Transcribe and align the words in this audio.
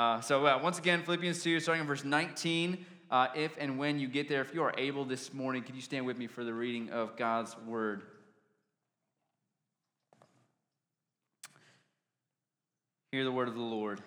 Uh, 0.00 0.18
so, 0.18 0.46
uh, 0.46 0.58
once 0.62 0.78
again, 0.78 1.02
Philippians 1.02 1.42
2, 1.42 1.60
starting 1.60 1.82
in 1.82 1.86
verse 1.86 2.04
19. 2.04 2.86
Uh, 3.10 3.26
if 3.34 3.54
and 3.58 3.78
when 3.78 3.98
you 3.98 4.08
get 4.08 4.30
there, 4.30 4.40
if 4.40 4.54
you 4.54 4.62
are 4.62 4.72
able 4.78 5.04
this 5.04 5.34
morning, 5.34 5.62
could 5.62 5.74
you 5.74 5.82
stand 5.82 6.06
with 6.06 6.16
me 6.16 6.26
for 6.26 6.42
the 6.42 6.54
reading 6.54 6.88
of 6.88 7.18
God's 7.18 7.54
word? 7.66 8.00
Hear 13.12 13.24
the 13.24 13.30
word 13.30 13.48
of 13.48 13.54
the 13.54 13.60
Lord. 13.60 14.00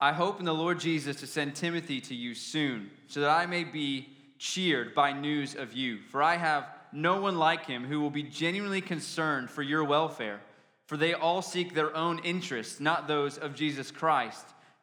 I 0.00 0.12
hope 0.12 0.38
in 0.38 0.44
the 0.44 0.54
Lord 0.54 0.78
Jesus 0.78 1.16
to 1.16 1.26
send 1.26 1.56
Timothy 1.56 2.00
to 2.02 2.14
you 2.14 2.32
soon, 2.32 2.92
so 3.08 3.22
that 3.22 3.30
I 3.30 3.46
may 3.46 3.64
be 3.64 4.10
cheered 4.38 4.94
by 4.94 5.12
news 5.12 5.56
of 5.56 5.72
you. 5.72 5.98
For 6.08 6.22
I 6.22 6.36
have 6.36 6.68
no 6.92 7.20
one 7.20 7.36
like 7.36 7.66
him 7.66 7.84
who 7.84 8.00
will 8.00 8.10
be 8.10 8.22
genuinely 8.22 8.80
concerned 8.80 9.50
for 9.50 9.62
your 9.62 9.82
welfare. 9.82 10.38
For 10.86 10.96
they 10.96 11.14
all 11.14 11.42
seek 11.42 11.74
their 11.74 11.96
own 11.96 12.20
interests, 12.20 12.78
not 12.78 13.08
those 13.08 13.38
of 13.38 13.56
Jesus 13.56 13.90
Christ. 13.90 14.46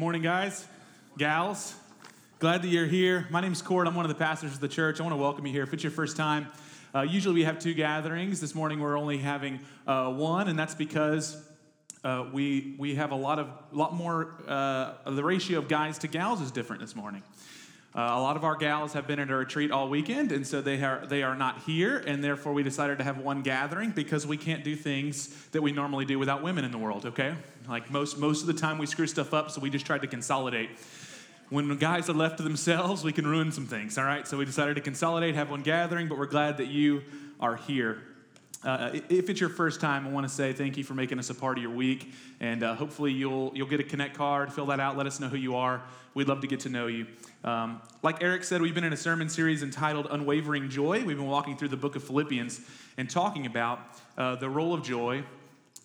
Morning, 0.00 0.22
guys, 0.22 0.66
gals. 1.18 1.74
Glad 2.38 2.62
that 2.62 2.68
you're 2.68 2.86
here. 2.86 3.26
My 3.28 3.42
name 3.42 3.52
is 3.52 3.60
Cord. 3.60 3.86
I'm 3.86 3.94
one 3.94 4.06
of 4.06 4.08
the 4.08 4.14
pastors 4.14 4.54
of 4.54 4.60
the 4.60 4.66
church. 4.66 4.98
I 4.98 5.02
want 5.02 5.12
to 5.12 5.18
welcome 5.18 5.46
you 5.46 5.52
here. 5.52 5.62
If 5.62 5.74
it's 5.74 5.82
your 5.82 5.90
first 5.90 6.16
time, 6.16 6.46
uh, 6.94 7.02
usually 7.02 7.34
we 7.34 7.44
have 7.44 7.58
two 7.58 7.74
gatherings. 7.74 8.40
This 8.40 8.54
morning 8.54 8.80
we're 8.80 8.98
only 8.98 9.18
having 9.18 9.60
uh, 9.86 10.10
one, 10.10 10.48
and 10.48 10.58
that's 10.58 10.74
because 10.74 11.36
uh, 12.02 12.24
we 12.32 12.76
we 12.78 12.94
have 12.94 13.10
a 13.12 13.14
lot 13.14 13.38
of 13.38 13.48
lot 13.72 13.94
more. 13.94 14.36
Uh, 14.48 15.10
the 15.10 15.22
ratio 15.22 15.58
of 15.58 15.68
guys 15.68 15.98
to 15.98 16.08
gals 16.08 16.40
is 16.40 16.50
different 16.50 16.80
this 16.80 16.96
morning. 16.96 17.22
Uh, 17.92 18.00
a 18.00 18.20
lot 18.20 18.36
of 18.36 18.44
our 18.44 18.54
gals 18.54 18.92
have 18.92 19.06
been 19.08 19.18
at 19.18 19.30
a 19.30 19.34
retreat 19.34 19.72
all 19.72 19.88
weekend, 19.88 20.30
and 20.30 20.46
so 20.46 20.60
they 20.60 20.80
are 20.82 21.04
they 21.06 21.24
are 21.24 21.34
not 21.34 21.62
here, 21.62 21.98
and 22.06 22.22
therefore 22.22 22.52
we 22.52 22.62
decided 22.62 22.98
to 22.98 23.04
have 23.04 23.18
one 23.18 23.42
gathering 23.42 23.90
because 23.90 24.26
we 24.26 24.36
can't 24.36 24.62
do 24.62 24.76
things 24.76 25.28
that 25.50 25.60
we 25.60 25.72
normally 25.72 26.04
do 26.04 26.16
without 26.16 26.42
women 26.42 26.64
in 26.64 26.70
the 26.70 26.78
world. 26.78 27.04
Okay, 27.04 27.34
like 27.68 27.90
most 27.90 28.16
most 28.18 28.42
of 28.42 28.46
the 28.46 28.54
time 28.54 28.78
we 28.78 28.86
screw 28.86 29.08
stuff 29.08 29.34
up, 29.34 29.50
so 29.50 29.60
we 29.60 29.70
just 29.70 29.86
tried 29.86 30.02
to 30.02 30.06
consolidate 30.06 30.70
when 31.50 31.76
guys 31.76 32.08
are 32.08 32.14
left 32.14 32.36
to 32.36 32.44
themselves, 32.44 33.02
we 33.02 33.12
can 33.12 33.26
ruin 33.26 33.50
some 33.50 33.66
things, 33.66 33.98
all 33.98 34.04
right? 34.04 34.26
So 34.26 34.36
we 34.36 34.44
decided 34.44 34.76
to 34.76 34.80
consolidate, 34.80 35.34
have 35.34 35.50
one 35.50 35.62
gathering, 35.62 36.06
but 36.06 36.16
we're 36.16 36.26
glad 36.26 36.58
that 36.58 36.68
you 36.68 37.02
are 37.40 37.56
here. 37.56 38.02
Uh, 38.62 38.90
if 39.08 39.30
it's 39.30 39.40
your 39.40 39.48
first 39.48 39.80
time, 39.80 40.06
I 40.06 40.10
want 40.10 40.28
to 40.28 40.32
say 40.32 40.52
thank 40.52 40.76
you 40.76 40.84
for 40.84 40.92
making 40.92 41.18
us 41.18 41.30
a 41.30 41.34
part 41.34 41.56
of 41.56 41.62
your 41.62 41.72
week, 41.72 42.12
and 42.40 42.62
uh, 42.62 42.74
hopefully 42.74 43.10
you'll 43.10 43.52
you'll 43.54 43.66
get 43.66 43.80
a 43.80 43.84
connect 43.84 44.16
card, 44.16 44.52
fill 44.52 44.66
that 44.66 44.80
out, 44.80 44.98
let 44.98 45.06
us 45.06 45.18
know 45.18 45.28
who 45.28 45.38
you 45.38 45.56
are. 45.56 45.82
We'd 46.12 46.28
love 46.28 46.40
to 46.42 46.46
get 46.46 46.60
to 46.60 46.68
know 46.68 46.86
you. 46.86 47.06
Um, 47.42 47.80
like 48.02 48.22
Eric 48.22 48.44
said, 48.44 48.60
we've 48.60 48.74
been 48.74 48.84
in 48.84 48.92
a 48.92 48.98
sermon 48.98 49.30
series 49.30 49.62
entitled 49.62 50.08
"Unwavering 50.10 50.68
Joy." 50.68 51.02
We've 51.04 51.16
been 51.16 51.26
walking 51.26 51.56
through 51.56 51.68
the 51.68 51.78
book 51.78 51.96
of 51.96 52.04
Philippians 52.04 52.60
and 52.98 53.08
talking 53.08 53.46
about 53.46 53.80
uh, 54.18 54.36
the 54.36 54.50
role 54.50 54.74
of 54.74 54.82
joy 54.82 55.24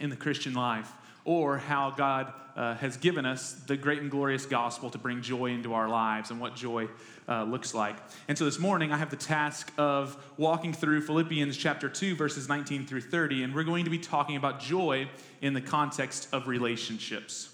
in 0.02 0.10
the 0.10 0.18
Christian 0.18 0.54
life 0.54 0.92
or 1.26 1.58
how 1.58 1.92
God 1.92 2.32
uh, 2.56 2.76
has 2.76 2.98
given 2.98 3.26
us 3.26 3.54
the 3.68 3.76
great 3.76 4.00
and 4.02 4.10
glorious 4.10 4.46
gospel 4.46 4.90
to 4.92 4.98
bring 4.98 5.22
joy 5.22 5.48
into 5.48 5.74
our 5.74 5.90
lives 5.90 6.32
and 6.32 6.40
what 6.40 6.56
joy 6.56 6.88
uh, 7.28 7.44
looks 7.44 7.74
like. 7.74 7.98
And 8.28 8.38
so 8.38 8.46
this 8.46 8.60
morning, 8.60 8.92
I 8.92 8.98
have 8.98 9.10
the 9.10 9.16
task 9.18 9.74
of 9.78 10.16
walking 10.38 10.72
through 10.72 11.02
Philippians 11.02 11.58
chapter 11.58 11.90
2, 11.90 12.16
verses 12.16 12.48
19 12.48 12.86
through 12.86 13.02
30, 13.02 13.44
and 13.44 13.54
we're 13.54 13.64
going 13.64 13.86
to 13.86 13.90
be 13.90 13.98
talking 13.98 14.38
about 14.38 14.60
joy 14.60 15.10
in 15.42 15.54
the 15.54 15.62
context 15.62 16.30
of 16.32 16.48
relationships. 16.48 17.54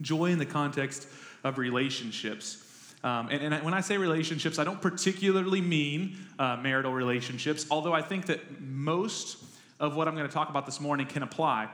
Joy 0.00 0.26
in 0.26 0.38
the 0.38 0.46
context 0.46 1.06
of 1.44 1.58
relationships. 1.58 2.62
Um, 3.04 3.28
and, 3.30 3.54
and, 3.54 3.64
when 3.64 3.74
I 3.74 3.82
say 3.82 3.98
relationships, 3.98 4.58
I 4.58 4.64
don't 4.64 4.80
particularly 4.80 5.60
mean 5.60 6.16
uh, 6.38 6.56
marital 6.56 6.92
relationships, 6.92 7.66
although 7.70 7.92
I 7.92 8.02
think 8.02 8.26
that 8.26 8.60
most 8.60 9.36
of 9.78 9.94
what 9.94 10.08
I'm 10.08 10.16
going 10.16 10.26
to 10.26 10.32
talk 10.32 10.48
about 10.48 10.66
this 10.66 10.80
morning 10.80 11.06
can 11.06 11.22
apply 11.22 11.68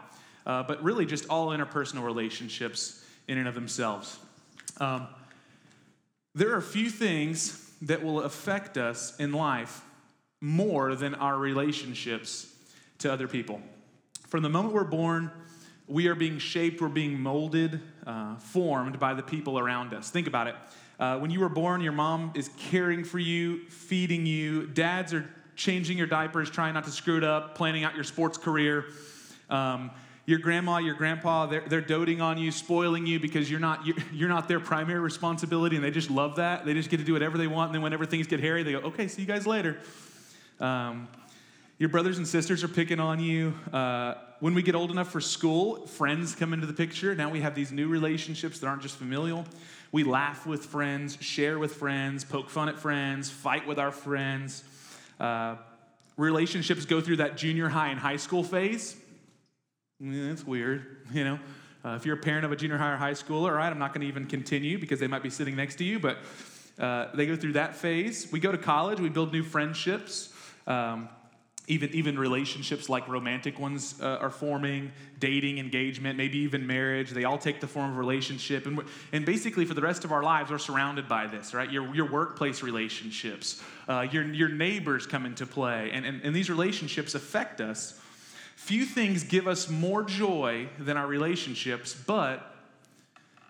uh, 0.46 0.62
but 0.62 0.82
really 0.82 1.06
just 1.06 1.28
all 1.28 1.48
interpersonal 1.48 2.04
relationships 2.04 3.04
in 3.28 3.38
and 3.38 3.48
of 3.48 3.54
themselves. 3.54 4.18
Um, 4.78 5.06
there 6.34 6.52
are 6.52 6.58
a 6.58 6.62
few 6.62 6.90
things 6.90 7.70
that 7.82 8.02
will 8.02 8.22
affect 8.22 8.78
us 8.78 9.16
in 9.18 9.32
life 9.32 9.82
more 10.40 10.94
than 10.94 11.14
our 11.14 11.36
relationships 11.36 12.52
to 12.98 13.12
other 13.12 13.28
people. 13.28 13.60
From 14.28 14.42
the 14.42 14.48
moment 14.48 14.74
we're 14.74 14.84
born, 14.84 15.30
we 15.86 16.06
are 16.06 16.14
being 16.14 16.38
shaped, 16.38 16.80
we're 16.80 16.88
being 16.88 17.20
molded, 17.20 17.80
uh, 18.06 18.36
formed 18.36 18.98
by 18.98 19.14
the 19.14 19.22
people 19.22 19.58
around 19.58 19.92
us. 19.92 20.10
Think 20.10 20.26
about 20.26 20.46
it. 20.46 20.54
Uh, 20.98 21.18
when 21.18 21.30
you 21.30 21.40
were 21.40 21.48
born, 21.48 21.80
your 21.80 21.92
mom 21.92 22.32
is 22.34 22.48
caring 22.56 23.04
for 23.04 23.18
you, 23.18 23.68
feeding 23.68 24.24
you. 24.24 24.66
Dads 24.68 25.12
are 25.12 25.28
changing 25.56 25.98
your 25.98 26.06
diapers, 26.06 26.50
trying 26.50 26.74
not 26.74 26.84
to 26.84 26.90
screw 26.90 27.18
it 27.18 27.24
up, 27.24 27.56
planning 27.56 27.84
out 27.84 27.94
your 27.94 28.04
sports 28.04 28.38
career. 28.38 28.86
Um, 29.50 29.90
your 30.32 30.40
grandma, 30.40 30.78
your 30.78 30.94
grandpa, 30.94 31.44
they're, 31.44 31.60
they're 31.68 31.82
doting 31.82 32.22
on 32.22 32.38
you, 32.38 32.50
spoiling 32.50 33.04
you 33.06 33.20
because 33.20 33.50
you're 33.50 33.60
not, 33.60 33.86
you're, 33.86 33.96
you're 34.14 34.30
not 34.30 34.48
their 34.48 34.60
primary 34.60 34.98
responsibility 34.98 35.76
and 35.76 35.84
they 35.84 35.90
just 35.90 36.10
love 36.10 36.36
that. 36.36 36.64
They 36.64 36.72
just 36.72 36.88
get 36.88 36.96
to 36.96 37.04
do 37.04 37.12
whatever 37.12 37.36
they 37.36 37.46
want. 37.46 37.68
And 37.68 37.74
then 37.74 37.82
whenever 37.82 38.06
things 38.06 38.26
get 38.26 38.40
hairy, 38.40 38.62
they 38.62 38.72
go, 38.72 38.78
okay, 38.78 39.08
see 39.08 39.20
you 39.20 39.28
guys 39.28 39.46
later. 39.46 39.78
Um, 40.58 41.06
your 41.78 41.90
brothers 41.90 42.16
and 42.16 42.26
sisters 42.26 42.64
are 42.64 42.68
picking 42.68 42.98
on 42.98 43.20
you. 43.20 43.52
Uh, 43.74 44.14
when 44.40 44.54
we 44.54 44.62
get 44.62 44.74
old 44.74 44.90
enough 44.90 45.12
for 45.12 45.20
school, 45.20 45.86
friends 45.86 46.34
come 46.34 46.54
into 46.54 46.66
the 46.66 46.72
picture. 46.72 47.14
Now 47.14 47.28
we 47.28 47.42
have 47.42 47.54
these 47.54 47.70
new 47.70 47.88
relationships 47.88 48.58
that 48.60 48.68
aren't 48.68 48.80
just 48.80 48.96
familial. 48.96 49.44
We 49.90 50.02
laugh 50.02 50.46
with 50.46 50.64
friends, 50.64 51.18
share 51.20 51.58
with 51.58 51.74
friends, 51.74 52.24
poke 52.24 52.48
fun 52.48 52.70
at 52.70 52.78
friends, 52.78 53.28
fight 53.28 53.66
with 53.66 53.78
our 53.78 53.92
friends. 53.92 54.64
Uh, 55.20 55.56
relationships 56.16 56.86
go 56.86 57.02
through 57.02 57.16
that 57.16 57.36
junior 57.36 57.68
high 57.68 57.88
and 57.88 58.00
high 58.00 58.16
school 58.16 58.42
phase 58.42 58.96
that's 60.02 60.46
weird, 60.46 60.98
you 61.12 61.24
know. 61.24 61.38
Uh, 61.84 61.96
if 61.96 62.06
you're 62.06 62.16
a 62.16 62.20
parent 62.20 62.44
of 62.44 62.52
a 62.52 62.56
junior 62.56 62.78
high 62.78 62.92
or 62.92 62.96
high 62.96 63.12
schooler, 63.12 63.50
all 63.50 63.56
right, 63.56 63.70
I'm 63.70 63.78
not 63.78 63.92
going 63.92 64.02
to 64.02 64.06
even 64.06 64.26
continue 64.26 64.78
because 64.78 65.00
they 65.00 65.08
might 65.08 65.22
be 65.22 65.30
sitting 65.30 65.56
next 65.56 65.76
to 65.76 65.84
you, 65.84 65.98
but 65.98 66.18
uh, 66.78 67.08
they 67.14 67.26
go 67.26 67.34
through 67.34 67.54
that 67.54 67.74
phase. 67.74 68.30
We 68.30 68.38
go 68.38 68.52
to 68.52 68.58
college, 68.58 69.00
we 69.00 69.08
build 69.08 69.32
new 69.32 69.42
friendships. 69.42 70.32
Um, 70.66 71.08
even, 71.68 71.90
even 71.90 72.18
relationships 72.18 72.88
like 72.88 73.06
romantic 73.06 73.58
ones 73.58 73.94
uh, 74.00 74.18
are 74.20 74.30
forming, 74.30 74.90
dating, 75.20 75.58
engagement, 75.58 76.18
maybe 76.18 76.38
even 76.38 76.66
marriage. 76.66 77.10
They 77.10 77.22
all 77.22 77.38
take 77.38 77.60
the 77.60 77.68
form 77.68 77.92
of 77.92 77.98
relationship. 77.98 78.66
And, 78.66 78.82
and 79.12 79.24
basically, 79.24 79.64
for 79.64 79.74
the 79.74 79.80
rest 79.80 80.04
of 80.04 80.10
our 80.10 80.24
lives, 80.24 80.50
we're 80.50 80.58
surrounded 80.58 81.08
by 81.08 81.28
this, 81.28 81.54
right? 81.54 81.70
Your, 81.70 81.94
your 81.94 82.10
workplace 82.10 82.64
relationships, 82.64 83.62
uh, 83.88 84.06
your, 84.10 84.24
your 84.24 84.48
neighbors 84.48 85.06
come 85.06 85.24
into 85.24 85.46
play. 85.46 85.90
And, 85.92 86.04
and, 86.04 86.20
and 86.22 86.34
these 86.34 86.50
relationships 86.50 87.14
affect 87.14 87.60
us 87.60 88.00
Few 88.62 88.84
things 88.84 89.24
give 89.24 89.48
us 89.48 89.68
more 89.68 90.04
joy 90.04 90.68
than 90.78 90.96
our 90.96 91.08
relationships, 91.08 91.96
but 92.06 92.54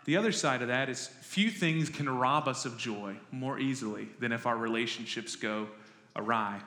the 0.07 0.17
other 0.17 0.33
side 0.33 0.63
of 0.63 0.69
that 0.69 0.89
is 0.89 1.09
few 1.21 1.51
things 1.51 1.91
can 1.91 2.09
rob 2.09 2.49
us 2.49 2.65
of 2.65 2.79
joy 2.79 3.17
more 3.31 3.59
easily 3.59 4.09
than 4.21 4.33
if 4.33 4.47
our 4.47 4.57
relationships 4.57 5.37
go 5.37 5.69
awry. 6.17 6.63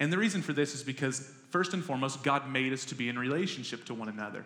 And 0.00 0.12
the 0.12 0.18
reason 0.18 0.42
for 0.42 0.52
this 0.52 0.74
is 0.74 0.82
because, 0.82 1.32
first 1.50 1.74
and 1.74 1.84
foremost, 1.84 2.24
God 2.24 2.50
made 2.50 2.72
us 2.72 2.84
to 2.86 2.96
be 2.96 3.08
in 3.08 3.16
relationship 3.16 3.84
to 3.84 3.94
one 3.94 4.08
another. 4.08 4.44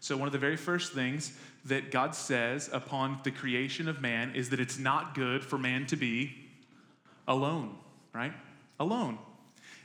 So, 0.00 0.16
one 0.16 0.28
of 0.28 0.32
the 0.32 0.38
very 0.38 0.56
first 0.56 0.94
things 0.94 1.38
that 1.66 1.90
God 1.90 2.14
says 2.14 2.70
upon 2.72 3.20
the 3.22 3.30
creation 3.30 3.86
of 3.86 4.00
man 4.00 4.34
is 4.34 4.48
that 4.48 4.60
it's 4.60 4.78
not 4.78 5.14
good 5.14 5.44
for 5.44 5.58
man 5.58 5.84
to 5.88 5.96
be 5.96 6.34
alone, 7.28 7.76
right? 8.14 8.32
Alone. 8.80 9.18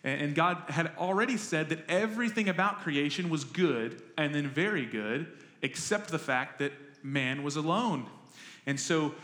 And 0.04 0.36
God 0.36 0.64
had 0.68 0.92
already 0.98 1.38
said 1.38 1.70
that 1.70 1.90
everything 1.90 2.50
about 2.50 2.82
creation 2.82 3.30
was 3.30 3.46
good 3.46 4.02
and 4.18 4.36
then 4.36 4.48
very 4.48 4.86
good, 4.86 5.28
except 5.62 6.10
the 6.10 6.20
fact 6.20 6.60
that 6.60 6.74
man 7.02 7.44
was 7.44 7.56
alone. 7.56 8.08
And 8.66 8.80
so 8.80 9.16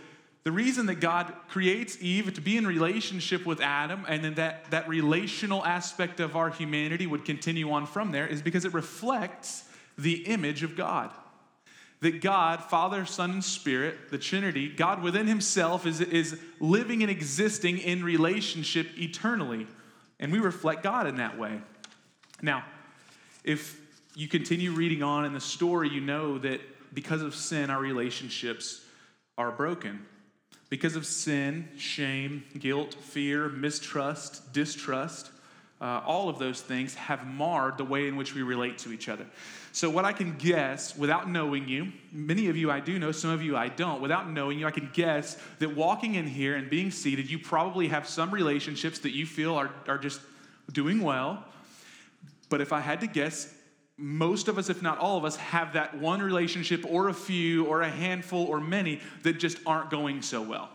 the 0.44 0.52
reason 0.52 0.86
that 0.86 0.96
God 0.96 1.34
creates 1.50 1.98
Eve 2.02 2.34
to 2.34 2.42
be 2.42 2.56
in 2.56 2.66
relationship 2.66 3.46
with 3.46 3.60
Adam 3.60 4.06
and 4.08 4.24
then 4.24 4.36
that, 4.36 4.72
that 4.72 4.88
relational 4.88 5.66
aspect 5.66 6.22
of 6.22 6.38
our 6.38 6.50
humanity 6.50 7.08
would 7.08 7.25
continue 7.25 7.72
on 7.72 7.86
from 7.86 8.12
there 8.12 8.25
is 8.25 8.42
because 8.42 8.64
it 8.64 8.74
reflects 8.74 9.66
the 9.98 10.25
image 10.28 10.64
of 10.64 10.78
God. 10.78 11.12
That 12.02 12.22
God, 12.22 12.64
Father, 12.64 13.06
Son, 13.06 13.32
and 13.32 13.44
Spirit, 13.44 14.10
the 14.10 14.18
Trinity, 14.18 14.70
God 14.70 15.04
within 15.04 15.28
Himself 15.28 15.86
is, 15.86 16.00
is 16.00 16.40
living 16.62 17.02
and 17.02 17.12
existing 17.12 17.78
in 17.80 18.02
relationship 18.02 18.88
eternally. 18.98 19.68
And 20.19 20.31
we 20.31 20.39
reflect 20.39 20.83
God 20.83 21.07
in 21.07 21.18
that 21.18 21.38
way. 21.38 21.62
Now, 22.42 22.63
if 23.44 23.80
you 24.16 24.27
continue 24.27 24.71
reading 24.71 25.04
on 25.04 25.25
in 25.25 25.33
the 25.33 25.39
story, 25.39 25.89
you 25.89 26.01
know 26.01 26.38
that 26.39 26.62
because 26.94 27.21
of 27.21 27.36
sin, 27.36 27.69
our 27.69 27.80
relationships 27.80 28.83
are 29.38 29.51
broken. 29.51 30.06
Because 30.69 30.95
of 30.95 31.06
sin, 31.06 31.69
shame, 31.77 32.44
guilt, 32.57 32.94
fear, 32.94 33.50
mistrust, 33.50 34.54
distrust, 34.54 35.31
uh, 35.81 36.01
all 36.06 36.30
of 36.30 36.38
those 36.38 36.62
things 36.62 36.94
have 36.95 37.25
marred 37.25 37.77
the 37.77 37.86
way 37.86 38.07
in 38.07 38.18
which 38.18 38.36
we 38.36 38.42
relate 38.42 38.77
to 38.80 38.92
each 38.92 39.07
other. 39.07 39.25
So, 39.80 39.90
what 39.90 40.04
I 40.04 40.12
can 40.12 40.36
guess 40.36 40.98
without 40.98 41.30
knowing 41.30 41.70
you, 41.70 41.94
many 42.12 42.50
of 42.50 42.58
you 42.58 42.70
I 42.70 42.81
do 42.81 43.00
know, 43.00 43.14
some 43.14 43.30
of 43.30 43.42
you 43.42 43.56
I 43.56 43.70
don't, 43.70 44.02
without 44.02 44.30
knowing 44.30 44.60
you, 44.60 44.68
I 44.68 44.72
can 44.72 44.90
guess 44.92 45.38
that 45.60 45.74
walking 45.74 46.16
in 46.16 46.28
here 46.28 46.58
and 46.58 46.70
being 46.70 46.92
seated, 46.92 47.31
you 47.31 47.40
probably 47.40 47.88
have 47.88 48.06
some 48.06 48.30
relationships 48.30 49.00
that 49.00 49.16
you 49.16 49.26
feel 49.26 49.56
are, 49.56 49.72
are 49.88 49.98
just 49.98 50.20
doing 50.74 51.02
well. 51.02 51.46
But 52.50 52.60
if 52.60 52.74
I 52.74 52.81
had 52.81 53.00
to 53.00 53.08
guess, 53.08 53.54
most 53.96 54.50
of 54.50 54.58
us, 54.58 54.70
if 54.70 54.81
not 54.81 54.98
all 54.98 55.18
of 55.18 55.24
us, 55.24 55.38
have 55.38 55.72
that 55.72 55.98
one 55.98 56.22
relationship 56.22 56.84
or 56.86 57.08
a 57.08 57.14
few 57.14 57.64
or 57.64 57.82
a 57.82 57.90
handful 57.90 58.48
or 58.48 58.60
many 58.60 59.00
that 59.24 59.40
just 59.40 59.60
aren't 59.66 59.90
going 59.90 60.22
so 60.22 60.42
well. 60.42 60.70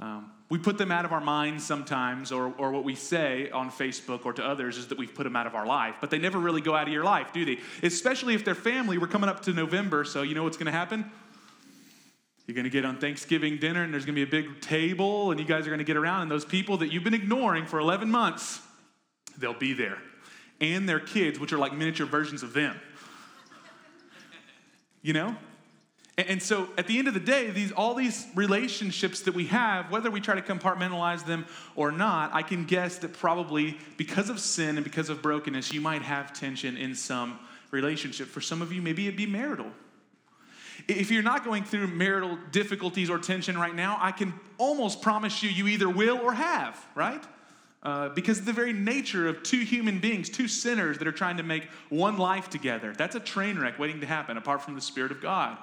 Um, 0.00 0.32
we 0.50 0.58
put 0.58 0.78
them 0.78 0.90
out 0.90 1.04
of 1.04 1.12
our 1.12 1.20
minds 1.20 1.64
sometimes, 1.64 2.32
or, 2.32 2.52
or 2.58 2.72
what 2.72 2.82
we 2.82 2.96
say 2.96 3.48
on 3.50 3.70
Facebook 3.70 4.26
or 4.26 4.32
to 4.32 4.44
others 4.44 4.76
is 4.76 4.88
that 4.88 4.98
we've 4.98 5.14
put 5.14 5.22
them 5.22 5.36
out 5.36 5.46
of 5.46 5.54
our 5.54 5.64
life, 5.64 5.94
but 6.00 6.10
they 6.10 6.18
never 6.18 6.40
really 6.40 6.60
go 6.60 6.74
out 6.74 6.88
of 6.88 6.92
your 6.92 7.04
life, 7.04 7.32
do 7.32 7.44
they? 7.44 7.60
Especially 7.84 8.34
if 8.34 8.44
they're 8.44 8.56
family. 8.56 8.98
We're 8.98 9.06
coming 9.06 9.30
up 9.30 9.42
to 9.42 9.52
November, 9.52 10.04
so 10.04 10.22
you 10.22 10.34
know 10.34 10.42
what's 10.42 10.56
going 10.56 10.66
to 10.66 10.72
happen? 10.72 11.08
You're 12.46 12.56
going 12.56 12.64
to 12.64 12.70
get 12.70 12.84
on 12.84 12.98
Thanksgiving 12.98 13.58
dinner, 13.58 13.84
and 13.84 13.94
there's 13.94 14.04
going 14.04 14.16
to 14.16 14.26
be 14.26 14.38
a 14.38 14.42
big 14.42 14.60
table, 14.60 15.30
and 15.30 15.38
you 15.38 15.46
guys 15.46 15.68
are 15.68 15.70
going 15.70 15.78
to 15.78 15.84
get 15.84 15.96
around, 15.96 16.22
and 16.22 16.30
those 16.32 16.44
people 16.44 16.78
that 16.78 16.92
you've 16.92 17.04
been 17.04 17.14
ignoring 17.14 17.64
for 17.64 17.78
11 17.78 18.10
months, 18.10 18.60
they'll 19.38 19.54
be 19.54 19.72
there. 19.72 19.98
And 20.60 20.88
their 20.88 20.98
kids, 20.98 21.38
which 21.38 21.52
are 21.52 21.58
like 21.58 21.72
miniature 21.72 22.06
versions 22.06 22.42
of 22.42 22.54
them. 22.54 22.78
You 25.00 25.12
know? 25.12 25.36
And 26.28 26.42
so 26.42 26.68
at 26.76 26.86
the 26.86 26.98
end 26.98 27.08
of 27.08 27.14
the 27.14 27.20
day, 27.20 27.50
these, 27.50 27.72
all 27.72 27.94
these 27.94 28.26
relationships 28.34 29.22
that 29.22 29.34
we 29.34 29.46
have, 29.46 29.90
whether 29.90 30.10
we 30.10 30.20
try 30.20 30.34
to 30.34 30.42
compartmentalize 30.42 31.24
them 31.24 31.46
or 31.76 31.92
not, 31.92 32.34
I 32.34 32.42
can 32.42 32.64
guess 32.64 32.98
that 32.98 33.12
probably 33.12 33.78
because 33.96 34.28
of 34.28 34.40
sin 34.40 34.76
and 34.76 34.84
because 34.84 35.08
of 35.08 35.22
brokenness, 35.22 35.72
you 35.72 35.80
might 35.80 36.02
have 36.02 36.32
tension 36.32 36.76
in 36.76 36.94
some 36.94 37.38
relationship. 37.70 38.26
For 38.26 38.40
some 38.40 38.60
of 38.60 38.72
you, 38.72 38.82
maybe 38.82 39.06
it'd 39.06 39.16
be 39.16 39.26
marital. 39.26 39.66
If 40.88 41.10
you're 41.10 41.22
not 41.22 41.44
going 41.44 41.64
through 41.64 41.86
marital 41.88 42.38
difficulties 42.50 43.10
or 43.10 43.18
tension 43.18 43.56
right 43.56 43.74
now, 43.74 43.98
I 44.00 44.12
can 44.12 44.34
almost 44.58 45.02
promise 45.02 45.42
you, 45.42 45.50
you 45.50 45.68
either 45.68 45.88
will 45.88 46.18
or 46.18 46.32
have, 46.32 46.84
right? 46.94 47.22
Uh, 47.82 48.08
because 48.10 48.44
the 48.44 48.52
very 48.52 48.72
nature 48.72 49.28
of 49.28 49.42
two 49.42 49.60
human 49.60 50.00
beings, 50.00 50.28
two 50.28 50.48
sinners 50.48 50.98
that 50.98 51.06
are 51.06 51.12
trying 51.12 51.36
to 51.36 51.42
make 51.42 51.64
one 51.88 52.18
life 52.18 52.50
together, 52.50 52.92
that's 52.92 53.14
a 53.14 53.20
train 53.20 53.58
wreck 53.58 53.78
waiting 53.78 54.00
to 54.00 54.06
happen 54.06 54.36
apart 54.36 54.62
from 54.62 54.74
the 54.74 54.80
Spirit 54.80 55.12
of 55.12 55.20
God. 55.20 55.56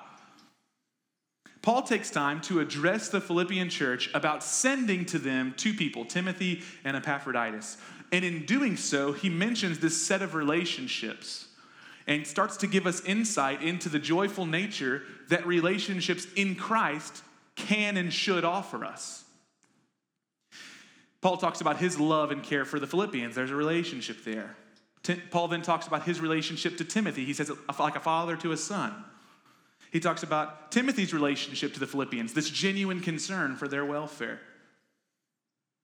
Paul 1.68 1.82
takes 1.82 2.10
time 2.10 2.40
to 2.44 2.62
address 2.62 3.10
the 3.10 3.20
Philippian 3.20 3.70
church 3.70 4.10
about 4.14 4.42
sending 4.42 5.04
to 5.08 5.20
them 5.20 5.54
two 5.58 5.74
people, 5.74 6.06
Timothy 6.06 6.62
and 6.86 6.96
Epaphroditus. 6.96 7.76
And 8.14 8.24
in 8.24 8.46
doing 8.46 8.78
so, 8.78 9.12
he 9.12 9.28
mentions 9.28 9.80
this 9.80 10.02
set 10.02 10.22
of 10.22 10.34
relationships 10.34 11.50
and 12.08 12.26
starts 12.26 12.56
to 12.56 12.68
give 12.68 12.88
us 12.88 13.04
insight 13.04 13.62
into 13.62 13.90
the 13.90 14.00
joyful 14.00 14.46
nature 14.46 15.04
that 15.28 15.46
relationships 15.46 16.26
in 16.38 16.56
Christ 16.56 17.22
can 17.58 17.98
and 17.98 18.14
should 18.14 18.46
offer 18.46 18.86
us. 18.86 19.26
Paul 21.20 21.36
talks 21.36 21.60
about 21.60 21.80
his 21.80 22.00
love 22.00 22.32
and 22.32 22.44
care 22.44 22.64
for 22.64 22.80
the 22.80 22.88
Philippians. 22.88 23.36
There's 23.36 23.52
a 23.52 23.56
relationship 23.58 24.24
there. 24.24 24.56
Paul 25.32 25.50
then 25.50 25.64
talks 25.64 25.86
about 25.86 26.04
his 26.04 26.22
relationship 26.22 26.78
to 26.78 26.86
Timothy. 26.86 27.26
He 27.26 27.34
says, 27.34 27.52
like 27.78 27.98
a 27.98 28.00
father 28.00 28.38
to 28.38 28.54
a 28.54 28.58
son. 28.58 29.04
He 29.92 30.00
talks 30.00 30.24
about 30.24 30.72
Timothy's 30.72 31.14
relationship 31.14 31.74
to 31.74 31.80
the 31.80 31.88
Philippians, 31.88 32.34
this 32.34 32.50
genuine 32.50 33.00
concern 33.00 33.56
for 33.56 33.68
their 33.68 33.86
welfare. 33.86 34.40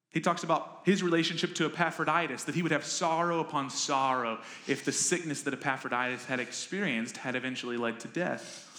He 0.09 0.21
talks 0.21 0.44
about 0.44 0.81
his 0.85 1.01
relationship 1.01 1.55
to 1.55 1.65
Epaphroditus, 1.65 2.44
that 2.44 2.53
he 2.53 2.61
would 2.61 2.71
have 2.71 2.85
sorrow 2.85 3.39
upon 3.39 3.71
sorrow 3.71 4.39
if 4.67 4.85
the 4.85 4.91
sickness 4.91 5.41
that 5.41 5.53
Epaphroditus 5.53 6.25
had 6.25 6.39
experienced 6.39 7.17
had 7.17 7.35
eventually 7.35 7.77
led 7.77 8.00
to 8.01 8.07
death. 8.09 8.69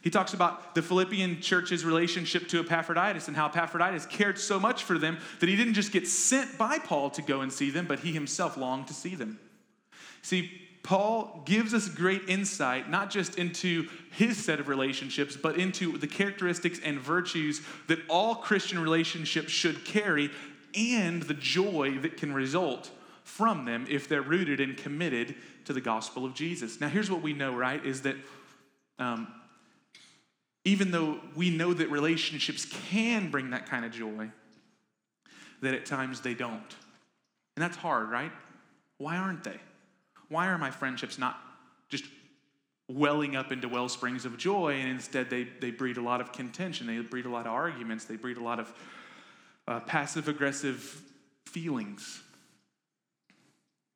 He 0.00 0.10
talks 0.10 0.32
about 0.34 0.74
the 0.74 0.82
Philippian 0.82 1.40
church's 1.40 1.84
relationship 1.84 2.48
to 2.48 2.60
Epaphroditus 2.60 3.28
and 3.28 3.36
how 3.36 3.46
Epaphroditus 3.46 4.06
cared 4.06 4.38
so 4.38 4.58
much 4.58 4.82
for 4.82 4.98
them 4.98 5.18
that 5.40 5.48
he 5.48 5.54
didn't 5.54 5.74
just 5.74 5.92
get 5.92 6.08
sent 6.08 6.56
by 6.58 6.78
Paul 6.78 7.10
to 7.10 7.22
go 7.22 7.42
and 7.42 7.52
see 7.52 7.70
them, 7.70 7.86
but 7.86 8.00
he 8.00 8.12
himself 8.12 8.56
longed 8.56 8.88
to 8.88 8.94
see 8.94 9.14
them. 9.14 9.38
See, 10.22 10.61
Paul 10.82 11.42
gives 11.44 11.74
us 11.74 11.88
great 11.88 12.22
insight, 12.28 12.90
not 12.90 13.10
just 13.10 13.36
into 13.36 13.88
his 14.10 14.42
set 14.42 14.58
of 14.58 14.68
relationships, 14.68 15.36
but 15.36 15.56
into 15.56 15.96
the 15.96 16.08
characteristics 16.08 16.80
and 16.84 16.98
virtues 16.98 17.60
that 17.86 18.00
all 18.08 18.34
Christian 18.34 18.80
relationships 18.80 19.52
should 19.52 19.84
carry 19.84 20.30
and 20.74 21.22
the 21.22 21.34
joy 21.34 21.98
that 21.98 22.16
can 22.16 22.32
result 22.32 22.90
from 23.22 23.64
them 23.64 23.86
if 23.88 24.08
they're 24.08 24.22
rooted 24.22 24.60
and 24.60 24.76
committed 24.76 25.36
to 25.66 25.72
the 25.72 25.80
gospel 25.80 26.24
of 26.24 26.34
Jesus. 26.34 26.80
Now, 26.80 26.88
here's 26.88 27.10
what 27.10 27.22
we 27.22 27.32
know, 27.32 27.54
right? 27.54 27.84
Is 27.84 28.02
that 28.02 28.16
um, 28.98 29.28
even 30.64 30.90
though 30.90 31.20
we 31.36 31.50
know 31.50 31.72
that 31.72 31.90
relationships 31.90 32.64
can 32.88 33.30
bring 33.30 33.50
that 33.50 33.66
kind 33.66 33.84
of 33.84 33.92
joy, 33.92 34.30
that 35.60 35.74
at 35.74 35.86
times 35.86 36.20
they 36.20 36.34
don't. 36.34 36.76
And 37.56 37.62
that's 37.62 37.76
hard, 37.76 38.10
right? 38.10 38.32
Why 38.98 39.16
aren't 39.16 39.44
they? 39.44 39.60
Why 40.32 40.48
are 40.48 40.58
my 40.58 40.70
friendships 40.70 41.18
not 41.18 41.38
just 41.88 42.04
welling 42.88 43.36
up 43.36 43.52
into 43.52 43.68
well 43.68 43.88
springs 43.88 44.24
of 44.24 44.36
joy 44.36 44.74
and 44.74 44.88
instead 44.88 45.30
they, 45.30 45.44
they 45.60 45.70
breed 45.70 45.96
a 45.96 46.02
lot 46.02 46.20
of 46.20 46.32
contention 46.32 46.86
they 46.86 46.98
breed 46.98 47.26
a 47.26 47.30
lot 47.30 47.46
of 47.46 47.52
arguments 47.52 48.04
they 48.04 48.16
breed 48.16 48.36
a 48.36 48.42
lot 48.42 48.58
of 48.58 48.72
uh, 49.68 49.80
passive 49.80 50.28
aggressive 50.28 51.02
feelings? 51.46 52.22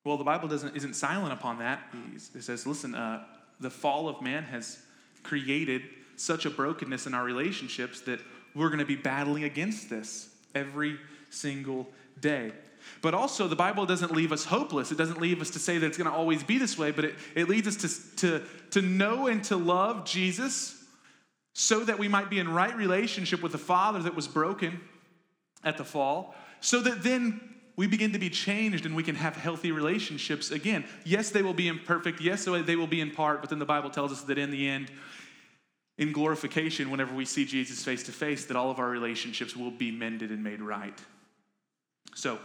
Well 0.05 0.17
the 0.17 0.25
bible 0.25 0.49
doesn't 0.49 0.77
isn't 0.77 0.95
silent 0.95 1.33
upon 1.33 1.59
that. 1.59 1.83
It 2.15 2.43
says 2.43 2.67
listen 2.67 2.95
uh, 2.95 3.25
the 3.59 3.71
fall 3.71 4.09
of 4.09 4.23
man 4.23 4.45
has 4.45 4.79
created 5.23 5.83
such 6.17 6.47
a 6.47 6.51
brokenness 6.51 7.07
in 7.07 7.15
our 7.15 7.25
relationships 7.25 8.01
that 8.03 8.21
we're 8.55 8.69
going 8.69 8.79
to 8.79 8.87
be 8.87 8.97
battling 8.97 9.45
against 9.45 9.91
this 9.91 10.29
every 10.55 10.99
single 11.31 11.89
day 12.21 12.53
but 13.03 13.15
also, 13.15 13.49
the 13.49 13.57
Bible 13.57 13.87
doesn't 13.87 14.13
leave 14.13 14.33
us 14.33 14.45
hopeless. 14.45 14.91
It 14.91 14.99
doesn't 14.99 15.21
leave 15.21 15.41
us 15.41 15.51
to 15.51 15.59
say 15.59 15.79
that 15.79 15.87
it's 15.87 15.99
going 15.99 16.11
to 16.11 16.17
always 16.17 16.43
be 16.43 16.59
this 16.59 16.79
way, 16.79 16.91
but 16.91 17.05
it, 17.05 17.15
it 17.35 17.49
leads 17.49 17.69
us 17.69 17.77
to, 17.77 18.17
to, 18.17 18.45
to 18.71 18.83
know 18.83 19.27
and 19.27 19.43
to 19.45 19.57
love 19.57 20.05
Jesus 20.05 20.85
so 21.53 21.81
that 21.81 21.99
we 21.99 22.09
might 22.09 22.29
be 22.29 22.39
in 22.39 22.49
right 22.53 22.77
relationship 22.77 23.43
with 23.43 23.53
the 23.53 23.59
Father 23.59 24.03
that 24.03 24.15
was 24.15 24.29
broken 24.29 24.81
at 25.65 25.79
the 25.79 25.85
fall, 25.85 26.35
so 26.61 26.81
that 26.81 27.03
then 27.03 27.41
we 27.77 27.87
begin 27.87 28.13
to 28.13 28.19
be 28.19 28.31
changed 28.31 28.87
and 28.87 28.97
we 28.97 29.03
can 29.03 29.15
have 29.15 29.37
healthy 29.37 29.73
relationships 29.73 30.51
again. 30.51 30.85
Yes, 31.05 31.31
they 31.31 31.43
will 31.43 31.55
be 31.55 31.69
imperfect. 31.69 32.21
Yes, 32.21 32.45
they 32.45 32.77
will 32.77 32.87
be 32.87 33.01
in 33.01 33.11
part, 33.11 33.41
but 33.41 33.51
then 33.51 33.59
the 33.59 33.67
Bible 33.67 33.91
tells 33.91 34.13
us 34.13 34.23
that 34.23 34.39
in 34.39 34.51
the 34.51 34.69
end, 34.69 34.91
in 35.99 36.13
glorification, 36.13 36.91
whenever 36.91 37.15
we 37.15 37.25
see 37.25 37.45
Jesus 37.45 37.83
face 37.83 38.03
to 38.05 38.13
face, 38.13 38.47
that 38.47 38.57
all 38.57 38.71
of 38.71 38.79
our 38.79 38.89
relationships 38.89 39.57
will 39.57 39.71
be 39.71 39.91
mended 39.91 40.31
and 40.31 40.43
made 40.43 40.61
right. 40.61 40.99
So, 42.15 42.39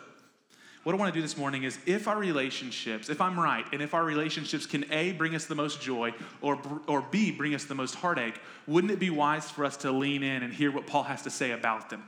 what 0.83 0.95
I 0.95 0.97
want 0.97 1.13
to 1.13 1.17
do 1.17 1.21
this 1.21 1.37
morning 1.37 1.63
is 1.63 1.77
if 1.85 2.07
our 2.07 2.17
relationships, 2.17 3.09
if 3.09 3.21
I'm 3.21 3.39
right, 3.39 3.65
and 3.71 3.81
if 3.81 3.93
our 3.93 4.03
relationships 4.03 4.65
can 4.65 4.91
A, 4.91 5.11
bring 5.11 5.35
us 5.35 5.45
the 5.45 5.53
most 5.53 5.79
joy, 5.79 6.13
or, 6.41 6.59
or 6.87 7.01
B, 7.11 7.29
bring 7.31 7.53
us 7.53 7.65
the 7.65 7.75
most 7.75 7.95
heartache, 7.95 8.39
wouldn't 8.65 8.91
it 8.91 8.99
be 8.99 9.11
wise 9.11 9.49
for 9.49 9.63
us 9.63 9.77
to 9.77 9.91
lean 9.91 10.23
in 10.23 10.41
and 10.41 10.51
hear 10.51 10.71
what 10.71 10.87
Paul 10.87 11.03
has 11.03 11.21
to 11.23 11.29
say 11.29 11.51
about 11.51 11.91
them? 11.91 12.03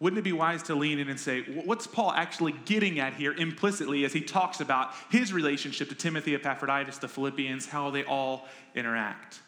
Wouldn't 0.00 0.18
it 0.18 0.22
be 0.22 0.32
wise 0.32 0.62
to 0.64 0.74
lean 0.74 0.98
in 0.98 1.08
and 1.08 1.18
say, 1.18 1.42
what's 1.64 1.86
Paul 1.86 2.12
actually 2.12 2.52
getting 2.66 3.00
at 3.00 3.14
here 3.14 3.32
implicitly 3.32 4.04
as 4.04 4.12
he 4.12 4.20
talks 4.20 4.60
about 4.60 4.92
his 5.10 5.32
relationship 5.32 5.88
to 5.88 5.94
Timothy, 5.94 6.34
Epaphroditus, 6.34 6.98
the 6.98 7.08
Philippians, 7.08 7.66
how 7.66 7.90
they 7.90 8.04
all 8.04 8.46
interact? 8.74 9.40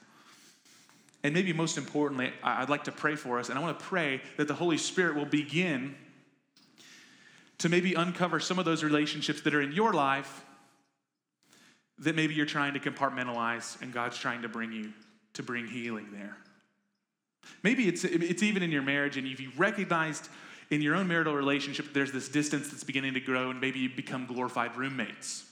And 1.23 1.35
maybe 1.35 1.53
most 1.53 1.77
importantly, 1.77 2.33
I'd 2.43 2.71
like 2.71 2.85
to 2.85 2.93
pray 2.93 3.15
for 3.15 3.39
us, 3.39 3.51
and 3.51 3.59
I 3.59 3.63
want 3.63 3.79
to 3.79 3.85
pray 3.85 4.23
that 4.39 4.49
the 4.49 4.55
Holy 4.55 4.79
Spirit 4.79 5.17
will 5.17 5.27
begin 5.27 5.95
to 7.61 7.69
maybe 7.69 7.95
uncover 7.95 8.41
some 8.41 8.59
of 8.59 8.65
those 8.65 8.83
relationships 8.83 9.43
that 9.43 9.55
are 9.55 9.61
in 9.61 9.73
your 9.73 9.93
life 9.93 10.45
that 11.99 12.17
maybe 12.17 12.35
you're 12.35 12.47
trying 12.47 12.73
to 12.73 12.81
compartmentalize 12.81 13.81
and 13.83 13.93
God's 13.93 14.19
trying 14.19 14.43
to 14.43 14.49
bring 14.49 14.73
you 14.73 14.93
to 15.35 15.43
bring 15.43 15.67
healing 15.67 16.09
there. 16.13 16.37
Maybe 17.63 17.87
it's, 17.87 18.05
it's 18.05 18.43
even 18.43 18.63
in 18.63 18.71
your 18.71 18.83
marriage 18.83 19.17
and 19.17 19.27
if 19.27 19.41
you 19.41 19.51
recognized 19.57 20.29
in 20.71 20.81
your 20.81 20.97
own 20.97 21.07
marital 21.07 21.35
relationship 21.35 21.93
there's 21.93 22.13
this 22.13 22.29
distance 22.29 22.69
that's 22.71 22.85
beginning 22.85 23.15
to 23.15 23.21
grow 23.21 23.51
and 23.51 23.61
maybe 23.61 23.79
you 23.79 23.91
become 23.91 24.27
glorified 24.27 24.77
roommates. 24.77 25.45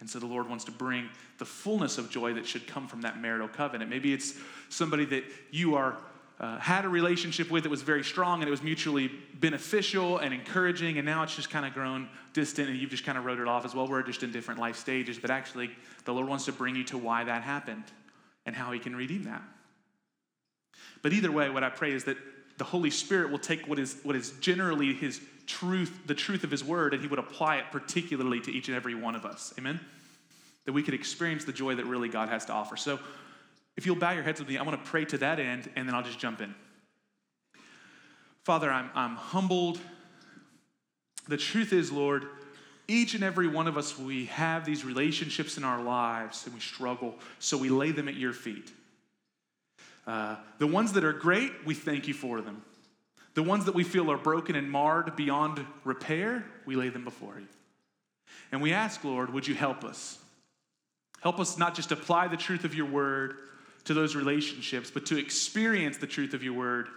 And 0.00 0.08
so 0.08 0.18
the 0.18 0.26
Lord 0.26 0.48
wants 0.48 0.64
to 0.64 0.70
bring 0.70 1.08
the 1.38 1.44
fullness 1.44 1.98
of 1.98 2.10
joy 2.10 2.34
that 2.34 2.46
should 2.46 2.66
come 2.66 2.86
from 2.86 3.00
that 3.02 3.20
marital 3.20 3.48
covenant. 3.48 3.90
Maybe 3.90 4.12
it's 4.12 4.34
somebody 4.68 5.06
that 5.06 5.24
you 5.50 5.74
are 5.74 5.96
uh, 6.40 6.58
had 6.58 6.84
a 6.84 6.88
relationship 6.88 7.50
with 7.50 7.64
that 7.64 7.68
was 7.68 7.82
very 7.82 8.04
strong 8.04 8.40
and 8.40 8.48
it 8.48 8.50
was 8.50 8.62
mutually 8.62 9.10
beneficial 9.34 10.18
and 10.18 10.32
encouraging, 10.32 10.98
and 10.98 11.04
now 11.04 11.22
it's 11.24 11.34
just 11.34 11.50
kind 11.50 11.66
of 11.66 11.74
grown 11.74 12.08
distant 12.32 12.68
and 12.68 12.78
you've 12.78 12.90
just 12.90 13.04
kind 13.04 13.18
of 13.18 13.24
wrote 13.24 13.40
it 13.40 13.48
off 13.48 13.64
as 13.64 13.74
well. 13.74 13.88
We're 13.88 14.02
just 14.02 14.22
in 14.22 14.30
different 14.30 14.60
life 14.60 14.76
stages, 14.76 15.18
but 15.18 15.30
actually, 15.30 15.70
the 16.04 16.14
Lord 16.14 16.28
wants 16.28 16.44
to 16.44 16.52
bring 16.52 16.76
you 16.76 16.84
to 16.84 16.98
why 16.98 17.24
that 17.24 17.42
happened 17.42 17.84
and 18.46 18.54
how 18.54 18.70
He 18.70 18.78
can 18.78 18.94
redeem 18.94 19.24
that. 19.24 19.42
But 21.02 21.12
either 21.12 21.32
way, 21.32 21.50
what 21.50 21.64
I 21.64 21.70
pray 21.70 21.92
is 21.92 22.04
that 22.04 22.16
the 22.56 22.64
Holy 22.64 22.90
Spirit 22.90 23.30
will 23.30 23.38
take 23.38 23.66
what 23.66 23.78
is, 23.78 23.98
what 24.04 24.14
is 24.14 24.30
generally 24.40 24.94
His 24.94 25.20
truth, 25.46 26.06
the 26.06 26.14
truth 26.14 26.44
of 26.44 26.50
His 26.52 26.62
Word, 26.62 26.94
and 26.94 27.02
He 27.02 27.08
would 27.08 27.18
apply 27.18 27.56
it 27.56 27.64
particularly 27.72 28.40
to 28.42 28.52
each 28.52 28.68
and 28.68 28.76
every 28.76 28.94
one 28.94 29.16
of 29.16 29.24
us. 29.24 29.52
Amen? 29.58 29.80
That 30.66 30.72
we 30.72 30.84
could 30.84 30.94
experience 30.94 31.44
the 31.44 31.52
joy 31.52 31.74
that 31.74 31.86
really 31.86 32.08
God 32.08 32.28
has 32.28 32.44
to 32.46 32.52
offer. 32.52 32.76
So, 32.76 33.00
if 33.78 33.86
you'll 33.86 33.94
bow 33.94 34.10
your 34.10 34.24
heads 34.24 34.40
with 34.40 34.48
me, 34.48 34.58
I 34.58 34.64
want 34.64 34.84
to 34.84 34.90
pray 34.90 35.04
to 35.04 35.18
that 35.18 35.38
end, 35.38 35.70
and 35.76 35.86
then 35.86 35.94
I'll 35.94 36.02
just 36.02 36.18
jump 36.18 36.40
in. 36.40 36.52
Father, 38.42 38.72
I'm, 38.72 38.90
I'm 38.92 39.14
humbled. 39.14 39.78
The 41.28 41.36
truth 41.36 41.72
is, 41.72 41.92
Lord, 41.92 42.26
each 42.88 43.14
and 43.14 43.22
every 43.22 43.46
one 43.46 43.68
of 43.68 43.78
us, 43.78 43.96
we 43.96 44.24
have 44.26 44.64
these 44.64 44.84
relationships 44.84 45.56
in 45.58 45.62
our 45.62 45.80
lives 45.80 46.44
and 46.44 46.54
we 46.54 46.60
struggle, 46.60 47.14
so 47.38 47.56
we 47.56 47.68
lay 47.68 47.92
them 47.92 48.08
at 48.08 48.16
your 48.16 48.32
feet. 48.32 48.72
Uh, 50.08 50.34
the 50.58 50.66
ones 50.66 50.94
that 50.94 51.04
are 51.04 51.12
great, 51.12 51.52
we 51.64 51.74
thank 51.74 52.08
you 52.08 52.14
for 52.14 52.40
them. 52.40 52.64
The 53.34 53.44
ones 53.44 53.64
that 53.66 53.76
we 53.76 53.84
feel 53.84 54.10
are 54.10 54.18
broken 54.18 54.56
and 54.56 54.68
marred 54.68 55.14
beyond 55.14 55.64
repair, 55.84 56.44
we 56.66 56.74
lay 56.74 56.88
them 56.88 57.04
before 57.04 57.38
you. 57.38 57.46
And 58.50 58.60
we 58.60 58.72
ask, 58.72 59.04
Lord, 59.04 59.32
would 59.32 59.46
you 59.46 59.54
help 59.54 59.84
us? 59.84 60.18
Help 61.20 61.38
us 61.38 61.58
not 61.58 61.76
just 61.76 61.92
apply 61.92 62.26
the 62.26 62.36
truth 62.36 62.64
of 62.64 62.74
your 62.74 62.86
word, 62.86 63.36
to 63.88 63.94
those 63.94 64.14
relationships, 64.14 64.90
but 64.90 65.06
to 65.06 65.18
experience 65.18 65.96
the 65.96 66.06
truth 66.06 66.34
of 66.34 66.42
your 66.42 66.52
word 66.52 66.90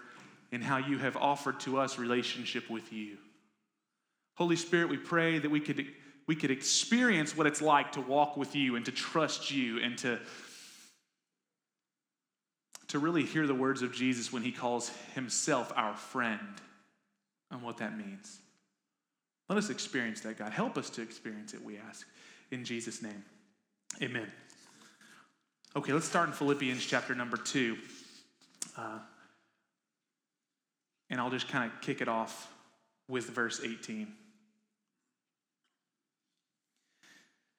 and 0.52 0.62
how 0.62 0.76
you 0.76 0.98
have 0.98 1.16
offered 1.16 1.58
to 1.58 1.80
us 1.80 1.98
relationship 1.98 2.70
with 2.70 2.92
you. 2.92 3.16
Holy 4.36 4.58
Spirit, 4.58 4.90
we 4.90 4.98
pray 4.98 5.40
that 5.40 5.50
we 5.50 5.62
could, 5.62 5.86
we 6.28 6.36
could 6.36 6.52
experience 6.52 7.36
what 7.36 7.48
it's 7.48 7.62
like 7.62 7.94
to 7.94 8.02
walk 8.02 8.36
with 8.36 8.58
you 8.58 8.76
and 8.76 8.84
to 8.84 8.92
trust 8.92 9.50
you 9.52 9.80
and 9.80 9.98
to, 10.00 10.20
to 12.90 13.00
really 13.00 13.24
hear 13.24 13.48
the 13.48 13.56
words 13.56 13.84
of 13.84 13.94
Jesus 13.94 14.34
when 14.34 14.44
he 14.44 14.52
calls 14.52 14.92
himself 15.16 15.72
our 15.78 15.96
friend 15.96 16.42
and 17.52 17.62
what 17.62 17.78
that 17.78 17.98
means. 17.98 18.40
Let 19.48 19.58
us 19.58 19.70
experience 19.70 20.20
that, 20.22 20.38
God. 20.38 20.52
Help 20.52 20.78
us 20.78 20.90
to 20.90 21.02
experience 21.02 21.54
it, 21.54 21.64
we 21.64 21.78
ask. 21.78 22.06
In 22.52 22.66
Jesus' 22.66 23.02
name, 23.02 23.24
amen. 24.02 24.28
Okay, 25.74 25.94
let's 25.94 26.06
start 26.06 26.28
in 26.28 26.34
Philippians 26.34 26.86
chapter 26.86 27.16
number 27.16 27.38
two. 27.38 27.78
Uh, 28.78 29.00
and 31.10 31.22
I'll 31.22 31.30
just 31.30 31.48
kind 31.48 31.72
of 31.72 31.80
kick 31.80 32.02
it 32.02 32.10
off 32.10 32.52
with 33.08 33.30
verse 33.30 33.62
18. 33.64 34.12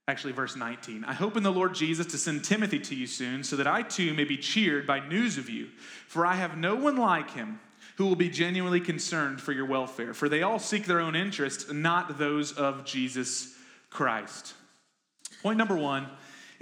Actually, 0.07 0.35
verse 0.35 0.57
19. 0.57 1.05
I 1.05 1.15
hope 1.15 1.39
in 1.39 1.43
the 1.43 1.51
Lord 1.51 1.75
Jesus 1.75 2.07
to 2.09 2.19
send 2.19 2.45
Timothy 2.45 2.81
to 2.81 2.95
you 2.95 3.07
soon, 3.07 3.43
so 3.43 3.57
that 3.57 3.67
I 3.67 3.81
too 3.81 4.13
may 4.13 4.25
be 4.25 4.37
cheered 4.37 4.87
by 4.87 5.01
news 5.01 5.39
of 5.39 5.49
you. 5.49 5.69
For 6.07 6.27
I 6.27 6.35
have 6.35 6.59
no 6.59 6.75
one 6.75 6.97
like 6.97 7.31
him 7.31 7.61
who 7.97 8.05
will 8.05 8.17
be 8.17 8.29
genuinely 8.29 8.81
concerned 8.81 9.41
for 9.41 9.53
your 9.53 9.65
welfare. 9.65 10.13
For 10.13 10.29
they 10.29 10.43
all 10.43 10.59
seek 10.59 10.85
their 10.85 11.01
own 11.01 11.17
interests, 11.17 11.73
not 11.73 12.19
those 12.19 12.53
of 12.53 12.85
Jesus 12.85 13.57
Christ. 13.89 14.53
Point 15.43 15.57
number 15.57 15.77
one 15.77 16.09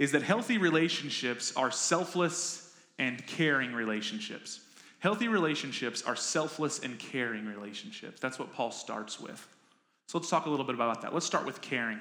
is 0.01 0.13
that 0.13 0.23
healthy 0.23 0.57
relationships 0.57 1.55
are 1.55 1.69
selfless 1.69 2.73
and 2.97 3.23
caring 3.27 3.71
relationships. 3.71 4.59
Healthy 4.97 5.27
relationships 5.27 6.01
are 6.01 6.15
selfless 6.15 6.79
and 6.79 6.97
caring 6.97 7.45
relationships. 7.45 8.19
That's 8.19 8.39
what 8.39 8.51
Paul 8.51 8.71
starts 8.71 9.19
with. 9.19 9.47
So 10.07 10.17
let's 10.17 10.27
talk 10.27 10.47
a 10.47 10.49
little 10.49 10.65
bit 10.65 10.73
about 10.73 11.03
that. 11.03 11.13
Let's 11.13 11.27
start 11.27 11.45
with 11.45 11.61
caring. 11.61 11.99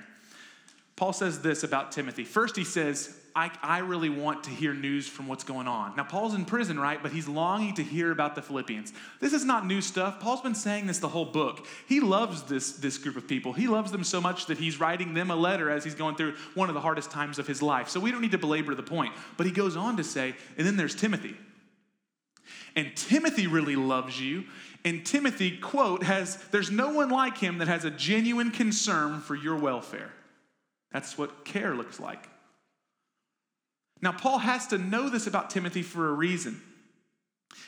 Paul 0.97 1.13
says 1.13 1.43
this 1.43 1.63
about 1.63 1.93
Timothy. 1.93 2.25
First, 2.25 2.57
he 2.57 2.65
says, 2.65 3.20
I, 3.35 3.51
I 3.63 3.79
really 3.79 4.09
want 4.09 4.45
to 4.45 4.51
hear 4.51 4.75
news 4.75 5.09
from 5.09 5.29
what's 5.29 5.45
going 5.45 5.69
on. 5.69 5.97
Now, 5.97 6.05
Paul's 6.05 6.35
in 6.35 6.45
prison, 6.45 6.79
right? 6.79 7.03
But 7.03 7.13
he's 7.13 7.29
longing 7.29 7.75
to 7.75 7.83
hear 7.83 8.11
about 8.11 8.35
the 8.35 8.43
Philippians. 8.43 8.93
This 9.21 9.33
is 9.33 9.45
not 9.45 9.67
new 9.67 9.81
stuff. 9.81 10.21
Paul's 10.21 10.41
been 10.41 10.55
saying 10.55 10.87
this 10.87 10.99
the 10.99 11.09
whole 11.09 11.27
book. 11.27 11.67
He 11.87 12.01
loves 12.01 12.43
this, 12.45 12.73
this 12.73 12.99
group 12.99 13.17
of 13.17 13.29
people. 13.29 13.53
He 13.53 13.67
loves 13.67 13.93
them 13.93 14.05
so 14.05 14.21
much 14.21 14.47
that 14.47 14.59
he's 14.59 14.81
writing 14.81 15.15
them 15.15 15.31
a 15.31 15.37
letter 15.37 15.71
as 15.71 15.85
he's 15.85 15.95
going 15.95 16.17
through 16.17 16.35
one 16.55 16.69
of 16.69 16.75
the 16.75 16.81
hardest 16.81 17.11
times 17.11 17.39
of 17.39 17.47
his 17.47 17.61
life. 17.61 17.89
So 17.89 18.01
we 18.01 18.11
don't 18.11 18.21
need 18.21 18.33
to 18.33 18.39
belabor 18.39 18.75
the 18.75 18.83
point. 18.83 19.13
But 19.37 19.47
he 19.47 19.53
goes 19.53 19.77
on 19.77 19.97
to 19.99 20.05
say, 20.05 20.35
and 20.57 20.67
then 20.67 20.77
there's 20.77 20.95
Timothy. 20.95 21.37
And 22.77 22.97
Timothy 22.97 23.47
really 23.47 23.77
loves 23.77 24.21
you. 24.21 24.45
And 24.85 25.05
Timothy, 25.05 25.59
quote, 25.59 26.05
has, 26.05 26.37
there's 26.53 26.71
no 26.71 26.95
one 26.95 27.11
like 27.11 27.37
him 27.37 27.59
that 27.59 27.69
has 27.69 27.85
a 27.85 27.91
genuine 27.91 28.51
concern 28.51 29.21
for 29.21 29.35
your 29.35 29.57
welfare. 29.57 30.11
That's 30.93 31.19
what 31.19 31.45
care 31.45 31.75
looks 31.75 32.01
like. 32.01 32.30
Now, 34.03 34.13
Paul 34.13 34.39
has 34.39 34.67
to 34.69 34.79
know 34.79 35.09
this 35.09 35.27
about 35.27 35.51
Timothy 35.51 35.83
for 35.83 36.09
a 36.09 36.13
reason. 36.13 36.61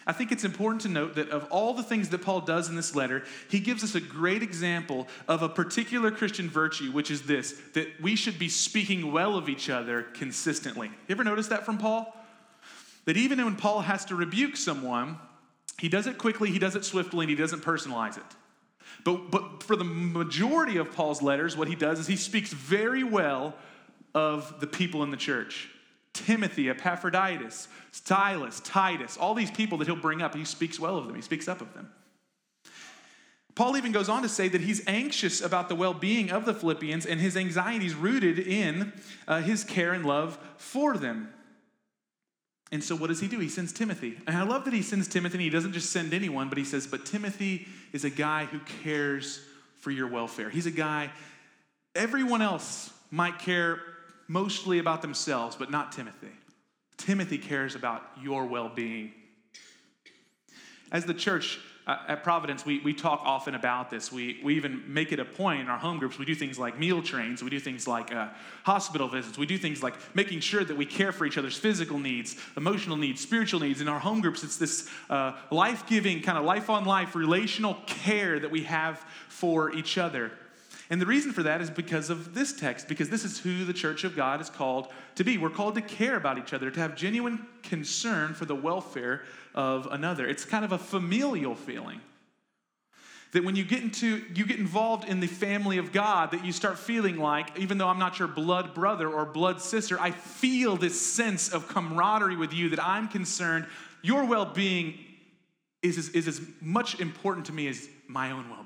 I 0.06 0.12
think 0.12 0.32
it's 0.32 0.44
important 0.44 0.82
to 0.82 0.88
note 0.88 1.14
that 1.14 1.30
of 1.30 1.46
all 1.50 1.74
the 1.74 1.82
things 1.82 2.08
that 2.08 2.22
Paul 2.22 2.40
does 2.40 2.68
in 2.68 2.76
this 2.76 2.96
letter, 2.96 3.24
he 3.48 3.60
gives 3.60 3.84
us 3.84 3.94
a 3.94 4.00
great 4.00 4.42
example 4.42 5.06
of 5.28 5.42
a 5.42 5.48
particular 5.48 6.10
Christian 6.10 6.48
virtue, 6.48 6.90
which 6.90 7.10
is 7.10 7.22
this 7.22 7.52
that 7.74 7.88
we 8.00 8.16
should 8.16 8.38
be 8.38 8.48
speaking 8.48 9.12
well 9.12 9.36
of 9.36 9.48
each 9.48 9.70
other 9.70 10.02
consistently. 10.02 10.88
You 10.88 11.14
ever 11.14 11.24
notice 11.24 11.48
that 11.48 11.64
from 11.64 11.78
Paul? 11.78 12.16
That 13.04 13.16
even 13.16 13.44
when 13.44 13.56
Paul 13.56 13.80
has 13.80 14.04
to 14.06 14.14
rebuke 14.14 14.56
someone, 14.56 15.18
he 15.78 15.88
does 15.88 16.06
it 16.06 16.18
quickly, 16.18 16.50
he 16.50 16.58
does 16.58 16.76
it 16.76 16.84
swiftly, 16.84 17.24
and 17.24 17.30
he 17.30 17.36
doesn't 17.36 17.62
personalize 17.62 18.16
it. 18.16 18.24
But, 19.04 19.30
but 19.30 19.62
for 19.62 19.74
the 19.74 19.84
majority 19.84 20.76
of 20.76 20.92
Paul's 20.92 21.22
letters, 21.22 21.56
what 21.56 21.68
he 21.68 21.74
does 21.74 21.98
is 21.98 22.06
he 22.06 22.16
speaks 22.16 22.52
very 22.52 23.02
well 23.02 23.54
of 24.14 24.60
the 24.60 24.66
people 24.66 25.02
in 25.02 25.10
the 25.10 25.16
church. 25.16 25.68
Timothy, 26.12 26.68
Epaphroditus, 26.68 27.68
Silas, 27.90 28.60
Titus, 28.60 29.16
all 29.16 29.34
these 29.34 29.50
people 29.50 29.78
that 29.78 29.86
he'll 29.86 29.96
bring 29.96 30.20
up, 30.22 30.34
he 30.34 30.44
speaks 30.44 30.78
well 30.78 30.96
of 30.96 31.06
them, 31.06 31.14
he 31.14 31.22
speaks 31.22 31.48
up 31.48 31.60
of 31.60 31.72
them. 31.74 31.90
Paul 33.54 33.76
even 33.76 33.92
goes 33.92 34.08
on 34.08 34.22
to 34.22 34.28
say 34.28 34.48
that 34.48 34.62
he's 34.62 34.82
anxious 34.86 35.42
about 35.42 35.68
the 35.68 35.74
well 35.74 35.92
being 35.92 36.30
of 36.30 36.46
the 36.46 36.54
Philippians, 36.54 37.04
and 37.04 37.20
his 37.20 37.36
anxiety 37.36 37.86
is 37.86 37.94
rooted 37.94 38.38
in 38.38 38.92
uh, 39.28 39.40
his 39.42 39.62
care 39.64 39.92
and 39.92 40.06
love 40.06 40.38
for 40.56 40.96
them. 40.96 41.28
And 42.70 42.82
so, 42.82 42.96
what 42.96 43.08
does 43.08 43.20
he 43.20 43.28
do? 43.28 43.38
He 43.38 43.50
sends 43.50 43.70
Timothy. 43.70 44.18
And 44.26 44.36
I 44.36 44.44
love 44.44 44.64
that 44.64 44.72
he 44.72 44.80
sends 44.80 45.06
Timothy, 45.06 45.34
and 45.34 45.42
he 45.42 45.50
doesn't 45.50 45.74
just 45.74 45.90
send 45.90 46.14
anyone, 46.14 46.48
but 46.48 46.56
he 46.56 46.64
says, 46.64 46.86
But 46.86 47.04
Timothy 47.04 47.66
is 47.92 48.04
a 48.04 48.10
guy 48.10 48.46
who 48.46 48.58
cares 48.82 49.40
for 49.80 49.90
your 49.90 50.08
welfare. 50.08 50.48
He's 50.48 50.66
a 50.66 50.70
guy, 50.70 51.10
everyone 51.94 52.40
else 52.40 52.90
might 53.10 53.38
care 53.38 53.82
mostly 54.32 54.78
about 54.78 55.02
themselves, 55.02 55.56
but 55.56 55.70
not 55.70 55.92
Timothy. 55.92 56.32
Timothy 56.96 57.36
cares 57.36 57.74
about 57.74 58.02
your 58.20 58.46
well 58.46 58.70
being. 58.74 59.12
As 60.90 61.04
the 61.04 61.14
church, 61.14 61.58
uh, 61.86 61.96
at 62.06 62.22
Providence, 62.22 62.64
we, 62.64 62.78
we 62.80 62.94
talk 62.94 63.20
often 63.24 63.54
about 63.54 63.90
this. 63.90 64.12
We, 64.12 64.40
we 64.44 64.54
even 64.54 64.82
make 64.86 65.10
it 65.10 65.18
a 65.18 65.24
point 65.24 65.60
in 65.60 65.68
our 65.68 65.78
home 65.78 65.98
groups. 65.98 66.16
We 66.16 66.24
do 66.24 66.34
things 66.34 66.58
like 66.58 66.78
meal 66.78 67.02
trains, 67.02 67.42
we 67.42 67.50
do 67.50 67.58
things 67.58 67.88
like 67.88 68.14
uh, 68.14 68.28
hospital 68.62 69.08
visits, 69.08 69.36
we 69.36 69.46
do 69.46 69.58
things 69.58 69.82
like 69.82 69.94
making 70.14 70.40
sure 70.40 70.64
that 70.64 70.76
we 70.76 70.86
care 70.86 71.12
for 71.12 71.26
each 71.26 71.36
other's 71.36 71.58
physical 71.58 71.98
needs, 71.98 72.36
emotional 72.56 72.96
needs, 72.96 73.20
spiritual 73.20 73.60
needs. 73.60 73.80
In 73.80 73.88
our 73.88 73.98
home 73.98 74.20
groups, 74.20 74.44
it's 74.44 74.56
this 74.56 74.88
uh, 75.10 75.32
life 75.50 75.86
giving, 75.86 76.22
kind 76.22 76.38
of 76.38 76.44
life 76.44 76.70
on 76.70 76.84
life, 76.84 77.14
relational 77.16 77.74
care 77.86 78.38
that 78.38 78.50
we 78.50 78.62
have 78.62 79.04
for 79.28 79.72
each 79.72 79.98
other. 79.98 80.30
And 80.92 81.00
the 81.00 81.06
reason 81.06 81.32
for 81.32 81.42
that 81.44 81.62
is 81.62 81.70
because 81.70 82.10
of 82.10 82.34
this 82.34 82.52
text, 82.52 82.86
because 82.86 83.08
this 83.08 83.24
is 83.24 83.38
who 83.38 83.64
the 83.64 83.72
church 83.72 84.04
of 84.04 84.14
God 84.14 84.42
is 84.42 84.50
called 84.50 84.88
to 85.14 85.24
be. 85.24 85.38
We're 85.38 85.48
called 85.48 85.74
to 85.76 85.80
care 85.80 86.16
about 86.16 86.36
each 86.36 86.52
other, 86.52 86.70
to 86.70 86.80
have 86.80 86.96
genuine 86.96 87.46
concern 87.62 88.34
for 88.34 88.44
the 88.44 88.54
welfare 88.54 89.22
of 89.54 89.88
another. 89.90 90.26
It's 90.26 90.44
kind 90.44 90.66
of 90.66 90.72
a 90.72 90.76
familial 90.76 91.54
feeling. 91.54 92.02
That 93.32 93.42
when 93.42 93.56
you 93.56 93.64
get 93.64 93.82
into 93.82 94.22
you 94.34 94.44
get 94.44 94.58
involved 94.58 95.08
in 95.08 95.20
the 95.20 95.28
family 95.28 95.78
of 95.78 95.92
God, 95.92 96.32
that 96.32 96.44
you 96.44 96.52
start 96.52 96.78
feeling 96.78 97.16
like, 97.16 97.58
even 97.58 97.78
though 97.78 97.88
I'm 97.88 97.98
not 97.98 98.18
your 98.18 98.28
blood 98.28 98.74
brother 98.74 99.08
or 99.08 99.24
blood 99.24 99.62
sister, 99.62 99.98
I 99.98 100.10
feel 100.10 100.76
this 100.76 101.00
sense 101.00 101.54
of 101.54 101.68
camaraderie 101.68 102.36
with 102.36 102.52
you 102.52 102.68
that 102.68 102.84
I'm 102.86 103.08
concerned 103.08 103.64
your 104.02 104.26
well-being 104.26 104.98
is, 105.80 105.96
is, 105.96 106.10
is 106.10 106.28
as 106.28 106.42
much 106.60 107.00
important 107.00 107.46
to 107.46 107.52
me 107.54 107.68
as 107.68 107.88
my 108.08 108.30
own 108.32 108.50
well-being. 108.50 108.61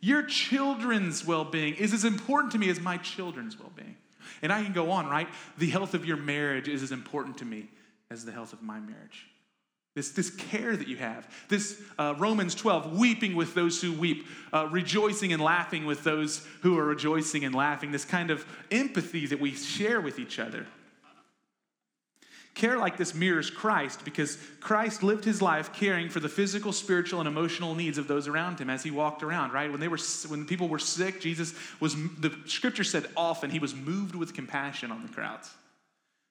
Your 0.00 0.22
children's 0.22 1.24
well 1.24 1.44
being 1.44 1.74
is 1.74 1.92
as 1.92 2.04
important 2.04 2.52
to 2.52 2.58
me 2.58 2.68
as 2.68 2.80
my 2.80 2.96
children's 2.98 3.58
well 3.58 3.72
being. 3.74 3.96
And 4.42 4.52
I 4.52 4.62
can 4.62 4.72
go 4.72 4.90
on, 4.90 5.08
right? 5.08 5.28
The 5.58 5.70
health 5.70 5.94
of 5.94 6.04
your 6.04 6.16
marriage 6.16 6.68
is 6.68 6.82
as 6.82 6.92
important 6.92 7.38
to 7.38 7.44
me 7.44 7.68
as 8.10 8.24
the 8.24 8.32
health 8.32 8.52
of 8.52 8.62
my 8.62 8.78
marriage. 8.78 9.26
This, 9.94 10.10
this 10.10 10.28
care 10.28 10.76
that 10.76 10.88
you 10.88 10.96
have. 10.96 11.26
This 11.48 11.80
uh, 11.98 12.14
Romans 12.18 12.54
12, 12.54 12.98
weeping 12.98 13.34
with 13.34 13.54
those 13.54 13.80
who 13.80 13.94
weep, 13.94 14.26
uh, 14.52 14.68
rejoicing 14.70 15.32
and 15.32 15.40
laughing 15.40 15.86
with 15.86 16.04
those 16.04 16.46
who 16.60 16.78
are 16.78 16.84
rejoicing 16.84 17.44
and 17.46 17.54
laughing. 17.54 17.92
This 17.92 18.04
kind 18.04 18.30
of 18.30 18.44
empathy 18.70 19.26
that 19.26 19.40
we 19.40 19.52
share 19.52 20.02
with 20.02 20.18
each 20.18 20.38
other. 20.38 20.66
Care 22.56 22.78
like 22.78 22.96
this 22.96 23.14
mirrors 23.14 23.50
Christ 23.50 24.02
because 24.02 24.38
Christ 24.60 25.02
lived 25.02 25.26
his 25.26 25.42
life 25.42 25.74
caring 25.74 26.08
for 26.08 26.20
the 26.20 26.28
physical, 26.28 26.72
spiritual, 26.72 27.20
and 27.20 27.28
emotional 27.28 27.74
needs 27.74 27.98
of 27.98 28.08
those 28.08 28.26
around 28.26 28.58
him 28.58 28.70
as 28.70 28.82
he 28.82 28.90
walked 28.90 29.22
around, 29.22 29.52
right? 29.52 29.70
When 29.70 29.78
they 29.78 29.88
were 29.88 29.98
when 30.28 30.46
people 30.46 30.66
were 30.66 30.78
sick, 30.78 31.20
Jesus 31.20 31.52
was 31.80 31.94
the 31.94 32.34
scripture 32.46 32.82
said 32.82 33.08
often 33.14 33.50
he 33.50 33.58
was 33.58 33.74
moved 33.74 34.14
with 34.14 34.32
compassion 34.32 34.90
on 34.90 35.02
the 35.02 35.12
crowds 35.12 35.50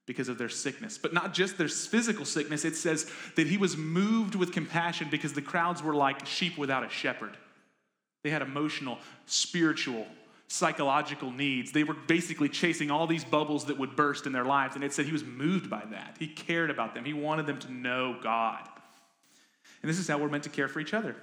because 0.08 0.27
of 0.27 0.39
their 0.39 0.50
sickness. 0.50 0.98
But 0.98 1.13
not 1.13 1.36
just 1.36 1.60
their 1.60 1.67
physical 1.67 2.25
sickness, 2.25 2.65
it 2.65 2.75
says 2.75 3.08
that 3.36 3.46
he 3.46 3.58
was 3.58 3.77
moved 3.77 4.34
with 4.34 4.51
compassion 4.51 5.10
because 5.12 5.34
the 5.34 5.44
crowds 5.44 5.84
were 5.84 5.94
like 5.94 6.25
sheep 6.25 6.58
without 6.58 6.84
a 6.84 6.89
shepherd. 6.89 7.38
They 8.24 8.32
had 8.32 8.41
emotional, 8.41 8.98
spiritual, 9.27 10.08
psychological 10.55 11.31
needs. 11.31 11.71
They 11.71 11.83
were 11.83 11.93
basically 11.93 12.50
chasing 12.50 12.89
all 12.89 13.07
these 13.07 13.25
bubbles 13.25 13.65
that 13.65 13.77
would 13.77 13.95
burst 13.95 14.25
in 14.25 14.31
their 14.31 14.45
lives. 14.45 14.75
And 14.75 14.83
it 14.83 14.93
said 14.93 15.05
he 15.05 15.12
was 15.12 15.24
moved 15.24 15.69
by 15.69 15.83
that. 15.91 16.15
He 16.17 16.27
cared 16.27 16.69
about 16.69 16.95
them, 16.95 17.05
he 17.05 17.13
wanted 17.13 17.45
them 17.45 17.59
to 17.59 17.71
know 17.71 18.17
God. 18.24 18.67
And 19.81 19.89
this 19.89 20.00
is 20.00 20.07
how 20.07 20.17
we're 20.17 20.29
meant 20.29 20.45
to 20.45 20.50
care 20.50 20.67
for 20.67 20.79
each 20.79 20.93
other. 20.93 21.15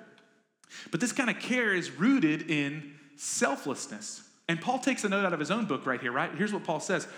But 0.91 1.01
this 1.01 1.13
kind 1.13 1.29
of 1.29 1.39
care 1.39 1.75
is 1.75 1.91
rooted 1.91 2.51
in 2.51 2.95
selflessness. 3.17 4.23
And 4.49 4.61
Paul 4.61 4.79
takes 4.79 5.05
a 5.05 5.09
note 5.09 5.25
out 5.25 5.33
of 5.33 5.41
his 5.41 5.51
own 5.51 5.65
book 5.65 5.87
right 5.87 6.01
here, 6.01 6.13
right? 6.13 6.31
Here's 6.35 6.53
what 6.53 6.65
Paul 6.65 6.81
says. 6.81 7.09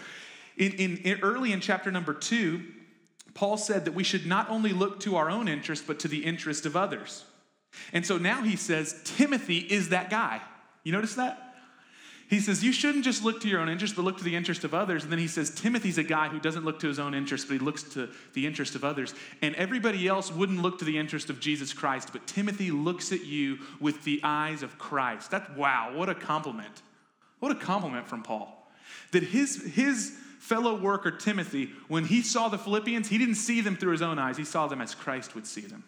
In, 0.57 0.73
in, 0.73 0.97
in 0.99 1.21
early 1.21 1.53
in 1.53 1.61
chapter 1.61 1.91
number 1.91 2.15
two, 2.15 2.63
Paul 3.35 3.57
said 3.57 3.85
that 3.85 3.93
we 3.93 4.05
should 4.05 4.27
not 4.27 4.49
only 4.49 4.73
look 4.73 5.01
to 5.01 5.17
our 5.17 5.29
own 5.29 5.49
interest, 5.49 5.87
but 5.87 5.99
to 6.01 6.09
the 6.09 6.25
interest 6.25 6.67
of 6.67 6.77
others. 6.77 7.25
And 7.93 8.07
so 8.07 8.19
now 8.19 8.43
he 8.43 8.57
says 8.57 9.01
Timothy 9.05 9.59
is 9.59 9.89
that 9.89 10.11
guy. 10.11 10.41
You 10.85 10.93
notice 10.93 11.17
that? 11.17 11.44
He 12.29 12.41
says, 12.41 12.65
You 12.65 12.73
shouldn't 12.73 13.05
just 13.05 13.23
look 13.25 13.41
to 13.43 13.49
your 13.49 13.61
own 13.61 13.69
interest, 13.69 13.97
but 13.97 14.05
look 14.05 14.19
to 14.19 14.25
the 14.25 14.35
interest 14.35 14.65
of 14.65 14.75
others. 14.75 15.03
And 15.03 15.13
then 15.13 15.19
he 15.19 15.27
says, 15.27 15.51
Timothy's 15.51 15.99
a 15.99 16.03
guy 16.03 16.29
who 16.29 16.41
doesn't 16.41 16.65
look 16.65 16.81
to 16.81 16.89
his 16.89 16.99
own 16.99 17.15
interest, 17.15 17.49
but 17.49 17.55
he 17.55 17.59
looks 17.59 17.83
to 17.95 18.09
the 18.33 18.47
interest 18.47 18.75
of 18.75 18.85
others. 18.85 19.15
And 19.43 19.55
everybody 19.57 20.09
else 20.09 20.33
wouldn't 20.33 20.63
look 20.63 20.79
to 20.79 20.85
the 20.85 20.99
interest 20.99 21.31
of 21.31 21.41
Jesus 21.41 21.73
Christ, 21.73 22.11
but 22.13 22.27
Timothy 22.27 22.71
looks 22.71 23.13
at 23.13 23.25
you 23.25 23.59
with 23.81 24.05
the 24.05 24.21
eyes 24.23 24.63
of 24.63 24.79
Christ. 24.79 25.31
That's 25.31 25.51
wow, 25.57 25.93
what 25.95 26.09
a 26.09 26.15
compliment. 26.15 26.83
What 27.41 27.53
a 27.53 27.57
compliment 27.57 28.09
from 28.09 28.23
Paul. 28.23 28.71
That 29.13 29.23
his, 29.23 29.63
his 29.75 30.17
fellow 30.39 30.75
worker, 30.75 31.11
Timothy, 31.11 31.71
when 31.89 32.05
he 32.05 32.23
saw 32.23 32.49
the 32.49 32.59
Philippians, 32.59 33.09
he 33.09 33.19
didn't 33.19 33.37
see 33.37 33.61
them 33.61 33.77
through 33.77 33.93
his 33.93 34.03
own 34.03 34.19
eyes, 34.19 34.37
he 34.37 34.45
saw 34.45 34.67
them 34.67 34.81
as 34.81 34.95
Christ 34.95 35.35
would 35.35 35.47
see 35.47 35.63
them. 35.63 35.85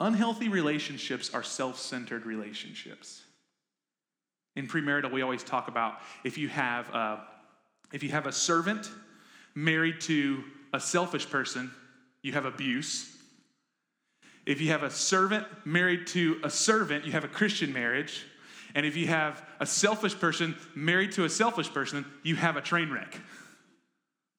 Unhealthy 0.00 0.48
relationships 0.48 1.34
are 1.34 1.42
self 1.42 1.78
centered 1.78 2.24
relationships. 2.24 3.22
In 4.58 4.66
premarital, 4.66 5.12
we 5.12 5.22
always 5.22 5.44
talk 5.44 5.68
about 5.68 6.00
if 6.24 6.36
you 6.36 6.48
have 6.48 6.88
a, 6.88 7.20
if 7.92 8.02
you 8.02 8.08
have 8.08 8.26
a 8.26 8.32
servant 8.32 8.90
married 9.54 10.00
to 10.00 10.42
a 10.72 10.80
selfish 10.80 11.30
person, 11.30 11.70
you 12.22 12.32
have 12.32 12.44
abuse. 12.44 13.08
If 14.46 14.60
you 14.60 14.70
have 14.72 14.82
a 14.82 14.90
servant 14.90 15.46
married 15.64 16.08
to 16.08 16.40
a 16.42 16.50
servant, 16.50 17.06
you 17.06 17.12
have 17.12 17.22
a 17.22 17.28
Christian 17.28 17.72
marriage. 17.72 18.26
And 18.74 18.84
if 18.84 18.96
you 18.96 19.06
have 19.06 19.46
a 19.60 19.66
selfish 19.66 20.18
person 20.18 20.56
married 20.74 21.12
to 21.12 21.24
a 21.24 21.30
selfish 21.30 21.72
person, 21.72 22.04
you 22.24 22.34
have 22.34 22.56
a 22.56 22.60
train 22.60 22.90
wreck. 22.90 23.16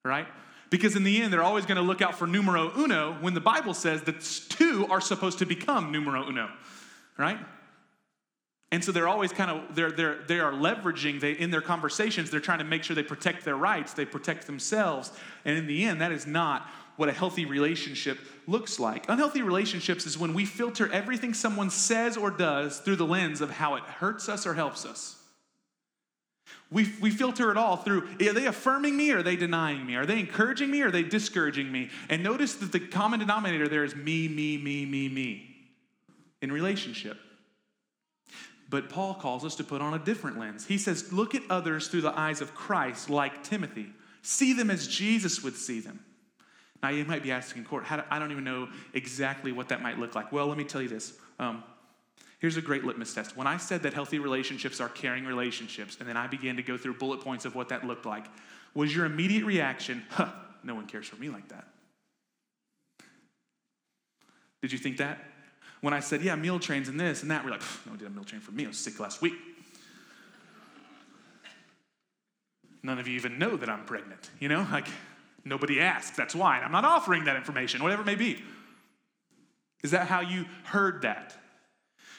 Right? 0.04 0.28
Because 0.70 0.98
in 0.98 1.06
the 1.06 1.22
end, 1.22 1.32
they're 1.32 1.43
always 1.43 1.65
going 1.65 1.78
to 1.78 1.82
look 1.82 2.02
out 2.02 2.20
for 2.20 2.28
numero 2.28 2.74
uno 2.78 3.15
when 3.22 3.36
the 3.36 3.39
Bible 3.39 3.74
says 3.74 4.02
that 4.02 4.20
two 4.50 4.86
are 4.89 5.00
supposed 5.00 5.39
to 5.39 5.46
become 5.46 5.93
numero 5.93 6.28
uno. 6.28 6.50
Right? 7.17 7.39
And 8.71 8.84
so 8.84 8.91
they're 8.91 9.08
always 9.08 9.34
kind 9.34 9.49
of 9.49 9.75
they're 9.75 9.91
they're 9.91 10.19
they 10.27 10.39
are 10.39 10.51
leveraging 10.51 11.19
they 11.19 11.32
in 11.32 11.49
their 11.49 11.62
conversations 11.62 12.29
they're 12.29 12.39
trying 12.39 12.60
to 12.60 12.65
make 12.65 12.84
sure 12.84 12.95
they 12.95 13.03
protect 13.03 13.43
their 13.43 13.55
rights, 13.55 13.93
they 13.93 14.05
protect 14.05 14.45
themselves. 14.45 15.12
And 15.43 15.58
in 15.58 15.67
the 15.67 15.84
end 15.84 16.01
that 16.01 16.12
is 16.12 16.27
not 16.27 16.69
what 16.95 17.10
a 17.10 17.13
healthy 17.13 17.45
relationship 17.45 18.19
looks 18.45 18.79
like. 18.79 19.05
Unhealthy 19.10 19.41
relationships 19.41 20.05
is 20.05 20.17
when 20.17 20.34
we 20.34 20.45
filter 20.45 20.91
everything 20.91 21.34
someone 21.34 21.69
says 21.69 22.17
or 22.17 22.29
does 22.29 22.79
through 22.79 22.97
the 22.97 23.05
lens 23.05 23.41
of 23.41 23.49
how 23.49 23.75
it 23.75 23.84
hurts 23.84 24.27
us 24.27 24.45
or 24.45 24.53
helps 24.53 24.86
us. 24.86 25.15
We, 26.71 26.93
we 27.01 27.10
filter 27.10 27.49
it 27.51 27.58
all 27.58 27.77
through 27.77 28.08
are 28.21 28.34
they 28.34 28.45
affirming 28.45 28.95
me 28.95 29.12
or 29.12 29.19
are 29.19 29.23
they 29.23 29.36
denying 29.36 29.86
me? 29.86 29.95
Are 29.95 30.05
they 30.05 30.19
encouraging 30.19 30.69
me 30.69 30.84
or 30.84 30.89
are 30.89 30.91
they 30.91 31.03
discouraging 31.03 31.71
me? 31.71 31.89
And 32.10 32.21
notice 32.21 32.55
that 32.55 32.71
the 32.71 32.79
common 32.79 33.19
denominator 33.19 33.67
there 33.67 33.84
is 33.84 33.95
me, 33.95 34.27
me, 34.27 34.58
me, 34.58 34.86
me, 34.86 35.10
me 35.10 35.55
in 36.41 36.51
relationship. 36.51 37.17
But 38.69 38.89
Paul 38.89 39.15
calls 39.15 39.43
us 39.43 39.55
to 39.55 39.63
put 39.63 39.82
on 39.82 39.95
a 39.95 39.99
different 39.99 40.38
lens. 40.38 40.65
He 40.65 40.77
says, 40.77 41.12
look 41.12 41.34
at 41.34 41.41
others 41.49 41.88
through 41.88 42.01
the 42.01 42.17
eyes 42.17 42.39
of 42.39 42.53
Christ, 42.53 43.10
like 43.10 43.43
Timothy. 43.43 43.88
See 44.21 44.53
them 44.53 44.69
as 44.69 44.88
Jesus 44.88 45.43
would 45.43 45.55
see 45.55 45.79
them. 45.79 45.99
Now, 46.84 46.89
you 46.89 47.03
might 47.03 47.23
be 47.23 47.32
asking, 47.32 47.65
Court, 47.65 47.86
do, 47.89 48.01
I 48.10 48.19
don't 48.19 48.32
even 48.32 48.43
know 48.43 48.69
exactly 48.93 49.51
what 49.51 49.69
that 49.69 49.82
might 49.82 49.97
look 49.97 50.13
like. 50.13 50.32
Well, 50.32 50.47
let 50.47 50.58
me 50.58 50.63
tell 50.63 50.82
you 50.82 50.88
this. 50.88 51.13
Um, 51.39 51.63
here's 52.38 52.58
a 52.58 52.62
great 52.62 52.86
litmus 52.86 53.13
test. 53.13 53.36
When 53.36 53.47
I 53.47 53.58
said 53.58 53.84
that 53.84 53.93
healthy 53.93 54.19
relationships 54.19 54.79
are 54.79 54.88
caring 54.88 55.25
relationships, 55.25 55.97
and 55.99 56.08
then 56.08 56.15
I 56.15 56.27
began 56.27 56.55
to 56.58 56.63
go 56.63 56.77
through 56.77 56.93
bullet 56.93 57.21
points 57.21 57.45
of 57.45 57.55
what 57.55 57.69
that 57.69 57.86
looked 57.86 58.05
like, 58.05 58.25
was 58.75 58.95
your 58.95 59.05
immediate 59.05 59.45
reaction, 59.45 60.03
huh, 60.12 60.29
no 60.63 60.75
one 60.75 60.86
cares 60.86 61.08
for 61.08 61.15
me 61.15 61.29
like 61.29 61.49
that? 61.49 61.67
Did 64.62 64.71
you 64.71 64.77
think 64.77 64.97
that? 64.97 65.19
When 65.82 65.94
I 65.94 66.02
said, 66.02 66.22
yeah, 66.22 66.36
meal 66.36 66.60
trains 66.60 66.89
and 66.89 67.00
this 67.00 67.22
and 67.22 67.32
that, 67.32 67.44
we're 67.46 67.52
like, 67.52 67.62
no 67.86 67.92
one 67.92 68.00
did 68.00 68.08
a 68.08 68.12
meal 68.12 68.24
train 68.24 68.42
for 68.42 68.52
me. 68.52 68.65
I 68.65 68.68
was 68.68 68.78
sick 68.78 69.00
last 69.00 69.22
week. 69.22 69.34
None 72.84 73.00
of 73.00 73.08
you 73.08 73.15
even 73.15 73.39
know 73.39 73.58
that 73.58 73.70
I'm 73.70 73.86
pregnant, 73.86 74.30
you 74.39 74.50
know? 74.50 74.65
Like, 74.72 74.88
nobody 75.44 75.80
asked. 75.80 76.15
That's 76.15 76.36
why. 76.36 76.60
I'm 76.60 76.72
not 76.72 76.86
offering 76.86 77.26
that 77.26 77.36
information, 77.36 77.82
whatever 77.84 78.02
it 78.02 78.06
may 78.06 78.15
be. 78.15 78.44
Is 79.84 79.92
that 79.92 80.08
how 80.08 80.22
you 80.22 80.46
heard 80.63 81.02
that? 81.04 81.36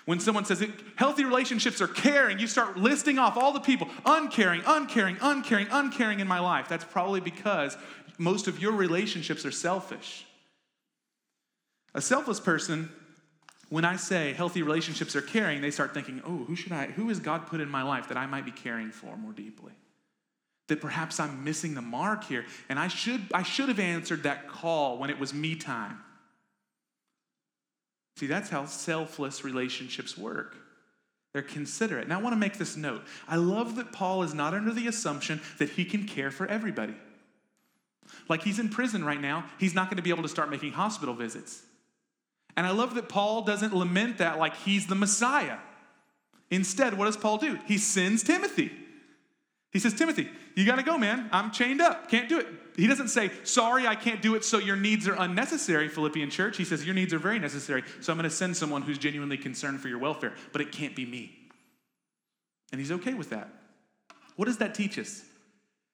When 0.07 0.19
someone 0.19 0.45
says 0.45 0.65
healthy 0.97 1.25
relationships 1.25 1.81
are 1.81 1.87
caring, 1.87 2.39
you 2.39 2.47
start 2.47 2.77
listing 2.77 3.19
off 3.19 3.37
all 3.37 3.53
the 3.53 3.61
people 3.61 3.89
uncaring, 4.07 4.63
uncaring, 4.67 5.17
uncaring, 5.21 5.67
uncaring 5.71 6.21
in 6.21 6.27
my 6.27 6.41
life. 6.41 6.69
That's 6.69 6.85
probably 6.85 7.21
because 7.21 7.77
most 8.19 8.49
of 8.49 8.61
your 8.61 8.73
relationships 8.73 9.45
are 9.45 9.51
selfish. 9.51 10.27
A 11.95 12.01
selfless 12.01 12.41
person 12.41 12.91
when 13.71 13.85
I 13.85 13.97
say 13.97 14.33
healthy 14.33 14.63
relationships 14.63 15.17
are 15.17 15.23
caring, 15.23 15.63
they 15.63 15.71
start 15.71 15.95
thinking, 15.95 16.21
oh, 16.27 16.45
who 16.45 16.57
should 16.57 16.73
I, 16.73 16.87
who 16.87 17.09
has 17.09 17.21
God 17.21 17.47
put 17.47 17.61
in 17.61 17.69
my 17.69 17.83
life 17.83 18.09
that 18.09 18.17
I 18.17 18.27
might 18.27 18.45
be 18.45 18.51
caring 18.51 18.91
for 18.91 19.17
more 19.17 19.33
deeply? 19.33 19.73
That 20.67 20.81
perhaps 20.81 21.21
I'm 21.21 21.45
missing 21.45 21.75
the 21.75 21.83
mark 21.83 22.25
here, 22.25 22.45
and 22.69 22.79
I 22.79 22.89
should, 22.89 23.23
I 23.33 23.45
should 23.45 23.69
have 23.69 23.79
answered 23.79 24.25
that 24.25 24.49
call 24.49 24.99
when 24.99 25.09
it 25.09 25.19
was 25.19 25.33
me 25.33 25.55
time. 25.55 26.01
See, 28.17 28.27
that's 28.27 28.51
how 28.51 28.67
selfless 28.67 29.45
relationships 29.45 30.19
work. 30.19 30.57
They're 31.33 31.43
considerate. 31.43 32.09
Now, 32.09 32.19
I 32.19 32.23
want 32.23 32.33
to 32.33 32.39
make 32.41 32.59
this 32.59 32.77
note. 32.77 33.03
I 33.29 33.37
love 33.37 33.77
that 33.77 33.93
Paul 33.93 34.25
is 34.25 34.35
not 34.35 34.53
under 34.53 34.73
the 34.73 34.89
assumption 34.89 35.41
that 35.59 35.71
he 35.71 35.85
can 35.85 36.07
care 36.07 36.33
for 36.33 36.45
everybody. 36.49 36.95
Like 38.29 38.43
he's 38.43 38.59
in 38.59 38.69
prison 38.69 39.05
right 39.05 39.21
now, 39.21 39.45
he's 39.59 39.75
not 39.75 39.87
going 39.87 39.97
to 39.97 40.03
be 40.03 40.11
able 40.11 40.25
to 40.25 40.29
start 40.29 40.51
making 40.51 40.73
hospital 40.73 41.15
visits. 41.15 41.63
And 42.57 42.67
I 42.67 42.71
love 42.71 42.95
that 42.95 43.09
Paul 43.09 43.43
doesn't 43.43 43.75
lament 43.75 44.19
that 44.19 44.39
like 44.39 44.57
he's 44.57 44.87
the 44.87 44.95
Messiah. 44.95 45.59
Instead, 46.51 46.99
what 46.99 47.07
does 47.07 47.17
Paul 47.17 47.39
do? 47.39 47.59
He 47.67 47.79
sends 47.79 48.23
Timothy. 48.23 48.73
He 49.73 49.79
says, 49.79 49.95
Timothy, 49.95 50.29
you 50.57 50.67
got 50.67 50.77
to 50.77 50.83
go, 50.83 50.99
man. 50.99 51.29
I'm 51.33 51.53
chained 51.53 51.81
up. 51.81 52.09
Can't 52.09 52.29
do 52.29 52.41
it. 52.41 52.47
He 52.77 52.87
doesn't 52.87 53.09
say, 53.09 53.31
sorry, 53.45 53.87
I 53.87 53.95
can't 53.95 54.23
do 54.23 54.35
it, 54.35 54.45
so 54.45 54.59
your 54.59 54.77
needs 54.77 55.07
are 55.07 55.15
unnecessary, 55.15 55.89
Philippian 55.89 56.31
church. 56.31 56.57
He 56.57 56.65
says, 56.65 56.85
your 56.85 56.95
needs 56.95 57.13
are 57.13 57.19
very 57.19 57.39
necessary, 57.39 57.85
so 58.01 58.13
I'm 58.13 58.19
going 58.19 58.29
to 58.29 58.35
send 58.35 58.57
someone 58.57 58.83
who's 58.83 58.99
genuinely 58.99 59.37
concerned 59.37 59.81
for 59.81 59.89
your 59.89 59.99
welfare, 59.99 60.35
but 60.53 60.61
it 60.61 60.73
can't 60.73 60.97
be 60.97 61.05
me. 61.05 61.37
And 62.73 62.81
he's 62.81 62.93
okay 62.93 63.15
with 63.15 63.31
that. 63.31 63.49
What 64.37 64.47
does 64.47 64.59
that 64.59 64.75
teach 64.75 64.99
us? 64.99 65.23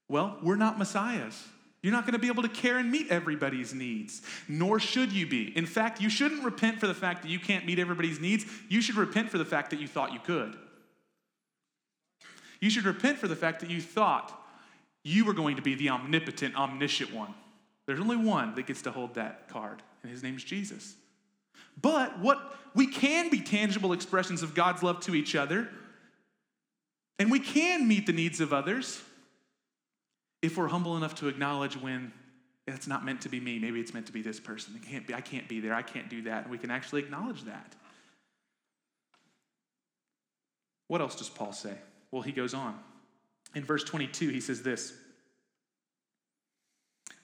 Well, 0.08 0.38
we're 0.42 0.56
not 0.56 0.78
messiahs. 0.78 1.48
You're 1.82 1.92
not 1.92 2.04
going 2.04 2.14
to 2.14 2.18
be 2.18 2.28
able 2.28 2.42
to 2.42 2.48
care 2.48 2.78
and 2.78 2.90
meet 2.90 3.10
everybody's 3.10 3.72
needs, 3.72 4.22
nor 4.48 4.80
should 4.80 5.12
you 5.12 5.26
be. 5.26 5.56
In 5.56 5.66
fact, 5.66 6.00
you 6.00 6.08
shouldn't 6.10 6.44
repent 6.44 6.80
for 6.80 6.86
the 6.86 6.94
fact 6.94 7.22
that 7.22 7.28
you 7.28 7.38
can't 7.38 7.64
meet 7.64 7.78
everybody's 7.78 8.18
needs. 8.18 8.44
You 8.68 8.80
should 8.80 8.96
repent 8.96 9.30
for 9.30 9.38
the 9.38 9.44
fact 9.44 9.70
that 9.70 9.80
you 9.80 9.86
thought 9.86 10.12
you 10.12 10.18
could. 10.18 10.56
You 12.60 12.70
should 12.70 12.84
repent 12.84 13.18
for 13.18 13.28
the 13.28 13.36
fact 13.36 13.60
that 13.60 13.70
you 13.70 13.80
thought 13.80 14.42
you 15.04 15.24
were 15.24 15.34
going 15.34 15.56
to 15.56 15.62
be 15.62 15.74
the 15.74 15.90
omnipotent, 15.90 16.56
omniscient 16.56 17.12
one. 17.12 17.32
There's 17.86 18.00
only 18.00 18.16
one 18.16 18.54
that 18.56 18.66
gets 18.66 18.82
to 18.82 18.90
hold 18.90 19.14
that 19.14 19.48
card, 19.48 19.82
and 20.02 20.10
his 20.10 20.22
name's 20.22 20.42
Jesus. 20.42 20.96
But 21.80 22.18
what 22.18 22.56
we 22.74 22.86
can 22.86 23.30
be 23.30 23.40
tangible 23.40 23.92
expressions 23.92 24.42
of 24.42 24.54
God's 24.54 24.82
love 24.82 25.00
to 25.00 25.14
each 25.14 25.36
other, 25.36 25.68
and 27.18 27.30
we 27.30 27.38
can 27.38 27.86
meet 27.86 28.06
the 28.06 28.12
needs 28.12 28.40
of 28.40 28.52
others 28.52 29.00
if 30.46 30.56
we're 30.56 30.68
humble 30.68 30.96
enough 30.96 31.14
to 31.16 31.28
acknowledge 31.28 31.76
when 31.76 32.12
it's 32.66 32.86
not 32.86 33.04
meant 33.04 33.20
to 33.22 33.28
be 33.28 33.38
me. 33.38 33.58
Maybe 33.58 33.80
it's 33.80 33.94
meant 33.94 34.06
to 34.06 34.12
be 34.12 34.22
this 34.22 34.40
person. 34.40 34.74
It 34.74 34.88
can't 34.88 35.06
be, 35.06 35.14
I 35.14 35.20
can't 35.20 35.48
be 35.48 35.60
there. 35.60 35.74
I 35.74 35.82
can't 35.82 36.08
do 36.08 36.22
that. 36.22 36.42
And 36.42 36.50
we 36.50 36.58
can 36.58 36.70
actually 36.70 37.02
acknowledge 37.02 37.44
that. 37.44 37.74
What 40.88 41.00
else 41.00 41.14
does 41.16 41.28
Paul 41.28 41.52
say? 41.52 41.74
Well, 42.10 42.22
he 42.22 42.32
goes 42.32 42.54
on. 42.54 42.78
In 43.54 43.64
verse 43.64 43.84
22, 43.84 44.28
he 44.28 44.40
says 44.40 44.62
this 44.62 44.92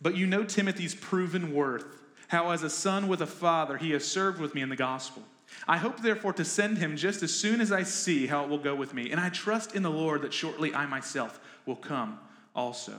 But 0.00 0.16
you 0.16 0.26
know 0.26 0.44
Timothy's 0.44 0.94
proven 0.94 1.52
worth, 1.52 1.86
how 2.28 2.50
as 2.50 2.62
a 2.62 2.70
son 2.70 3.08
with 3.08 3.20
a 3.20 3.26
father 3.26 3.76
he 3.76 3.90
has 3.90 4.04
served 4.04 4.40
with 4.40 4.54
me 4.54 4.62
in 4.62 4.68
the 4.68 4.76
gospel. 4.76 5.22
I 5.68 5.76
hope, 5.76 6.00
therefore, 6.00 6.32
to 6.34 6.44
send 6.44 6.78
him 6.78 6.96
just 6.96 7.22
as 7.22 7.32
soon 7.32 7.60
as 7.60 7.72
I 7.72 7.82
see 7.82 8.26
how 8.26 8.42
it 8.44 8.48
will 8.48 8.58
go 8.58 8.74
with 8.74 8.94
me. 8.94 9.10
And 9.10 9.20
I 9.20 9.28
trust 9.28 9.74
in 9.74 9.82
the 9.82 9.90
Lord 9.90 10.22
that 10.22 10.32
shortly 10.32 10.74
I 10.74 10.86
myself 10.86 11.38
will 11.66 11.76
come 11.76 12.18
also. 12.54 12.94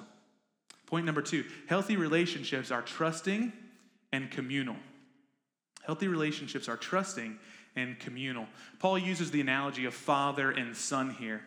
Point 0.86 1.06
number 1.06 1.22
two 1.22 1.46
healthy 1.68 1.96
relationships 1.96 2.72
are 2.72 2.82
trusting 2.82 3.54
and 4.12 4.30
communal. 4.30 4.76
Healthy 5.86 6.08
relationships 6.08 6.70
are 6.70 6.78
trusting 6.78 7.38
and 7.76 8.00
communal. 8.00 8.48
Paul 8.80 8.98
uses 8.98 9.32
the 9.32 9.42
analogy 9.42 9.86
of 9.86 9.94
father 9.94 10.52
and 10.52 10.76
son 10.76 11.12
here. 11.12 11.42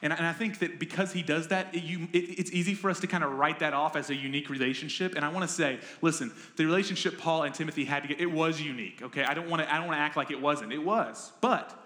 And, 0.00 0.12
I 0.12 0.32
think 0.32 0.58
that 0.58 0.80
because 0.80 1.12
he 1.12 1.22
does 1.22 1.48
that, 1.48 1.74
it, 1.74 1.84
you, 1.84 2.08
it, 2.12 2.18
it's 2.18 2.50
easy 2.50 2.74
for 2.74 2.90
us 2.90 2.98
to 3.00 3.06
kind 3.06 3.22
of 3.22 3.32
write 3.32 3.60
that 3.60 3.72
off 3.72 3.94
as 3.94 4.10
a 4.10 4.14
unique 4.14 4.50
relationship. 4.50 5.14
And 5.14 5.24
I 5.24 5.28
want 5.28 5.48
to 5.48 5.54
say, 5.54 5.78
listen, 6.00 6.32
the 6.56 6.64
relationship 6.64 7.18
Paul 7.18 7.44
and 7.44 7.54
Timothy 7.54 7.84
had 7.84 8.02
to 8.02 8.08
get, 8.08 8.20
it 8.20 8.30
was 8.30 8.60
unique, 8.60 9.00
okay? 9.02 9.22
I 9.22 9.34
don't 9.34 9.48
want 9.48 9.62
to 9.62 9.72
I 9.72 9.78
don't 9.78 9.86
want 9.86 9.96
to 9.96 10.02
act 10.02 10.16
like 10.16 10.32
it 10.32 10.40
wasn't. 10.40 10.72
It 10.72 10.82
was. 10.82 11.32
But 11.40 11.78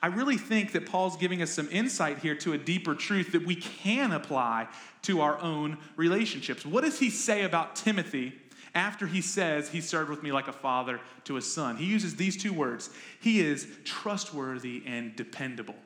I 0.00 0.08
really 0.08 0.36
think 0.36 0.72
that 0.72 0.86
Paul's 0.86 1.16
giving 1.16 1.42
us 1.42 1.50
some 1.50 1.68
insight 1.70 2.18
here 2.18 2.36
to 2.36 2.52
a 2.52 2.58
deeper 2.58 2.94
truth 2.94 3.32
that 3.32 3.44
we 3.44 3.56
can 3.56 4.12
apply 4.12 4.68
to 5.02 5.20
our 5.20 5.38
own 5.40 5.78
relationships. 5.96 6.64
What 6.64 6.84
does 6.84 6.98
he 6.98 7.10
say 7.10 7.42
about 7.42 7.74
Timothy 7.74 8.32
after 8.74 9.06
he 9.06 9.20
says 9.20 9.68
he 9.68 9.80
served 9.80 10.08
with 10.10 10.22
me 10.22 10.30
like 10.30 10.46
a 10.46 10.52
father 10.52 11.00
to 11.24 11.36
a 11.36 11.42
son? 11.42 11.76
He 11.76 11.86
uses 11.86 12.14
these 12.14 12.36
two 12.36 12.52
words 12.52 12.90
He 13.20 13.40
is 13.40 13.66
trustworthy 13.84 14.82
and 14.86 15.16
dependable. 15.16 15.76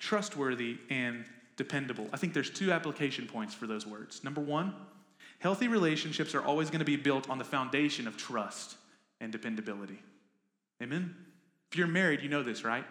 Trustworthy 0.00 0.78
and 0.90 1.24
dependable. 1.56 2.08
I 2.12 2.16
think 2.16 2.34
there's 2.34 2.50
two 2.50 2.72
application 2.72 3.26
points 3.26 3.54
for 3.54 3.68
those 3.68 3.86
words. 3.86 4.24
Number 4.24 4.40
one, 4.40 4.74
healthy 5.38 5.68
relationships 5.68 6.34
are 6.34 6.42
always 6.42 6.70
going 6.70 6.80
to 6.80 6.84
be 6.84 6.96
built 6.96 7.30
on 7.30 7.38
the 7.38 7.44
foundation 7.44 8.08
of 8.08 8.16
trust 8.16 8.76
and 9.20 9.30
dependability. 9.30 10.02
Amen? 10.82 11.14
If 11.74 11.78
you're 11.78 11.88
married, 11.88 12.22
you 12.22 12.28
know 12.28 12.44
this, 12.44 12.62
right? 12.62 12.84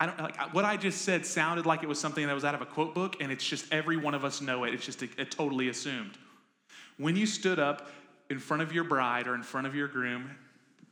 I 0.00 0.06
don't 0.06 0.18
like 0.18 0.52
what 0.52 0.64
I 0.64 0.76
just 0.76 1.02
said 1.02 1.24
sounded 1.24 1.66
like 1.66 1.84
it 1.84 1.88
was 1.88 2.00
something 2.00 2.26
that 2.26 2.34
was 2.34 2.44
out 2.44 2.56
of 2.56 2.62
a 2.62 2.66
quote 2.66 2.92
book, 2.92 3.18
and 3.20 3.30
it's 3.30 3.44
just 3.46 3.72
every 3.72 3.96
one 3.96 4.12
of 4.12 4.24
us 4.24 4.40
know 4.40 4.64
it. 4.64 4.74
It's 4.74 4.84
just 4.84 5.02
a, 5.02 5.08
a 5.18 5.24
totally 5.24 5.68
assumed. 5.68 6.18
When 6.98 7.14
you 7.14 7.26
stood 7.26 7.60
up 7.60 7.92
in 8.28 8.40
front 8.40 8.64
of 8.64 8.72
your 8.72 8.82
bride 8.82 9.28
or 9.28 9.36
in 9.36 9.44
front 9.44 9.68
of 9.68 9.76
your 9.76 9.86
groom 9.86 10.32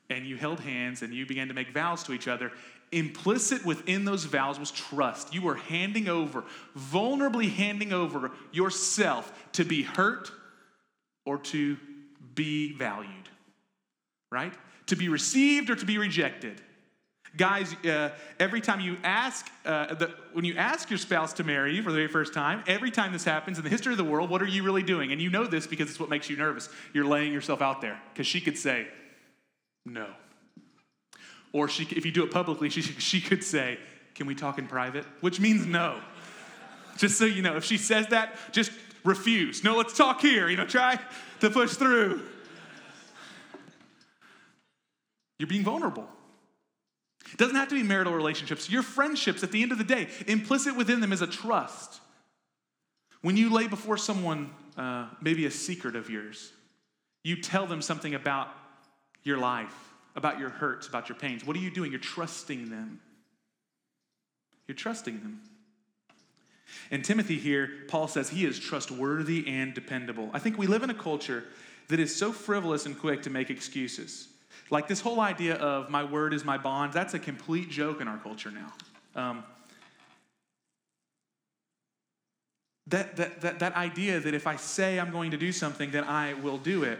and 0.08 0.24
you 0.24 0.36
held 0.36 0.60
hands 0.60 1.02
and 1.02 1.12
you 1.12 1.26
began 1.26 1.48
to 1.48 1.54
make 1.54 1.72
vows 1.72 2.04
to 2.04 2.12
each 2.12 2.28
other, 2.28 2.52
implicit 2.92 3.66
within 3.66 4.04
those 4.04 4.22
vows 4.22 4.60
was 4.60 4.70
trust. 4.70 5.34
You 5.34 5.42
were 5.42 5.56
handing 5.56 6.08
over, 6.08 6.44
vulnerably 6.78 7.50
handing 7.50 7.92
over 7.92 8.30
yourself 8.52 9.50
to 9.54 9.64
be 9.64 9.82
hurt 9.82 10.30
or 11.26 11.38
to 11.38 11.76
be 12.36 12.70
valued, 12.76 13.28
right? 14.30 14.54
To 14.86 14.94
be 14.94 15.08
received 15.08 15.70
or 15.70 15.74
to 15.74 15.84
be 15.84 15.98
rejected. 15.98 16.62
Guys, 17.36 17.74
uh, 17.86 18.10
every 18.38 18.60
time 18.60 18.80
you 18.80 18.98
ask, 19.02 19.50
uh, 19.64 19.94
the, 19.94 20.10
when 20.34 20.44
you 20.44 20.54
ask 20.56 20.90
your 20.90 20.98
spouse 20.98 21.32
to 21.32 21.44
marry 21.44 21.74
you 21.74 21.82
for 21.82 21.90
the 21.90 21.96
very 21.96 22.08
first 22.08 22.34
time, 22.34 22.62
every 22.66 22.90
time 22.90 23.10
this 23.10 23.24
happens 23.24 23.56
in 23.56 23.64
the 23.64 23.70
history 23.70 23.92
of 23.92 23.96
the 23.96 24.04
world, 24.04 24.28
what 24.28 24.42
are 24.42 24.46
you 24.46 24.62
really 24.62 24.82
doing? 24.82 25.12
And 25.12 25.20
you 25.20 25.30
know 25.30 25.46
this 25.46 25.66
because 25.66 25.88
it's 25.88 25.98
what 25.98 26.10
makes 26.10 26.28
you 26.28 26.36
nervous. 26.36 26.68
You're 26.92 27.06
laying 27.06 27.32
yourself 27.32 27.62
out 27.62 27.80
there 27.80 27.98
because 28.12 28.26
she 28.26 28.40
could 28.42 28.58
say, 28.58 28.86
no. 29.86 30.08
Or 31.54 31.68
she, 31.68 31.84
if 31.84 32.04
you 32.04 32.12
do 32.12 32.22
it 32.22 32.30
publicly, 32.30 32.68
she, 32.68 32.82
she 32.98 33.20
could 33.22 33.42
say, 33.42 33.78
can 34.14 34.26
we 34.26 34.34
talk 34.34 34.58
in 34.58 34.66
private? 34.66 35.06
Which 35.22 35.40
means 35.40 35.64
no. 35.64 36.00
just 36.98 37.18
so 37.18 37.24
you 37.24 37.40
know, 37.40 37.56
if 37.56 37.64
she 37.64 37.78
says 37.78 38.08
that, 38.08 38.36
just 38.52 38.72
refuse. 39.04 39.64
No, 39.64 39.78
let's 39.78 39.96
talk 39.96 40.20
here. 40.20 40.50
You 40.50 40.58
know, 40.58 40.66
try 40.66 40.98
to 41.40 41.48
push 41.48 41.72
through. 41.72 42.20
You're 45.38 45.48
being 45.48 45.64
vulnerable. 45.64 46.06
It 47.32 47.38
doesn't 47.38 47.56
have 47.56 47.68
to 47.68 47.74
be 47.74 47.82
marital 47.82 48.12
relationships. 48.12 48.68
Your 48.68 48.82
friendships, 48.82 49.42
at 49.42 49.52
the 49.52 49.62
end 49.62 49.72
of 49.72 49.78
the 49.78 49.84
day, 49.84 50.08
implicit 50.26 50.76
within 50.76 51.00
them 51.00 51.12
is 51.12 51.22
a 51.22 51.26
trust. 51.26 52.00
When 53.22 53.36
you 53.36 53.50
lay 53.50 53.68
before 53.68 53.96
someone 53.96 54.50
uh, 54.76 55.08
maybe 55.20 55.46
a 55.46 55.50
secret 55.50 55.96
of 55.96 56.10
yours, 56.10 56.52
you 57.22 57.40
tell 57.40 57.66
them 57.66 57.80
something 57.80 58.14
about 58.14 58.48
your 59.22 59.38
life, 59.38 59.74
about 60.16 60.38
your 60.38 60.50
hurts, 60.50 60.88
about 60.88 61.08
your 61.08 61.16
pains. 61.16 61.46
What 61.46 61.56
are 61.56 61.60
you 61.60 61.70
doing? 61.70 61.90
You're 61.90 62.00
trusting 62.00 62.68
them. 62.68 63.00
You're 64.66 64.74
trusting 64.74 65.20
them. 65.20 65.40
In 66.90 67.02
Timothy 67.02 67.38
here, 67.38 67.70
Paul 67.88 68.08
says 68.08 68.30
he 68.30 68.44
is 68.44 68.58
trustworthy 68.58 69.46
and 69.46 69.74
dependable. 69.74 70.30
I 70.32 70.38
think 70.38 70.58
we 70.58 70.66
live 70.66 70.82
in 70.82 70.90
a 70.90 70.94
culture 70.94 71.44
that 71.88 72.00
is 72.00 72.14
so 72.14 72.32
frivolous 72.32 72.86
and 72.86 72.98
quick 72.98 73.22
to 73.22 73.30
make 73.30 73.50
excuses. 73.50 74.28
Like 74.70 74.88
this 74.88 75.00
whole 75.00 75.20
idea 75.20 75.56
of 75.56 75.90
my 75.90 76.04
word 76.04 76.32
is 76.32 76.44
my 76.44 76.58
bond, 76.58 76.92
that's 76.92 77.14
a 77.14 77.18
complete 77.18 77.70
joke 77.70 78.00
in 78.00 78.08
our 78.08 78.18
culture 78.18 78.50
now. 78.50 78.72
Um, 79.14 79.44
that, 82.86 83.16
that, 83.16 83.40
that, 83.42 83.58
that 83.60 83.76
idea 83.76 84.20
that 84.20 84.34
if 84.34 84.46
I 84.46 84.56
say 84.56 84.98
I'm 84.98 85.10
going 85.10 85.30
to 85.32 85.36
do 85.36 85.52
something, 85.52 85.90
then 85.90 86.04
I 86.04 86.34
will 86.34 86.58
do 86.58 86.84
it. 86.84 86.98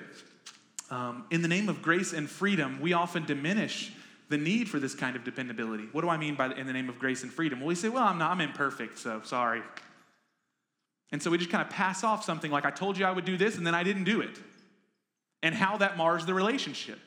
Um, 0.90 1.25
in 1.31 1.40
the 1.42 1.48
name 1.48 1.68
of 1.68 1.81
grace 1.81 2.12
and 2.12 2.29
freedom, 2.29 2.79
we 2.81 2.92
often 2.92 3.25
diminish 3.25 3.92
the 4.29 4.38
need 4.38 4.68
for 4.68 4.79
this 4.79 4.94
kind 4.94 5.16
of 5.16 5.25
dependability. 5.25 5.85
What 5.92 6.03
do 6.03 6.09
I 6.09 6.16
mean 6.16 6.35
by 6.35 6.48
the, 6.48 6.59
in 6.59 6.66
the 6.66 6.72
name 6.72 6.88
of 6.88 6.98
grace 6.98 7.22
and 7.22 7.33
freedom? 7.33 7.61
Well, 7.61 7.68
we 7.68 7.75
say, 7.75 7.88
well, 7.88 8.05
I'm 8.05 8.18
not, 8.18 8.31
I'm 8.31 8.40
imperfect, 8.40 8.98
so 8.98 9.20
sorry. 9.25 9.62
And 11.12 11.22
so 11.22 11.31
we 11.31 11.38
just 11.38 11.51
kind 11.51 11.62
of 11.62 11.70
pass 11.70 12.05
off 12.05 12.25
something 12.25 12.51
like, 12.51 12.64
I 12.64 12.70
told 12.70 12.96
you 12.96 13.05
I 13.05 13.11
would 13.11 13.27
do 13.27 13.37
this, 13.37 13.59
and 13.59 13.66
then 13.66 13.75
I 13.75 13.83
didn't 13.83 14.05
do 14.05 14.20
it. 14.22 14.38
And 15.42 15.55
how 15.55 15.77
that 15.79 15.96
mars 15.96 16.25
the 16.25 16.35
relationship. 16.35 16.98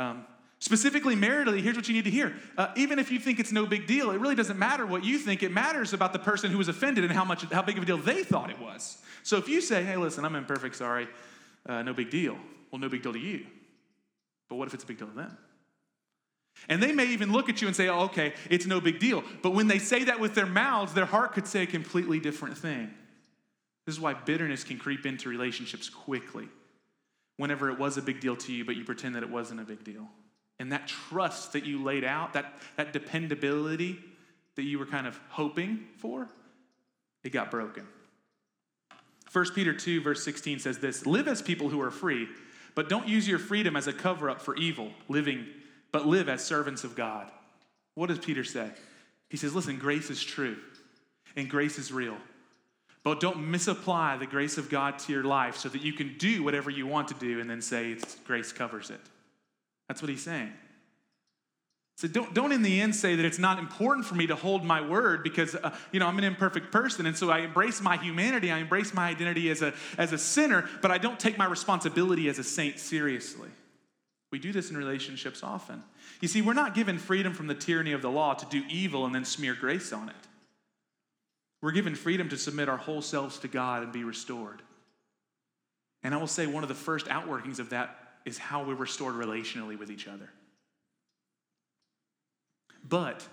Um, 0.00 0.24
specifically, 0.60 1.14
maritally, 1.14 1.60
here's 1.60 1.76
what 1.76 1.86
you 1.86 1.92
need 1.94 2.04
to 2.04 2.10
hear. 2.10 2.34
Uh, 2.56 2.72
even 2.74 2.98
if 2.98 3.12
you 3.12 3.18
think 3.18 3.38
it's 3.38 3.52
no 3.52 3.66
big 3.66 3.86
deal, 3.86 4.10
it 4.10 4.18
really 4.18 4.34
doesn't 4.34 4.58
matter 4.58 4.86
what 4.86 5.04
you 5.04 5.18
think. 5.18 5.42
It 5.42 5.52
matters 5.52 5.92
about 5.92 6.14
the 6.14 6.18
person 6.18 6.50
who 6.50 6.56
was 6.56 6.68
offended 6.68 7.04
and 7.04 7.12
how 7.12 7.24
much, 7.24 7.44
how 7.52 7.60
big 7.60 7.76
of 7.76 7.82
a 7.82 7.86
deal 7.86 7.98
they 7.98 8.24
thought 8.24 8.48
it 8.48 8.58
was. 8.58 8.96
So 9.22 9.36
if 9.36 9.46
you 9.46 9.60
say, 9.60 9.84
"Hey, 9.84 9.96
listen, 9.96 10.24
I'm 10.24 10.34
imperfect, 10.36 10.74
sorry, 10.76 11.06
uh, 11.66 11.82
no 11.82 11.92
big 11.92 12.08
deal," 12.08 12.38
well, 12.70 12.80
no 12.80 12.88
big 12.88 13.02
deal 13.02 13.12
to 13.12 13.18
you. 13.18 13.46
But 14.48 14.56
what 14.56 14.68
if 14.68 14.74
it's 14.74 14.84
a 14.84 14.86
big 14.86 14.96
deal 14.96 15.08
to 15.08 15.14
them? 15.14 15.36
And 16.68 16.82
they 16.82 16.92
may 16.92 17.06
even 17.06 17.30
look 17.30 17.50
at 17.50 17.60
you 17.60 17.68
and 17.68 17.76
say, 17.76 17.88
oh, 17.88 18.00
okay, 18.04 18.34
it's 18.50 18.66
no 18.66 18.80
big 18.80 18.98
deal. 18.98 19.22
But 19.42 19.52
when 19.52 19.66
they 19.66 19.78
say 19.78 20.04
that 20.04 20.20
with 20.20 20.34
their 20.34 20.46
mouths, 20.46 20.92
their 20.92 21.06
heart 21.06 21.32
could 21.32 21.46
say 21.46 21.62
a 21.62 21.66
completely 21.66 22.20
different 22.20 22.58
thing. 22.58 22.90
This 23.86 23.94
is 23.94 24.00
why 24.00 24.12
bitterness 24.12 24.62
can 24.64 24.76
creep 24.76 25.06
into 25.06 25.28
relationships 25.28 25.88
quickly 25.88 26.48
whenever 27.40 27.70
it 27.70 27.78
was 27.78 27.96
a 27.96 28.02
big 28.02 28.20
deal 28.20 28.36
to 28.36 28.52
you, 28.52 28.64
but 28.64 28.76
you 28.76 28.84
pretend 28.84 29.14
that 29.14 29.22
it 29.22 29.30
wasn't 29.30 29.58
a 29.58 29.64
big 29.64 29.82
deal. 29.82 30.06
And 30.58 30.72
that 30.72 30.86
trust 30.86 31.54
that 31.54 31.64
you 31.64 31.82
laid 31.82 32.04
out, 32.04 32.34
that, 32.34 32.52
that 32.76 32.92
dependability 32.92 33.98
that 34.56 34.64
you 34.64 34.78
were 34.78 34.84
kind 34.84 35.06
of 35.06 35.18
hoping 35.30 35.86
for, 35.96 36.28
it 37.24 37.30
got 37.30 37.50
broken. 37.50 37.86
1 39.32 39.52
Peter 39.54 39.72
2, 39.72 40.02
verse 40.02 40.22
16 40.22 40.58
says 40.58 40.78
this 40.78 41.06
Live 41.06 41.28
as 41.28 41.40
people 41.40 41.70
who 41.70 41.80
are 41.80 41.90
free, 41.90 42.28
but 42.74 42.90
don't 42.90 43.08
use 43.08 43.26
your 43.26 43.38
freedom 43.38 43.74
as 43.74 43.86
a 43.86 43.92
cover 43.92 44.28
up 44.28 44.42
for 44.42 44.54
evil, 44.56 44.90
living, 45.08 45.46
but 45.92 46.06
live 46.06 46.28
as 46.28 46.44
servants 46.44 46.84
of 46.84 46.94
God. 46.94 47.30
What 47.94 48.08
does 48.08 48.18
Peter 48.18 48.44
say? 48.44 48.70
He 49.30 49.38
says, 49.38 49.54
Listen, 49.54 49.78
grace 49.78 50.10
is 50.10 50.22
true, 50.22 50.58
and 51.36 51.48
grace 51.48 51.78
is 51.78 51.90
real. 51.90 52.18
But 53.02 53.20
don't 53.20 53.50
misapply 53.50 54.16
the 54.18 54.26
grace 54.26 54.58
of 54.58 54.68
God 54.68 54.98
to 55.00 55.12
your 55.12 55.24
life 55.24 55.56
so 55.56 55.68
that 55.70 55.82
you 55.82 55.92
can 55.92 56.16
do 56.18 56.42
whatever 56.42 56.70
you 56.70 56.86
want 56.86 57.08
to 57.08 57.14
do 57.14 57.40
and 57.40 57.48
then 57.48 57.62
say 57.62 57.96
grace 58.26 58.52
covers 58.52 58.90
it. 58.90 59.00
That's 59.88 60.02
what 60.02 60.10
he's 60.10 60.22
saying. 60.22 60.52
So 61.96 62.08
don't, 62.08 62.32
don't 62.32 62.52
in 62.52 62.62
the 62.62 62.80
end 62.80 62.96
say 62.96 63.14
that 63.16 63.26
it's 63.26 63.38
not 63.38 63.58
important 63.58 64.06
for 64.06 64.14
me 64.14 64.26
to 64.26 64.34
hold 64.34 64.64
my 64.64 64.80
word 64.80 65.22
because 65.22 65.54
uh, 65.54 65.76
you 65.92 66.00
know 66.00 66.06
I'm 66.06 66.16
an 66.16 66.24
imperfect 66.24 66.72
person 66.72 67.04
and 67.04 67.14
so 67.14 67.30
I 67.30 67.40
embrace 67.40 67.82
my 67.82 67.98
humanity, 67.98 68.50
I 68.50 68.58
embrace 68.58 68.94
my 68.94 69.08
identity 69.08 69.50
as 69.50 69.60
a, 69.60 69.74
as 69.98 70.14
a 70.14 70.18
sinner, 70.18 70.66
but 70.80 70.90
I 70.90 70.96
don't 70.96 71.20
take 71.20 71.36
my 71.36 71.44
responsibility 71.44 72.28
as 72.30 72.38
a 72.38 72.44
saint 72.44 72.78
seriously. 72.78 73.50
We 74.32 74.38
do 74.38 74.50
this 74.50 74.70
in 74.70 74.78
relationships 74.78 75.42
often. 75.42 75.82
You 76.22 76.28
see, 76.28 76.40
we're 76.40 76.54
not 76.54 76.74
given 76.74 76.96
freedom 76.96 77.34
from 77.34 77.48
the 77.48 77.54
tyranny 77.54 77.92
of 77.92 78.00
the 78.00 78.10
law 78.10 78.32
to 78.32 78.46
do 78.46 78.62
evil 78.70 79.04
and 79.04 79.14
then 79.14 79.26
smear 79.26 79.54
grace 79.54 79.92
on 79.92 80.08
it. 80.08 80.14
We're 81.62 81.72
given 81.72 81.94
freedom 81.94 82.28
to 82.30 82.38
submit 82.38 82.68
our 82.68 82.76
whole 82.76 83.02
selves 83.02 83.38
to 83.40 83.48
God 83.48 83.82
and 83.82 83.92
be 83.92 84.04
restored. 84.04 84.62
And 86.02 86.14
I 86.14 86.16
will 86.16 86.26
say 86.26 86.46
one 86.46 86.62
of 86.62 86.68
the 86.68 86.74
first 86.74 87.06
outworkings 87.06 87.58
of 87.58 87.70
that 87.70 87.96
is 88.24 88.38
how 88.38 88.64
we're 88.64 88.74
restored 88.74 89.14
relationally 89.14 89.78
with 89.78 89.90
each 89.90 90.08
other. 90.08 90.30
But 92.88 93.26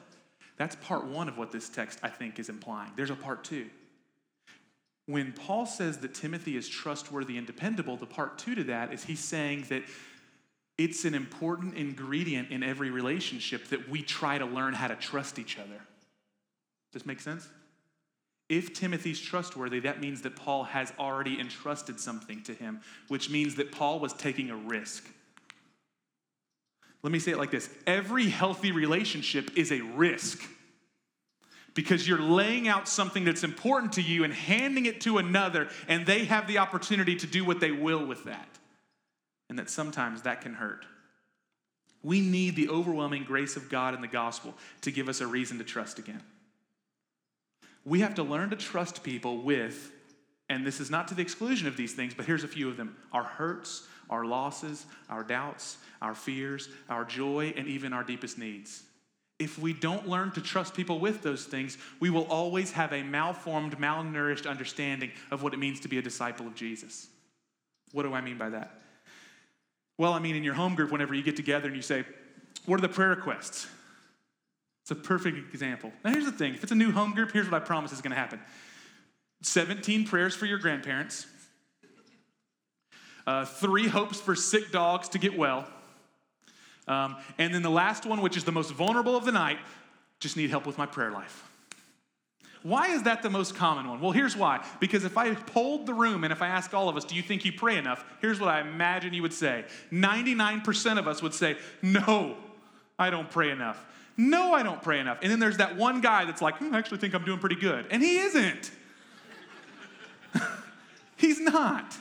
that's 0.58 0.76
part 0.76 1.06
one 1.06 1.30
of 1.30 1.38
what 1.38 1.52
this 1.52 1.70
text, 1.70 2.00
I 2.04 2.10
think, 2.10 2.40
is 2.40 2.50
implying. 2.50 2.92
There's 2.96 3.10
a 3.10 3.16
part 3.16 3.44
two. 3.44 3.68
When 5.06 5.32
Paul 5.32 5.66
says 5.66 6.00
that 6.00 6.13
Timothy 6.13 6.58
is 6.58 6.68
trustworthy 6.68 7.38
and 7.38 7.48
dependable, 7.48 7.96
the 7.96 8.06
part 8.06 8.38
two 8.38 8.56
to 8.56 8.63
that 8.66 8.92
is 8.92 9.06
he's 9.06 9.22
saying 9.22 9.66
that 9.70 9.84
it's 10.78 11.06
an 11.06 11.16
important 11.16 11.76
ingredient 11.76 12.52
in 12.52 12.62
every 12.62 12.92
relationship 12.92 13.70
that 13.70 13.90
we 13.90 14.02
try 14.02 14.38
to 14.38 14.46
learn 14.46 14.74
how 14.74 14.88
to 14.88 14.96
trust 14.96 15.40
each 15.40 15.58
other. 15.58 15.70
Does 15.70 17.02
this 17.02 17.06
make 17.06 17.22
sense? 17.22 17.48
If 18.50 18.74
Timothy's 18.74 19.20
trustworthy, 19.20 19.82
that 19.82 20.00
means 20.00 20.22
that 20.22 20.36
Paul 20.36 20.64
has 20.64 20.94
already 20.98 21.40
entrusted 21.40 22.00
something 22.00 22.44
to 22.44 22.54
him, 22.54 22.82
which 23.10 23.30
means 23.30 23.56
that 23.56 23.72
Paul 23.72 24.00
was 24.00 24.14
taking 24.14 24.50
a 24.50 24.56
risk. 24.56 25.06
Let 27.04 27.12
me 27.12 27.20
say 27.20 27.32
it 27.32 27.38
like 27.38 27.52
this 27.52 27.70
every 27.86 28.30
healthy 28.30 28.72
relationship 28.72 29.58
is 29.58 29.72
a 29.72 29.82
risk 29.82 30.42
because 31.74 32.08
you're 32.08 32.22
laying 32.22 32.68
out 32.68 32.88
something 32.88 33.24
that's 33.24 33.44
important 33.44 33.94
to 33.94 34.02
you 34.02 34.24
and 34.24 34.34
handing 34.34 34.88
it 34.88 35.00
to 35.02 35.20
another, 35.20 35.70
and 35.88 36.06
they 36.06 36.26
have 36.26 36.48
the 36.48 36.58
opportunity 36.58 37.16
to 37.16 37.28
do 37.28 37.46
what 37.46 37.60
they 37.60 37.72
will 37.72 38.04
with 38.04 38.24
that. 38.24 38.50
And 39.50 39.60
that 39.60 39.70
sometimes 39.70 40.24
that 40.24 40.42
can 40.42 40.56
hurt. 40.56 40.86
We 42.02 42.20
need 42.20 42.56
the 42.56 42.70
overwhelming 42.70 43.26
grace 43.26 43.56
of 43.56 43.70
God 43.70 43.94
in 43.94 44.02
the 44.02 44.08
gospel 44.08 44.56
to 44.82 44.92
give 44.92 45.08
us 45.08 45.22
a 45.22 45.28
reason 45.28 45.60
to 45.60 45.64
trust 45.64 46.00
again. 46.00 46.24
We 47.88 48.02
have 48.02 48.15
to 48.15 48.23
learn 48.23 48.50
to 48.50 48.58
trust 48.58 49.02
people 49.02 49.41
with, 49.41 49.93
and 50.50 50.67
this 50.67 50.82
is 50.82 50.91
not 50.91 51.08
to 51.08 51.15
the 51.15 51.21
exclusion 51.21 51.69
of 51.69 51.78
these 51.78 51.93
things, 51.93 52.13
but 52.13 52.26
here's 52.26 52.43
a 52.43 52.47
few 52.47 52.67
of 52.67 52.76
them 52.76 52.97
our 53.13 53.23
hurts, 53.23 53.88
our 54.10 54.26
losses, 54.26 54.86
our 55.10 55.23
doubts, 55.23 55.78
our 56.02 56.13
fears, 56.13 56.67
our 56.89 57.06
joy, 57.06 57.54
and 57.56 57.65
even 57.65 57.93
our 57.93 58.04
deepest 58.04 58.38
needs. 58.38 58.84
If 59.39 59.58
we 59.58 59.71
don't 59.71 60.06
learn 60.06 60.32
to 60.32 60.41
trust 60.41 60.73
people 60.73 61.00
with 61.00 61.21
those 61.21 61.45
things, 61.45 61.78
we 62.02 62.10
will 62.10 62.26
always 62.26 62.73
have 62.73 62.91
a 62.91 63.04
malformed, 63.04 63.78
malnourished 63.78 64.50
understanding 64.50 65.12
of 65.32 65.41
what 65.41 65.54
it 65.54 65.58
means 65.58 65.80
to 65.82 65.88
be 65.88 65.97
a 65.97 66.02
disciple 66.02 66.45
of 66.45 66.56
Jesus. 66.56 67.08
What 67.93 68.04
do 68.04 68.13
I 68.13 68.19
mean 68.19 68.38
by 68.38 68.50
that? 68.50 68.82
Well, 69.97 70.12
I 70.12 70.19
mean, 70.19 70.36
in 70.36 70.43
your 70.43 70.56
home 70.56 70.76
group, 70.76 70.91
whenever 70.91 71.13
you 71.13 71.23
get 71.23 71.38
together 71.38 71.67
and 71.67 71.76
you 71.76 71.82
say, 71.82 72.04
What 72.65 72.80
are 72.80 72.82
the 72.82 72.89
prayer 72.89 73.12
requests? 73.12 73.67
It's 74.88 74.91
a 74.93 74.95
perfect 74.95 75.54
example. 75.54 75.91
Now, 76.06 76.12
here's 76.12 76.23
the 76.23 76.32
thing 76.32 76.54
if 76.54 76.63
it's 76.63 76.71
a 76.71 76.76
new 76.76 76.93
home 76.93 77.12
group, 77.12 77.34
here's 77.34 77.52
what 77.52 77.62
I 77.62 77.65
promise 77.65 77.91
is 77.91 78.00
going 78.00 78.12
to 78.12 78.17
happen 78.17 78.39
17 79.41 80.08
prayers 80.08 80.34
for 80.34 80.45
your 80.45 80.60
grandparents, 80.60 81.28
uh, 83.26 83.43
three 83.43 83.89
hopes 83.89 84.21
for 84.21 84.34
sick 84.34 84.71
dogs 84.71 85.10
to 85.10 85.19
get 85.19 85.38
well. 85.38 85.67
Um, 86.88 87.17
and 87.38 87.54
then 87.54 87.63
the 87.63 87.69
last 87.69 88.06
one, 88.06 88.21
which 88.21 88.38
is 88.38 88.45
the 88.45 88.54
most 88.54 88.71
vulnerable 88.71 89.17
of 89.17 89.26
the 89.26 89.34
night, 89.34 89.58
just 90.21 90.38
need 90.38 90.50
help 90.50 90.65
with 90.65 90.78
my 90.78 90.86
prayer 90.86 91.12
life. 91.12 91.43
Why 92.63 92.88
is 92.88 93.04
that 93.04 93.21
the 93.21 93.30
most 93.30 93.56
common 93.56 93.89
one? 93.89 94.00
Well, 94.00 94.12
here's 94.12 94.38
why. 94.38 94.65
Because 94.80 95.04
if 95.04 95.17
I 95.17 95.36
polled 95.36 95.86
the 95.86 95.93
room 95.93 96.23
and 96.23 96.32
if 96.32 96.41
I 96.41 96.47
ask 96.47 96.73
all 96.73 96.88
of 96.88 96.95
us, 96.95 97.04
do 97.04 97.15
you 97.15 97.21
think 97.21 97.43
you 97.43 97.52
pray 97.52 97.76
enough? 97.76 98.06
Here's 98.21 98.39
what 98.39 98.47
I 98.47 98.62
imagine 98.62 99.13
you 99.13 99.21
would 99.21 99.34
say 99.34 99.65
99% 99.91 100.97
of 100.97 101.10
us 101.10 101.21
would 101.21 101.34
say, 101.34 101.58
no, 101.82 102.38
I 102.97 103.10
don't 103.10 103.30
pray 103.30 103.52
enough. 103.52 103.84
No, 104.18 104.54
I 104.54 104.64
don't 104.64 104.82
pray 104.82 105.00
enough. 105.00 105.20
And 105.22 105.32
then 105.32 105.40
there's 105.40 105.58
that 105.58 105.78
one 105.78 106.02
guy 106.02 106.26
that's 106.26 106.42
like, 106.42 106.58
hmm, 106.58 106.74
I 106.74 106.80
actually 106.80 106.98
think 106.98 107.14
I'm 107.14 107.24
doing 107.24 107.40
pretty 107.40 107.56
good. 107.56 107.86
And 107.92 108.02
he 108.02 108.18
isn't. 108.18 108.72
He's 111.16 111.40
not. 111.40 111.96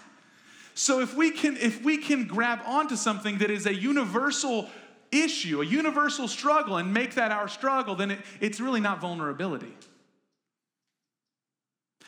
So 0.74 1.00
if 1.00 1.14
we 1.14 1.30
can 1.30 1.56
if 1.56 1.82
we 1.82 1.98
can 1.98 2.26
grab 2.26 2.60
onto 2.66 2.96
something 2.96 3.38
that 3.38 3.50
is 3.50 3.66
a 3.66 3.74
universal 3.74 4.68
issue, 5.10 5.62
a 5.62 5.64
universal 5.64 6.28
struggle 6.28 6.76
and 6.76 6.92
make 6.92 7.14
that 7.14 7.32
our 7.32 7.48
struggle, 7.48 7.94
then 7.94 8.12
it, 8.12 8.18
it's 8.40 8.60
really 8.60 8.80
not 8.80 9.00
vulnerability. 9.00 9.74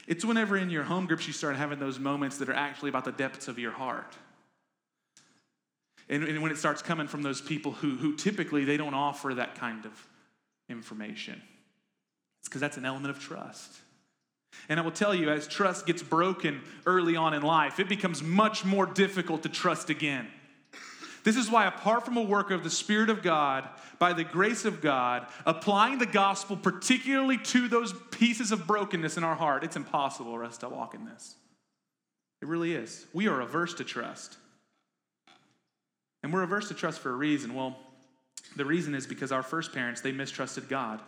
It's 0.06 0.24
whenever 0.24 0.56
in 0.56 0.70
your 0.70 0.84
home 0.84 1.06
groups 1.06 1.26
you 1.26 1.32
start 1.34 1.56
having 1.56 1.78
those 1.78 1.98
moments 1.98 2.38
that 2.38 2.48
are 2.48 2.54
actually 2.54 2.88
about 2.88 3.04
the 3.04 3.12
depths 3.12 3.46
of 3.46 3.58
your 3.58 3.72
heart. 3.72 4.16
And, 6.08 6.24
and 6.24 6.42
when 6.42 6.50
it 6.50 6.58
starts 6.58 6.82
coming 6.82 7.06
from 7.06 7.22
those 7.22 7.40
people 7.40 7.72
who, 7.72 7.96
who 7.96 8.16
typically 8.16 8.64
they 8.64 8.76
don't 8.76 8.94
offer 8.94 9.34
that 9.34 9.54
kind 9.56 9.84
of 9.84 10.06
information. 10.68 11.40
It's 12.40 12.48
because 12.48 12.60
that's 12.60 12.76
an 12.76 12.84
element 12.84 13.10
of 13.10 13.20
trust. 13.20 13.80
And 14.68 14.80
I 14.80 14.82
will 14.82 14.90
tell 14.90 15.14
you, 15.14 15.30
as 15.30 15.46
trust 15.46 15.86
gets 15.86 16.02
broken 16.02 16.62
early 16.86 17.16
on 17.16 17.34
in 17.34 17.42
life, 17.42 17.78
it 17.78 17.88
becomes 17.88 18.22
much 18.22 18.64
more 18.64 18.86
difficult 18.86 19.42
to 19.42 19.48
trust 19.48 19.90
again. 19.90 20.28
This 21.24 21.36
is 21.36 21.50
why, 21.50 21.66
apart 21.66 22.04
from 22.04 22.16
a 22.16 22.22
work 22.22 22.50
of 22.50 22.64
the 22.64 22.70
Spirit 22.70 23.10
of 23.10 23.22
God, 23.22 23.68
by 23.98 24.14
the 24.14 24.24
grace 24.24 24.64
of 24.64 24.80
God, 24.80 25.26
applying 25.44 25.98
the 25.98 26.06
gospel 26.06 26.56
particularly 26.56 27.36
to 27.38 27.68
those 27.68 27.92
pieces 28.10 28.52
of 28.52 28.66
brokenness 28.66 29.16
in 29.16 29.24
our 29.24 29.34
heart, 29.34 29.64
it's 29.64 29.76
impossible 29.76 30.32
for 30.32 30.44
us 30.44 30.58
to 30.58 30.68
walk 30.68 30.94
in 30.94 31.04
this. 31.04 31.34
It 32.40 32.48
really 32.48 32.74
is. 32.74 33.04
We 33.12 33.28
are 33.28 33.40
averse 33.40 33.74
to 33.74 33.84
trust. 33.84 34.38
And 36.28 36.34
we're 36.34 36.42
averse 36.42 36.68
to 36.68 36.74
trust 36.74 37.00
for 37.00 37.08
a 37.08 37.14
reason. 37.14 37.54
Well, 37.54 37.74
the 38.54 38.66
reason 38.66 38.94
is 38.94 39.06
because 39.06 39.32
our 39.32 39.42
first 39.42 39.72
parents, 39.72 40.02
they 40.02 40.12
mistrusted 40.12 40.68
God. 40.68 41.00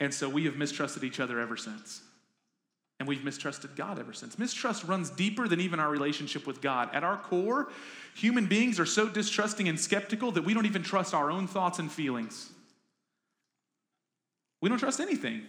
And 0.00 0.14
so 0.14 0.30
we 0.30 0.46
have 0.46 0.56
mistrusted 0.56 1.04
each 1.04 1.20
other 1.20 1.40
ever 1.40 1.58
since. 1.58 2.00
And 2.98 3.06
we've 3.06 3.22
mistrusted 3.22 3.76
God 3.76 3.98
ever 3.98 4.14
since. 4.14 4.38
Mistrust 4.38 4.84
runs 4.84 5.10
deeper 5.10 5.46
than 5.46 5.60
even 5.60 5.78
our 5.78 5.90
relationship 5.90 6.46
with 6.46 6.62
God. 6.62 6.88
At 6.94 7.04
our 7.04 7.18
core, 7.18 7.68
human 8.14 8.46
beings 8.46 8.80
are 8.80 8.86
so 8.86 9.10
distrusting 9.10 9.68
and 9.68 9.78
skeptical 9.78 10.32
that 10.32 10.46
we 10.46 10.54
don't 10.54 10.64
even 10.64 10.82
trust 10.82 11.12
our 11.12 11.30
own 11.30 11.48
thoughts 11.48 11.78
and 11.78 11.92
feelings. 11.92 12.48
We 14.62 14.70
don't 14.70 14.78
trust 14.78 15.00
anything. 15.00 15.42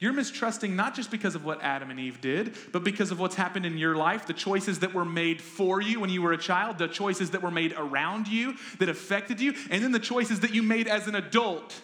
You're 0.00 0.12
mistrusting 0.12 0.76
not 0.76 0.94
just 0.94 1.10
because 1.10 1.34
of 1.34 1.44
what 1.44 1.60
Adam 1.60 1.90
and 1.90 1.98
Eve 1.98 2.20
did, 2.20 2.54
but 2.72 2.84
because 2.84 3.10
of 3.10 3.18
what's 3.18 3.34
happened 3.34 3.66
in 3.66 3.76
your 3.76 3.96
life, 3.96 4.26
the 4.26 4.32
choices 4.32 4.78
that 4.80 4.94
were 4.94 5.04
made 5.04 5.42
for 5.42 5.80
you 5.80 5.98
when 5.98 6.08
you 6.08 6.22
were 6.22 6.32
a 6.32 6.38
child, 6.38 6.78
the 6.78 6.86
choices 6.86 7.30
that 7.30 7.42
were 7.42 7.50
made 7.50 7.74
around 7.76 8.28
you 8.28 8.54
that 8.78 8.88
affected 8.88 9.40
you, 9.40 9.54
and 9.70 9.82
then 9.82 9.90
the 9.90 9.98
choices 9.98 10.40
that 10.40 10.54
you 10.54 10.62
made 10.62 10.86
as 10.86 11.08
an 11.08 11.16
adult 11.16 11.80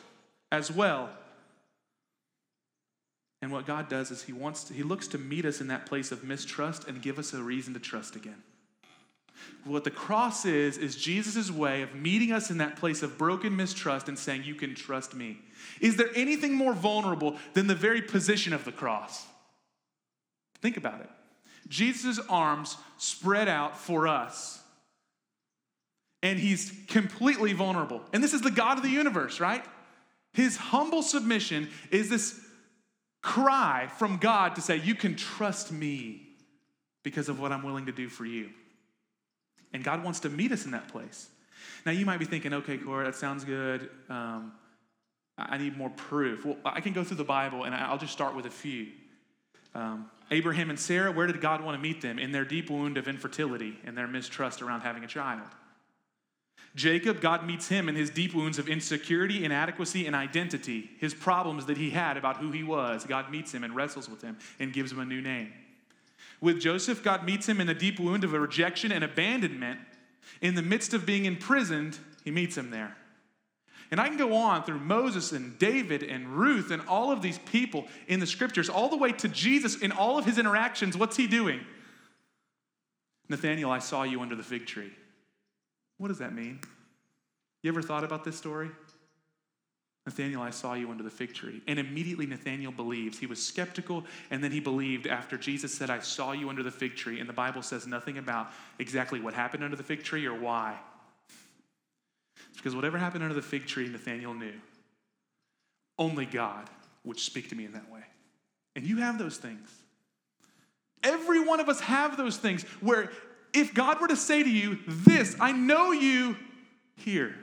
as 0.53 0.71
well. 0.71 1.11
And 3.43 3.51
what 3.51 3.67
God 3.67 3.89
does 3.89 4.13
is 4.13 4.23
he 4.23 4.33
wants 4.33 4.65
to, 4.65 4.75
he 4.75 4.85
looks 4.85 5.09
to 5.09 5.19
meet 5.19 5.45
us 5.45 5.61
in 5.61 5.67
that 5.67 5.85
place 5.85 6.13
of 6.13 6.23
mistrust 6.23 6.87
and 6.87 7.03
give 7.03 7.19
us 7.19 7.35
a 7.35 7.43
reason 7.43 7.75
to 7.75 7.81
trust 7.81 8.15
again. 8.15 8.43
What 9.65 9.85
the 9.85 9.91
cross 9.91 10.45
is 10.45 10.79
is 10.79 10.97
Jesus' 10.97 11.51
way 11.51 11.83
of 11.83 11.95
meeting 11.95 12.33
us 12.33 12.51
in 12.51 12.59
that 12.59 12.77
place 12.77 13.03
of 13.03 13.19
broken 13.19 13.57
mistrust 13.57 14.09
and 14.09 14.19
saying 14.19 14.45
you 14.45 14.55
can 14.55 14.75
trust 14.75 15.15
me. 15.15 15.39
Is 15.81 15.97
there 15.97 16.11
anything 16.15 16.55
more 16.55 16.75
vulnerable 16.75 17.37
than 17.55 17.67
the 17.67 17.75
very 17.75 18.03
position 18.03 18.53
of 18.53 18.65
the 18.65 18.73
cross? 18.73 19.27
Think 20.61 20.77
about 20.77 21.01
it. 21.01 21.11
Jesus' 21.69 22.21
arms 22.29 22.77
spread 22.99 23.49
out 23.49 23.77
for 23.79 24.07
us. 24.07 24.63
And 26.23 26.39
he's 26.39 26.73
completely 26.89 27.53
vulnerable. 27.53 28.03
And 28.13 28.23
this 28.23 28.33
is 28.33 28.41
the 28.41 28.51
God 28.51 28.79
of 28.79 28.83
the 28.83 28.91
universe, 28.91 29.41
right? 29.41 29.65
His 30.33 30.57
humble 30.57 31.03
submission 31.03 31.69
is 31.91 32.09
this 32.09 32.41
cry 33.23 33.89
from 33.99 34.17
God 34.19 34.55
to 34.57 34.61
say, 34.61 34.77
You 34.77 34.95
can 34.95 35.17
trust 35.17 35.71
me 35.71 36.29
because 37.03 37.29
of 37.29 37.41
what 37.41 37.53
I'm 37.53 37.63
willing 37.63 37.87
to 37.87 37.93
do 37.93 38.09
for 38.09 38.25
you. 38.25 38.51
And 39.75 39.85
God 39.85 40.03
wants 40.03 40.21
to 40.21 40.31
meet 40.31 40.53
us 40.53 40.65
in 40.65 40.71
that 40.71 40.89
place. 40.89 41.29
Now, 41.85 41.93
you 41.93 42.07
might 42.07 42.19
be 42.19 42.25
thinking, 42.25 42.55
okay, 42.55 42.79
Corey, 42.79 43.05
that 43.05 43.17
sounds 43.17 43.45
good. 43.45 43.91
Um, 44.09 44.53
I 45.37 45.59
need 45.59 45.77
more 45.77 45.91
proof. 45.91 46.47
Well, 46.47 46.57
I 46.65 46.81
can 46.81 46.93
go 46.93 47.05
through 47.05 47.17
the 47.17 47.25
Bible 47.25 47.65
and 47.65 47.75
I'll 47.75 47.99
just 47.99 48.13
start 48.13 48.35
with 48.37 48.47
a 48.47 48.51
few. 48.51 48.87
Um, 49.75 50.09
Abraham 50.31 50.71
and 50.71 50.79
Sarah, 50.79 51.11
where 51.11 51.27
did 51.27 51.41
God 51.41 51.63
want 51.63 51.77
to 51.77 51.83
meet 51.83 52.01
them? 52.01 52.19
In 52.19 52.31
their 52.31 52.45
deep 52.45 52.71
wound 52.71 52.97
of 52.97 53.09
infertility 53.09 53.77
and 53.85 53.99
their 53.99 54.07
mistrust 54.07 54.63
around 54.63 54.83
having 54.83 55.03
a 55.03 55.09
child. 55.09 55.49
Jacob, 56.77 57.21
God 57.21 57.45
meets 57.45 57.69
him 57.69 57.89
in 57.89 57.95
his 57.95 58.11
deep 58.11 58.35
wounds 58.35 58.59
of 58.59 58.69
insecurity, 58.69 59.45
inadequacy, 59.45 60.07
and 60.07 60.15
identity. 60.15 60.91
His 60.99 61.15
problems 61.15 61.67
that 61.67 61.77
he 61.77 61.91
had 61.91 62.17
about 62.17 62.37
who 62.39 62.53
he 62.53 62.63
was. 62.63 63.05
God 63.05 63.31
meets 63.31 63.53
him 63.53 63.65
and 63.65 63.75
wrestles 63.75 64.09
with 64.09 64.23
him 64.23 64.39
and 64.59 64.73
gives 64.73 64.93
him 64.93 65.01
a 65.01 65.05
new 65.05 65.21
name. 65.21 65.53
With 66.41 66.61
Joseph, 66.61 67.03
God 67.03 67.25
meets 67.25 67.49
him 67.49 67.61
in 67.61 67.67
the 67.67 67.75
deep 67.75 67.99
wound 67.99 68.25
of 68.25 68.35
a 68.35 68.41
rejection 68.41 68.93
and 68.93 69.03
abandonment. 69.03 69.81
In 70.41 70.55
the 70.55 70.63
midst 70.63 70.95
of 70.95 71.07
being 71.07 71.25
imprisoned, 71.25 71.99
he 72.25 72.31
meets 72.31 72.57
him 72.57 72.71
there. 72.71 72.97
And 73.91 74.01
I 74.01 74.09
can 74.09 74.17
go 74.17 74.35
on 74.35 74.65
through 74.65 74.81
Moses 74.81 75.33
and 75.33 75.59
David 75.59 76.03
and 76.03 76.29
Ruth 76.29 76.71
and 76.71 76.83
all 76.89 77.13
of 77.13 77.23
these 77.23 77.39
people 77.39 77.87
in 78.09 78.19
the 78.19 78.27
scriptures, 78.27 78.69
all 78.69 78.89
the 78.89 78.97
way 78.97 79.13
to 79.13 79.29
Jesus 79.29 79.81
in 79.81 79.93
all 79.93 80.19
of 80.19 80.25
his 80.25 80.39
interactions. 80.39 80.97
What's 80.97 81.17
he 81.17 81.27
doing? 81.27 81.61
Nathaniel, 83.29 83.71
I 83.71 83.79
saw 83.79 84.03
you 84.03 84.21
under 84.21 84.35
the 84.35 84.43
fig 84.43 84.67
tree. 84.67 84.91
What 85.99 86.09
does 86.09 86.19
that 86.19 86.35
mean? 86.35 86.61
You 87.63 87.71
ever 87.71 87.83
thought 87.83 88.05
about 88.05 88.25
this 88.25 88.37
story? 88.37 88.71
Nathaniel, 90.07 90.43
I 90.43 90.51
saw 90.51 90.75
you 90.75 90.91
under 90.91 91.03
the 91.03 91.11
fig 91.11 91.33
tree. 91.33 91.63
And 91.67 91.79
immediately 91.79 92.27
Nathaniel 92.27 92.73
believes. 92.73 93.19
He 93.19 93.27
was 93.27 93.45
skeptical, 93.45 94.05
and 94.31 94.45
then 94.45 94.53
he 94.53 94.61
believed 94.61 95.07
after 95.07 95.39
Jesus 95.39 95.73
said, 95.73 95.89
I 95.89 96.01
saw 96.01 96.33
you 96.33 96.51
under 96.51 96.63
the 96.63 96.71
fig 96.71 96.95
tree. 96.95 97.21
And 97.21 97.29
the 97.29 97.35
Bible 97.35 97.63
says 97.63 97.87
nothing 97.87 98.19
about 98.19 98.51
exactly 98.79 99.19
what 99.21 99.33
happened 99.33 99.65
under 99.65 99.77
the 99.77 99.83
fig 99.83 100.03
tree 100.03 100.27
or 100.27 100.39
why. 100.39 100.79
It's 102.51 102.59
because 102.59 102.75
whatever 102.75 102.99
happened 102.99 103.25
under 103.25 103.35
the 103.35 103.43
fig 103.43 103.67
tree, 103.67 103.89
Nathaniel 103.89 104.35
knew. 104.35 104.53
Only 105.99 106.27
God 106.27 106.69
would 107.05 107.19
speak 107.19 107.49
to 107.51 107.55
me 107.55 107.65
in 107.65 107.73
that 107.73 107.91
way. 107.91 108.03
And 108.77 108.85
you 108.85 108.99
have 108.99 109.19
those 109.19 109.39
things. 109.39 109.71
Every 111.03 111.41
one 111.41 111.61
of 111.61 111.69
us 111.69 111.81
have 111.81 112.17
those 112.17 112.37
things 112.37 112.63
where 112.81 113.11
if 113.55 113.73
God 113.73 114.01
were 114.01 114.09
to 114.09 114.17
say 114.17 114.43
to 114.43 114.51
you, 114.51 114.79
This, 114.87 115.37
I 115.41 115.53
know 115.53 115.93
you 115.93 116.37
here, 116.97 117.35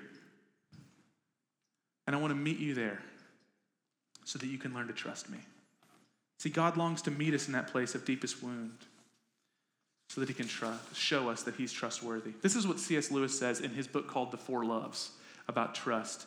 and 2.11 2.17
I 2.17 2.19
want 2.21 2.31
to 2.31 2.37
meet 2.37 2.59
you 2.59 2.73
there 2.73 2.99
so 4.25 4.37
that 4.37 4.47
you 4.47 4.57
can 4.57 4.73
learn 4.73 4.87
to 4.87 4.93
trust 4.93 5.29
me. 5.29 5.37
See, 6.39 6.49
God 6.49 6.75
longs 6.75 7.01
to 7.03 7.11
meet 7.11 7.33
us 7.33 7.47
in 7.47 7.53
that 7.53 7.67
place 7.67 7.95
of 7.95 8.03
deepest 8.03 8.43
wound 8.43 8.79
so 10.09 10.19
that 10.19 10.27
he 10.27 10.35
can 10.35 10.49
show 10.93 11.29
us 11.29 11.43
that 11.43 11.55
he's 11.55 11.71
trustworthy. 11.71 12.33
This 12.41 12.57
is 12.57 12.67
what 12.67 12.79
C.S. 12.79 13.11
Lewis 13.11 13.39
says 13.39 13.61
in 13.61 13.71
his 13.71 13.87
book 13.87 14.09
called 14.09 14.31
The 14.31 14.37
Four 14.37 14.65
Loves 14.65 15.11
about 15.47 15.73
trust. 15.73 16.25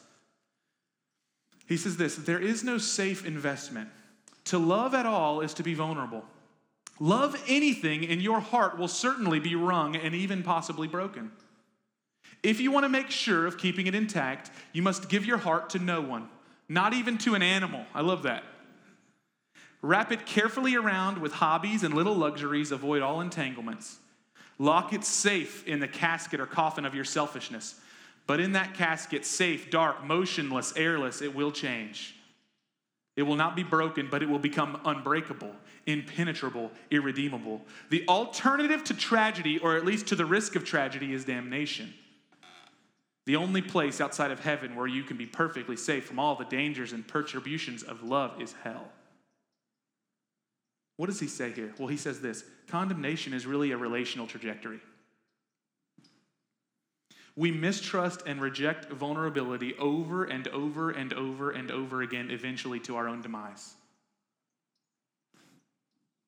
He 1.68 1.76
says 1.76 1.98
this 1.98 2.16
there 2.16 2.40
is 2.40 2.64
no 2.64 2.78
safe 2.78 3.26
investment. 3.26 3.90
To 4.44 4.58
love 4.58 4.94
at 4.94 5.04
all 5.04 5.42
is 5.42 5.52
to 5.52 5.62
be 5.62 5.74
vulnerable. 5.74 6.24
Love 6.98 7.36
anything, 7.46 8.06
and 8.06 8.22
your 8.22 8.40
heart 8.40 8.78
will 8.78 8.88
certainly 8.88 9.38
be 9.38 9.54
wrung 9.54 9.96
and 9.96 10.14
even 10.14 10.42
possibly 10.42 10.88
broken. 10.88 11.30
If 12.44 12.60
you 12.60 12.70
want 12.70 12.84
to 12.84 12.90
make 12.90 13.10
sure 13.10 13.46
of 13.46 13.56
keeping 13.56 13.86
it 13.86 13.94
intact, 13.94 14.50
you 14.74 14.82
must 14.82 15.08
give 15.08 15.24
your 15.24 15.38
heart 15.38 15.70
to 15.70 15.78
no 15.78 16.02
one, 16.02 16.28
not 16.68 16.92
even 16.92 17.16
to 17.18 17.34
an 17.34 17.42
animal. 17.42 17.86
I 17.94 18.02
love 18.02 18.22
that. 18.24 18.44
Wrap 19.80 20.12
it 20.12 20.26
carefully 20.26 20.76
around 20.76 21.18
with 21.18 21.32
hobbies 21.32 21.82
and 21.82 21.94
little 21.94 22.14
luxuries, 22.14 22.70
avoid 22.70 23.00
all 23.00 23.22
entanglements. 23.22 23.96
Lock 24.58 24.92
it 24.92 25.04
safe 25.04 25.66
in 25.66 25.80
the 25.80 25.88
casket 25.88 26.38
or 26.38 26.44
coffin 26.44 26.84
of 26.84 26.94
your 26.94 27.04
selfishness. 27.04 27.80
But 28.26 28.40
in 28.40 28.52
that 28.52 28.74
casket, 28.74 29.24
safe, 29.24 29.70
dark, 29.70 30.04
motionless, 30.04 30.74
airless, 30.76 31.22
it 31.22 31.34
will 31.34 31.50
change. 31.50 32.14
It 33.16 33.22
will 33.22 33.36
not 33.36 33.56
be 33.56 33.62
broken, 33.62 34.08
but 34.10 34.22
it 34.22 34.28
will 34.28 34.38
become 34.38 34.80
unbreakable, 34.84 35.54
impenetrable, 35.86 36.72
irredeemable. 36.90 37.62
The 37.88 38.06
alternative 38.06 38.84
to 38.84 38.94
tragedy, 38.94 39.58
or 39.58 39.76
at 39.76 39.86
least 39.86 40.08
to 40.08 40.16
the 40.16 40.26
risk 40.26 40.56
of 40.56 40.64
tragedy, 40.64 41.14
is 41.14 41.24
damnation. 41.24 41.94
The 43.26 43.36
only 43.36 43.62
place 43.62 44.00
outside 44.00 44.30
of 44.30 44.40
heaven 44.40 44.76
where 44.76 44.86
you 44.86 45.02
can 45.02 45.16
be 45.16 45.26
perfectly 45.26 45.76
safe 45.76 46.04
from 46.04 46.18
all 46.18 46.36
the 46.36 46.44
dangers 46.44 46.92
and 46.92 47.06
perturbations 47.06 47.82
of 47.82 48.02
love 48.02 48.40
is 48.40 48.54
hell. 48.62 48.88
What 50.96 51.06
does 51.06 51.20
he 51.20 51.26
say 51.26 51.50
here? 51.50 51.74
Well, 51.78 51.88
he 51.88 51.96
says 51.96 52.20
this 52.20 52.44
condemnation 52.68 53.32
is 53.32 53.46
really 53.46 53.72
a 53.72 53.76
relational 53.76 54.26
trajectory. 54.26 54.80
We 57.36 57.50
mistrust 57.50 58.22
and 58.26 58.40
reject 58.40 58.92
vulnerability 58.92 59.74
over 59.78 60.24
and 60.24 60.46
over 60.48 60.90
and 60.90 61.12
over 61.12 61.50
and 61.50 61.70
over 61.70 62.02
again, 62.02 62.30
eventually 62.30 62.78
to 62.80 62.96
our 62.96 63.08
own 63.08 63.22
demise. 63.22 63.74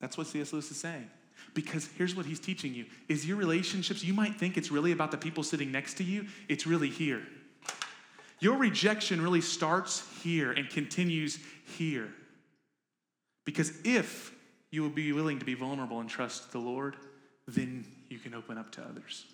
That's 0.00 0.18
what 0.18 0.26
C.S. 0.26 0.52
Lewis 0.52 0.70
is 0.70 0.78
saying. 0.78 1.08
Because 1.56 1.88
here's 1.96 2.14
what 2.14 2.26
he's 2.26 2.38
teaching 2.38 2.74
you 2.74 2.84
is 3.08 3.26
your 3.26 3.38
relationships, 3.38 4.04
you 4.04 4.12
might 4.12 4.36
think 4.36 4.58
it's 4.58 4.70
really 4.70 4.92
about 4.92 5.10
the 5.10 5.16
people 5.16 5.42
sitting 5.42 5.72
next 5.72 5.94
to 5.94 6.04
you, 6.04 6.26
it's 6.50 6.66
really 6.66 6.90
here. 6.90 7.22
Your 8.40 8.58
rejection 8.58 9.22
really 9.22 9.40
starts 9.40 10.04
here 10.22 10.52
and 10.52 10.68
continues 10.68 11.38
here. 11.78 12.12
Because 13.46 13.72
if 13.84 14.34
you 14.70 14.82
will 14.82 14.90
be 14.90 15.14
willing 15.14 15.38
to 15.38 15.46
be 15.46 15.54
vulnerable 15.54 15.98
and 16.00 16.10
trust 16.10 16.52
the 16.52 16.58
Lord, 16.58 16.96
then 17.48 17.86
you 18.10 18.18
can 18.18 18.34
open 18.34 18.58
up 18.58 18.70
to 18.72 18.82
others. 18.82 19.24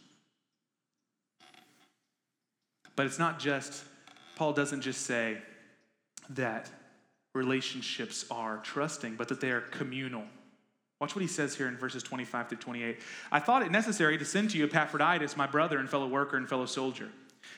But 2.94 3.06
it's 3.06 3.18
not 3.18 3.40
just, 3.40 3.82
Paul 4.36 4.52
doesn't 4.52 4.82
just 4.82 5.00
say 5.00 5.38
that 6.30 6.70
relationships 7.34 8.24
are 8.30 8.58
trusting, 8.58 9.16
but 9.16 9.26
that 9.26 9.40
they 9.40 9.50
are 9.50 9.62
communal. 9.62 10.22
Watch 11.02 11.16
what 11.16 11.22
he 11.22 11.26
says 11.26 11.56
here 11.56 11.66
in 11.66 11.76
verses 11.76 12.04
25 12.04 12.50
to 12.50 12.54
28. 12.54 13.00
I 13.32 13.40
thought 13.40 13.62
it 13.62 13.72
necessary 13.72 14.16
to 14.18 14.24
send 14.24 14.50
to 14.50 14.56
you 14.56 14.66
Epaphroditus, 14.66 15.36
my 15.36 15.48
brother 15.48 15.78
and 15.78 15.90
fellow 15.90 16.06
worker 16.06 16.36
and 16.36 16.48
fellow 16.48 16.64
soldier, 16.64 17.10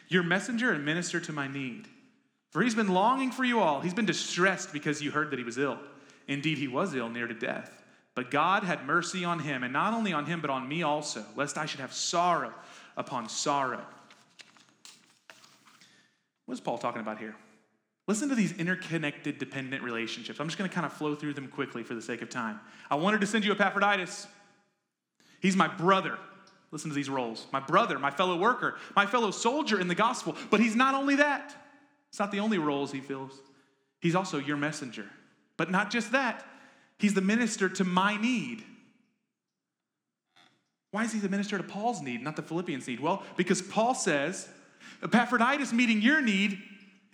your 0.09 0.23
messenger 0.23 0.73
and 0.73 0.83
minister 0.83 1.21
to 1.21 1.31
my 1.31 1.47
need. 1.47 1.87
For 2.53 2.63
he's 2.63 2.75
been 2.75 2.89
longing 2.89 3.31
for 3.31 3.45
you 3.45 3.61
all. 3.61 3.83
He's 3.83 3.93
been 3.93 4.07
distressed 4.07 4.73
because 4.73 5.03
you 5.03 5.11
heard 5.11 5.31
that 5.31 5.39
he 5.39 5.45
was 5.45 5.59
ill. 5.59 5.79
Indeed, 6.27 6.57
he 6.57 6.69
was 6.69 6.95
ill, 6.95 7.11
near 7.11 7.27
to 7.27 7.35
death. 7.35 7.83
But 8.15 8.31
God 8.31 8.65
had 8.65 8.87
mercy 8.87 9.27
on 9.27 9.41
him, 9.41 9.63
and 9.63 9.75
not 9.75 9.93
only 9.93 10.15
on 10.15 10.25
him, 10.25 10.41
but 10.41 10.49
on 10.49 10.67
me 10.67 10.83
also, 10.83 11.23
lest 11.37 11.59
I 11.59 11.67
should 11.67 11.81
have 11.81 11.93
sorrow 11.93 12.55
upon 12.97 13.29
sorrow. 13.29 13.85
What 16.47 16.55
is 16.55 16.61
Paul 16.61 16.79
talking 16.79 17.03
about 17.03 17.19
here? 17.19 17.37
Listen 18.07 18.29
to 18.29 18.35
these 18.35 18.53
interconnected, 18.53 19.39
dependent 19.39 19.83
relationships. 19.83 20.39
I'm 20.39 20.47
just 20.47 20.59
going 20.59 20.69
to 20.69 20.75
kind 20.75 20.85
of 20.85 20.93
flow 20.93 21.15
through 21.15 21.35
them 21.35 21.49
quickly 21.49 21.83
for 21.83 21.95
the 21.95 22.03
sake 22.03 22.21
of 22.21 22.29
time. 22.29 22.61
I 22.91 22.97
wanted 22.97 23.23
to 23.23 23.27
send 23.27 23.45
you 23.45 23.53
Epaphroditus. 23.53 24.27
He's 25.41 25.57
my 25.57 25.69
brother. 25.69 26.19
Listen 26.71 26.91
to 26.91 26.97
these 26.97 27.09
roles 27.09 27.47
my 27.53 27.61
brother, 27.61 27.99
my 27.99 28.11
fellow 28.11 28.37
worker, 28.37 28.77
my 28.97 29.07
fellow 29.07 29.31
soldier 29.31 29.81
in 29.81 29.89
the 29.89 29.95
gospel. 29.95 30.37
But 30.51 30.61
he's 30.61 30.77
not 30.77 30.95
only 30.95 31.17
that, 31.17 31.55
it's 32.11 32.19
not 32.19 32.33
the 32.33 32.41
only 32.41 32.59
roles 32.59 32.93
he 32.93 33.01
fills. 33.01 33.41
He's 34.01 34.15
also 34.15 34.39
your 34.39 34.57
messenger. 34.57 35.07
But 35.57 35.71
not 35.71 35.91
just 35.91 36.13
that, 36.13 36.45
he's 36.99 37.15
the 37.15 37.21
minister 37.21 37.69
to 37.69 37.85
my 37.85 38.21
need. 38.21 38.65
Why 40.91 41.05
is 41.05 41.13
he 41.13 41.21
the 41.21 41.29
minister 41.29 41.57
to 41.57 41.65
Paul's 41.65 42.03
need, 42.03 42.23
not 42.23 42.37
the 42.37 42.43
Philippians' 42.43 42.87
need? 42.87 43.01
Well, 43.01 43.23
because 43.37 43.63
Paul 43.63 43.95
says, 43.95 44.49
Epaphroditus 45.03 45.73
meeting 45.73 46.03
your 46.03 46.21
need 46.21 46.63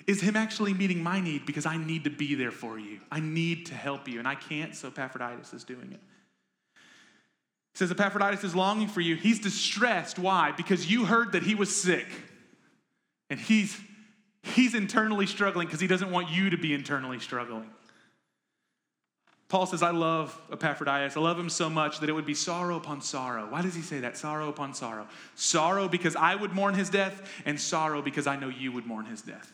is 0.07 0.21
him 0.21 0.37
actually 0.37 0.75
meeting 0.75 1.03
my 1.03 1.21
need 1.21 1.47
because 1.47 1.67
I 1.67 1.77
need 1.77 2.05
to 2.05 2.11
be 2.11 2.35
there 2.35 2.51
for 2.51 2.79
you. 2.79 3.01
I 3.11 3.21
need 3.21 3.67
to 3.67 3.75
help 3.75 4.09
you, 4.09 4.19
and 4.19 4.27
I 4.27 4.35
can't, 4.35 4.75
so 4.75 4.89
Epaphroditus 4.89 5.53
is 5.53 5.65
doing 5.65 5.93
it. 5.93 6.01
Says 7.75 7.91
Epaphroditus 7.91 8.45
is 8.45 8.55
longing 8.55 8.89
for 8.89 9.01
you. 9.01 9.15
He's 9.17 9.39
distressed. 9.39 10.19
Why? 10.19 10.53
Because 10.53 10.91
you 10.91 11.05
heard 11.05 11.33
that 11.33 11.43
he 11.43 11.55
was 11.55 11.75
sick. 11.75 12.07
And 13.29 13.39
he's 13.39 13.79
he's 14.43 14.75
internally 14.75 15.27
struggling 15.27 15.67
because 15.67 15.81
he 15.81 15.87
doesn't 15.87 16.11
want 16.11 16.31
you 16.31 16.51
to 16.51 16.57
be 16.57 16.75
internally 16.75 17.21
struggling. 17.21 17.71
Paul 19.49 19.67
says, 19.67 19.83
I 19.83 19.91
love 19.91 20.41
Epaphroditus. 20.53 21.17
I 21.17 21.21
love 21.21 21.39
him 21.39 21.51
so 21.51 21.69
much 21.69 21.99
that 21.99 22.09
it 22.09 22.13
would 22.13 22.25
be 22.25 22.35
sorrow 22.35 22.77
upon 22.77 23.03
sorrow. 23.03 23.47
Why 23.51 23.63
does 23.63 23.75
he 23.75 23.83
say 23.83 24.01
that? 24.01 24.17
Sorrow 24.17 24.49
upon 24.49 24.75
sorrow. 24.75 25.09
Sorrow 25.35 25.89
because 25.89 26.15
I 26.15 26.37
would 26.37 26.53
mourn 26.53 26.75
his 26.75 26.89
death, 26.89 27.29
and 27.45 27.61
sorrow 27.61 28.01
because 28.01 28.29
I 28.29 28.37
know 28.37 28.49
you 28.49 28.71
would 28.71 28.87
mourn 28.87 29.07
his 29.07 29.23
death. 29.23 29.53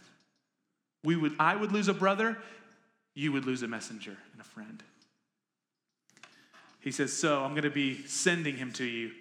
We 1.06 1.14
would, 1.14 1.36
I 1.38 1.54
would 1.54 1.70
lose 1.70 1.86
a 1.86 1.94
brother, 1.94 2.36
you 3.14 3.30
would 3.30 3.44
lose 3.44 3.62
a 3.62 3.68
messenger 3.68 4.16
and 4.32 4.40
a 4.40 4.44
friend. 4.44 4.82
He 6.80 6.90
says, 6.90 7.12
So 7.12 7.44
I'm 7.44 7.52
going 7.52 7.62
to 7.62 7.70
be 7.70 8.04
sending 8.08 8.56
him 8.56 8.72
to 8.72 8.84
you. 8.84 9.12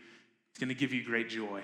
It's 0.49 0.59
going 0.59 0.69
to 0.69 0.73
give 0.73 0.93
you 0.93 1.03
great 1.03 1.29
joy. 1.29 1.61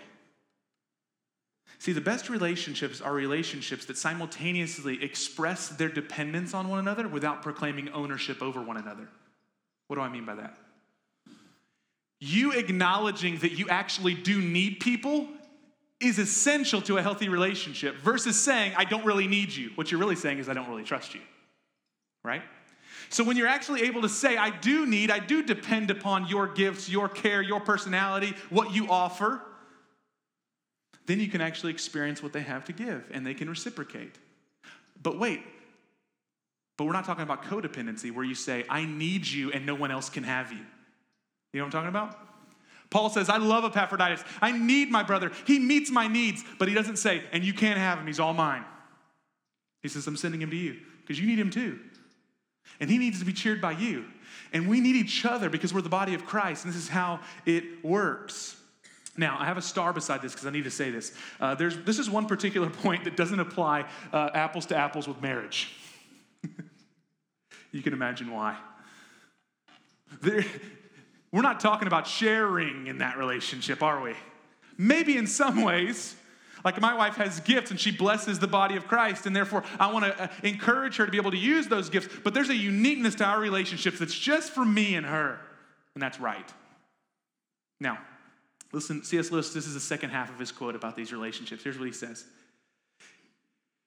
See, 1.79 1.91
the 1.91 2.01
best 2.01 2.29
relationships 2.29 3.01
are 3.01 3.11
relationships 3.11 3.85
that 3.85 3.97
simultaneously 3.97 5.03
express 5.03 5.69
their 5.69 5.89
dependence 5.89 6.53
on 6.53 6.69
one 6.69 6.77
another 6.77 7.07
without 7.07 7.41
proclaiming 7.41 7.89
ownership 7.89 8.43
over 8.43 8.61
one 8.61 8.77
another. 8.77 9.07
What 9.87 9.95
do 9.95 10.03
I 10.03 10.09
mean 10.09 10.25
by 10.25 10.35
that? 10.35 10.55
You 12.19 12.51
acknowledging 12.51 13.39
that 13.39 13.53
you 13.53 13.69
actually 13.69 14.13
do 14.13 14.39
need 14.39 14.81
people 14.81 15.29
is 16.01 16.19
essential 16.19 16.81
to 16.83 16.97
a 16.97 17.01
healthy 17.01 17.29
relationship 17.29 17.95
versus 17.97 18.39
saying, 18.39 18.73
I 18.75 18.85
don't 18.85 19.05
really 19.05 19.27
need 19.27 19.53
you. 19.53 19.71
What 19.75 19.91
you're 19.91 19.99
really 19.99 20.15
saying 20.15 20.39
is, 20.39 20.49
I 20.49 20.53
don't 20.53 20.69
really 20.69 20.83
trust 20.83 21.13
you, 21.13 21.21
right? 22.23 22.41
So 23.09 23.23
when 23.23 23.37
you're 23.37 23.47
actually 23.47 23.83
able 23.83 24.01
to 24.03 24.09
say, 24.09 24.37
I 24.37 24.49
do 24.49 24.85
need, 24.85 25.11
I 25.11 25.19
do 25.19 25.43
depend 25.43 25.91
upon 25.91 26.27
your 26.27 26.47
gifts, 26.47 26.89
your 26.89 27.09
care, 27.09 27.41
your 27.41 27.59
personality, 27.59 28.33
what 28.49 28.73
you 28.73 28.89
offer, 28.89 29.41
then 31.07 31.19
you 31.19 31.27
can 31.27 31.41
actually 31.41 31.71
experience 31.73 32.23
what 32.23 32.31
they 32.31 32.41
have 32.41 32.65
to 32.65 32.73
give 32.73 33.03
and 33.11 33.25
they 33.25 33.33
can 33.33 33.49
reciprocate. 33.49 34.17
But 35.01 35.19
wait, 35.19 35.41
but 36.77 36.85
we're 36.85 36.93
not 36.93 37.05
talking 37.05 37.23
about 37.23 37.43
codependency 37.43 38.11
where 38.13 38.23
you 38.23 38.35
say, 38.35 38.63
I 38.69 38.85
need 38.85 39.27
you 39.27 39.51
and 39.51 39.65
no 39.65 39.75
one 39.75 39.91
else 39.91 40.09
can 40.09 40.23
have 40.23 40.51
you. 40.51 40.59
You 41.53 41.59
know 41.59 41.65
what 41.65 41.65
I'm 41.65 41.71
talking 41.71 41.89
about? 41.89 42.30
Paul 42.91 43.09
says, 43.09 43.29
I 43.29 43.37
love 43.37 43.63
Epaphroditus. 43.63 44.23
I 44.41 44.51
need 44.51 44.91
my 44.91 45.01
brother. 45.01 45.31
He 45.47 45.57
meets 45.57 45.89
my 45.89 46.07
needs, 46.07 46.43
but 46.59 46.67
he 46.67 46.75
doesn't 46.75 46.97
say, 46.97 47.23
and 47.31 47.43
you 47.43 47.53
can't 47.53 47.79
have 47.79 47.97
him. 47.97 48.05
He's 48.05 48.19
all 48.19 48.33
mine. 48.33 48.65
He 49.81 49.87
says, 49.87 50.05
I'm 50.05 50.17
sending 50.17 50.41
him 50.41 50.51
to 50.51 50.57
you 50.57 50.77
because 50.99 51.19
you 51.19 51.25
need 51.25 51.39
him 51.39 51.49
too. 51.49 51.79
And 52.79 52.89
he 52.89 52.97
needs 52.97 53.19
to 53.19 53.25
be 53.25 53.33
cheered 53.33 53.61
by 53.61 53.71
you. 53.71 54.05
And 54.53 54.67
we 54.67 54.81
need 54.81 54.97
each 54.97 55.25
other 55.25 55.49
because 55.49 55.73
we're 55.73 55.81
the 55.81 55.89
body 55.89 56.13
of 56.13 56.25
Christ, 56.25 56.65
and 56.65 56.73
this 56.73 56.81
is 56.81 56.89
how 56.89 57.21
it 57.45 57.83
works. 57.83 58.57
Now, 59.17 59.37
I 59.39 59.45
have 59.45 59.57
a 59.57 59.61
star 59.61 59.93
beside 59.93 60.21
this 60.21 60.33
because 60.33 60.45
I 60.45 60.51
need 60.51 60.65
to 60.65 60.71
say 60.71 60.89
this. 60.89 61.13
Uh, 61.39 61.55
there's, 61.55 61.77
this 61.79 61.97
is 61.97 62.09
one 62.09 62.27
particular 62.27 62.69
point 62.83 63.05
that 63.05 63.15
doesn't 63.15 63.39
apply 63.39 63.85
uh, 64.11 64.29
apples 64.33 64.65
to 64.67 64.75
apples 64.75 65.07
with 65.07 65.21
marriage. 65.21 65.73
you 67.71 67.81
can 67.81 67.93
imagine 67.93 68.31
why. 68.31 68.57
There, 70.21 70.43
we're 71.31 71.41
not 71.41 71.59
talking 71.59 71.87
about 71.87 72.07
sharing 72.07 72.87
in 72.87 72.97
that 72.99 73.17
relationship, 73.17 73.81
are 73.81 74.01
we? 74.01 74.13
Maybe 74.77 75.17
in 75.17 75.27
some 75.27 75.63
ways, 75.63 76.15
like 76.63 76.79
my 76.81 76.93
wife 76.93 77.15
has 77.15 77.39
gifts 77.41 77.71
and 77.71 77.79
she 77.79 77.91
blesses 77.91 78.39
the 78.39 78.47
body 78.47 78.75
of 78.75 78.87
Christ, 78.87 79.25
and 79.25 79.35
therefore 79.35 79.63
I 79.79 79.91
want 79.91 80.05
to 80.05 80.23
uh, 80.23 80.27
encourage 80.43 80.97
her 80.97 81.05
to 81.05 81.11
be 81.11 81.17
able 81.17 81.31
to 81.31 81.37
use 81.37 81.67
those 81.67 81.89
gifts. 81.89 82.13
But 82.23 82.33
there's 82.33 82.49
a 82.49 82.55
uniqueness 82.55 83.15
to 83.15 83.25
our 83.25 83.39
relationships 83.39 83.99
that's 83.99 84.17
just 84.17 84.51
for 84.51 84.65
me 84.65 84.95
and 84.95 85.05
her, 85.05 85.39
and 85.95 86.01
that's 86.01 86.19
right. 86.19 86.51
Now, 87.79 87.99
listen, 88.71 89.03
C.S. 89.03 89.31
Lewis, 89.31 89.53
this 89.53 89.65
is 89.65 89.73
the 89.73 89.79
second 89.79 90.11
half 90.11 90.29
of 90.29 90.39
his 90.39 90.51
quote 90.51 90.75
about 90.75 90.95
these 90.95 91.11
relationships. 91.11 91.63
Here's 91.63 91.79
what 91.79 91.87
he 91.87 91.93
says 91.93 92.25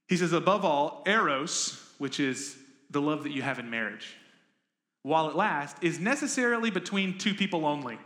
He 0.08 0.16
says, 0.16 0.32
above 0.32 0.64
all, 0.64 1.02
eros, 1.06 1.80
which 1.98 2.20
is 2.20 2.56
the 2.90 3.00
love 3.00 3.22
that 3.22 3.32
you 3.32 3.42
have 3.42 3.58
in 3.58 3.70
marriage, 3.70 4.16
while 5.04 5.28
it 5.28 5.36
lasts, 5.36 5.78
is 5.82 6.00
necessarily 6.00 6.70
between 6.70 7.18
two 7.18 7.34
people 7.34 7.64
only. 7.66 7.98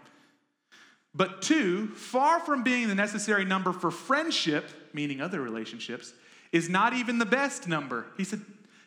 But 1.15 1.41
two, 1.41 1.87
far 1.95 2.41
from 2.41 2.63
being 2.63 2.89
the 2.89 2.95
necessary 2.95 3.45
number 3.45 3.73
for 3.73 3.91
friendship, 3.91 4.69
meaning 4.93 5.21
other 5.21 5.41
relationships, 5.41 6.13
is 6.53 6.69
not 6.69 6.93
even 6.93 7.19
the 7.19 7.27
best 7.27 7.67
number. 7.67 8.07
He 8.17 8.25
said, 8.25 8.43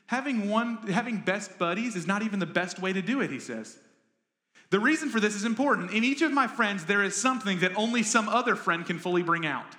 having 0.06 0.50
one, 0.50 0.78
having 0.88 1.18
best 1.22 1.58
buddies 1.58 1.96
is 1.96 2.06
not 2.06 2.22
even 2.22 2.40
the 2.40 2.46
best 2.46 2.80
way 2.80 2.94
to 2.94 3.02
do 3.02 3.22
it, 3.22 3.32
he 3.32 3.40
says. 3.40 3.78
The 4.72 4.80
reason 4.80 5.10
for 5.10 5.20
this 5.20 5.36
is 5.36 5.46
important. 5.46 5.92
In 5.92 6.04
each 6.04 6.22
of 6.22 6.32
my 6.32 6.48
friends, 6.48 6.86
there 6.86 7.04
is 7.04 7.16
something 7.16 7.60
that 7.60 7.76
only 7.76 8.04
some 8.04 8.30
other 8.30 8.56
friend 8.56 8.86
can 8.86 9.00
fully 9.00 9.24
bring 9.24 9.46
out. 9.46 9.76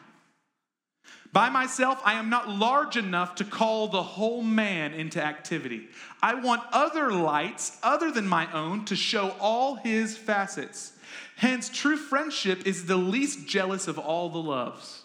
By 1.32 1.48
myself, 1.48 2.00
I 2.04 2.14
am 2.14 2.28
not 2.28 2.50
large 2.50 2.98
enough 2.98 3.36
to 3.36 3.44
call 3.44 3.88
the 3.88 4.02
whole 4.02 4.42
man 4.42 4.92
into 4.92 5.22
activity. 5.22 5.88
I 6.22 6.34
want 6.34 6.62
other 6.72 7.10
lights 7.10 7.78
other 7.82 8.10
than 8.10 8.28
my 8.28 8.52
own 8.52 8.84
to 8.86 8.96
show 8.96 9.34
all 9.40 9.76
his 9.76 10.14
facets. 10.14 10.92
Hence, 11.36 11.70
true 11.70 11.96
friendship 11.96 12.66
is 12.66 12.84
the 12.84 12.98
least 12.98 13.48
jealous 13.48 13.88
of 13.88 13.98
all 13.98 14.28
the 14.28 14.38
loves. 14.38 15.02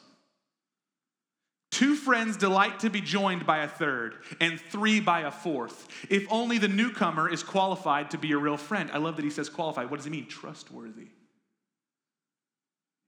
Two 1.71 1.95
friends 1.95 2.37
delight 2.37 2.79
to 2.79 2.89
be 2.89 3.01
joined 3.01 3.45
by 3.45 3.59
a 3.59 3.67
third, 3.67 4.15
and 4.41 4.59
three 4.59 4.99
by 4.99 5.21
a 5.21 5.31
fourth, 5.31 5.87
if 6.09 6.25
only 6.29 6.57
the 6.57 6.67
newcomer 6.67 7.29
is 7.29 7.43
qualified 7.43 8.11
to 8.11 8.17
be 8.17 8.31
a 8.31 8.37
real 8.37 8.57
friend. 8.57 8.89
I 8.91 8.97
love 8.97 9.15
that 9.15 9.25
he 9.25 9.31
says 9.31 9.47
qualified. 9.47 9.89
What 9.89 9.97
does 9.97 10.05
he 10.05 10.11
mean? 10.11 10.27
Trustworthy. 10.27 11.07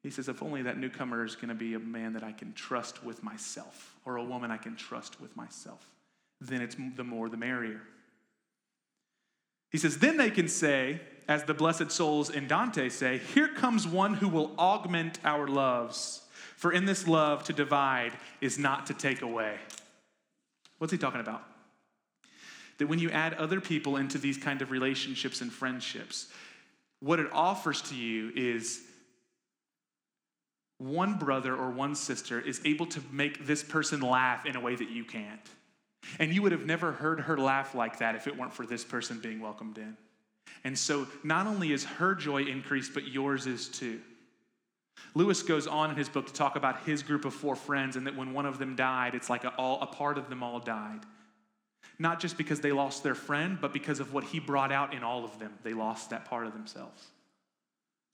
He 0.01 0.09
says, 0.09 0.29
if 0.29 0.41
only 0.41 0.61
that 0.61 0.77
newcomer 0.77 1.25
is 1.25 1.35
going 1.35 1.49
to 1.49 1.55
be 1.55 1.73
a 1.73 1.79
man 1.79 2.13
that 2.13 2.23
I 2.23 2.31
can 2.31 2.53
trust 2.53 3.03
with 3.03 3.21
myself, 3.21 3.95
or 4.05 4.15
a 4.15 4.23
woman 4.23 4.49
I 4.49 4.57
can 4.57 4.75
trust 4.75 5.19
with 5.19 5.35
myself, 5.35 5.85
then 6.39 6.61
it's 6.61 6.77
the 6.95 7.03
more 7.03 7.27
the 7.27 7.37
merrier. 7.37 7.81
He 9.71 9.77
says, 9.77 9.97
then 9.97 10.17
they 10.17 10.31
can 10.31 10.47
say, 10.47 11.01
as 11.27 11.43
the 11.43 11.53
blessed 11.53 11.91
souls 11.91 12.29
in 12.29 12.47
Dante 12.47 12.89
say, 12.89 13.19
here 13.19 13.49
comes 13.49 13.85
one 13.85 14.15
who 14.15 14.27
will 14.27 14.55
augment 14.57 15.19
our 15.23 15.47
loves. 15.47 16.21
For 16.55 16.71
in 16.71 16.85
this 16.85 17.07
love, 17.07 17.43
to 17.43 17.53
divide 17.53 18.13
is 18.41 18.57
not 18.57 18.87
to 18.87 18.93
take 18.93 19.21
away. 19.21 19.57
What's 20.79 20.91
he 20.91 20.97
talking 20.97 21.21
about? 21.21 21.43
That 22.79 22.87
when 22.87 22.99
you 22.99 23.11
add 23.11 23.33
other 23.33 23.59
people 23.61 23.97
into 23.97 24.17
these 24.17 24.37
kind 24.37 24.61
of 24.61 24.71
relationships 24.71 25.41
and 25.41 25.51
friendships, 25.51 26.29
what 27.01 27.19
it 27.19 27.27
offers 27.31 27.81
to 27.83 27.95
you 27.95 28.31
is 28.35 28.81
one 30.79 31.15
brother 31.15 31.55
or 31.55 31.69
one 31.69 31.93
sister 31.93 32.39
is 32.39 32.61
able 32.65 32.87
to 32.87 33.01
make 33.11 33.45
this 33.45 33.61
person 33.61 34.01
laugh 34.01 34.45
in 34.45 34.55
a 34.55 34.59
way 34.59 34.75
that 34.75 34.89
you 34.89 35.03
can't. 35.03 35.41
And 36.17 36.33
you 36.33 36.41
would 36.41 36.53
have 36.53 36.65
never 36.65 36.93
heard 36.93 37.19
her 37.21 37.37
laugh 37.37 37.75
like 37.75 37.99
that 37.99 38.15
if 38.15 38.27
it 38.27 38.37
weren't 38.37 38.53
for 38.53 38.65
this 38.65 38.83
person 38.83 39.19
being 39.19 39.41
welcomed 39.41 39.77
in. 39.77 39.97
And 40.63 40.77
so 40.77 41.07
not 41.23 41.47
only 41.47 41.71
is 41.71 41.83
her 41.83 42.15
joy 42.15 42.43
increased, 42.43 42.93
but 42.93 43.07
yours 43.07 43.45
is 43.45 43.67
too. 43.67 43.99
Lewis 45.13 45.43
goes 45.43 45.67
on 45.67 45.91
in 45.91 45.95
his 45.97 46.09
book 46.09 46.27
to 46.27 46.33
talk 46.33 46.55
about 46.55 46.83
his 46.83 47.03
group 47.03 47.25
of 47.25 47.33
four 47.33 47.55
friends, 47.55 47.95
and 47.95 48.07
that 48.07 48.15
when 48.15 48.33
one 48.33 48.45
of 48.45 48.57
them 48.57 48.75
died, 48.75 49.15
it's 49.15 49.29
like 49.29 49.43
a, 49.43 49.49
all, 49.55 49.81
a 49.81 49.85
part 49.85 50.17
of 50.17 50.29
them 50.29 50.43
all 50.43 50.59
died. 50.59 51.01
Not 51.97 52.19
just 52.19 52.37
because 52.37 52.61
they 52.61 52.71
lost 52.71 53.03
their 53.03 53.15
friend, 53.15 53.57
but 53.59 53.73
because 53.73 53.99
of 53.99 54.13
what 54.13 54.23
he 54.23 54.39
brought 54.39 54.71
out 54.71 54.93
in 54.93 55.03
all 55.03 55.25
of 55.25 55.37
them. 55.39 55.53
They 55.63 55.73
lost 55.73 56.09
that 56.09 56.25
part 56.25 56.47
of 56.47 56.53
themselves. 56.53 57.05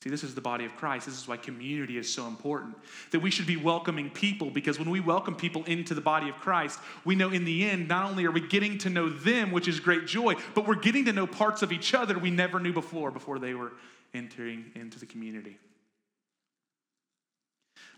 See, 0.03 0.09
this 0.11 0.23
is 0.23 0.35
the 0.35 0.41
body 0.41 0.65
of 0.65 0.75
Christ. 0.75 1.07
This 1.07 1.17
is 1.17 1.27
why 1.27 1.37
community 1.37 1.97
is 1.97 2.13
so 2.13 2.27
important. 2.27 2.75
That 3.11 3.21
we 3.21 3.31
should 3.31 3.47
be 3.47 3.57
welcoming 3.57 4.11
people 4.11 4.51
because 4.51 4.77
when 4.77 4.89
we 4.89 4.99
welcome 4.99 5.35
people 5.35 5.63
into 5.63 5.95
the 5.95 6.01
body 6.01 6.29
of 6.29 6.35
Christ, 6.35 6.79
we 7.05 7.15
know 7.15 7.31
in 7.31 7.43
the 7.43 7.67
end, 7.67 7.87
not 7.87 8.09
only 8.09 8.25
are 8.25 8.31
we 8.31 8.41
getting 8.47 8.77
to 8.79 8.89
know 8.89 9.09
them, 9.09 9.51
which 9.51 9.67
is 9.67 9.79
great 9.79 10.05
joy, 10.05 10.35
but 10.53 10.67
we're 10.67 10.75
getting 10.75 11.05
to 11.05 11.13
know 11.13 11.25
parts 11.25 11.63
of 11.63 11.71
each 11.71 11.95
other 11.95 12.19
we 12.19 12.29
never 12.29 12.59
knew 12.59 12.73
before, 12.73 13.09
before 13.09 13.39
they 13.39 13.55
were 13.55 13.71
entering 14.13 14.65
into 14.75 14.99
the 14.99 15.07
community. 15.07 15.57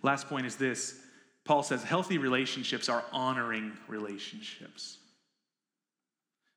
Last 0.01 0.29
point 0.29 0.45
is 0.45 0.55
this 0.55 0.99
Paul 1.43 1.63
says 1.63 1.83
healthy 1.83 2.17
relationships 2.17 2.87
are 2.89 3.03
honoring 3.11 3.73
relationships. 3.87 4.97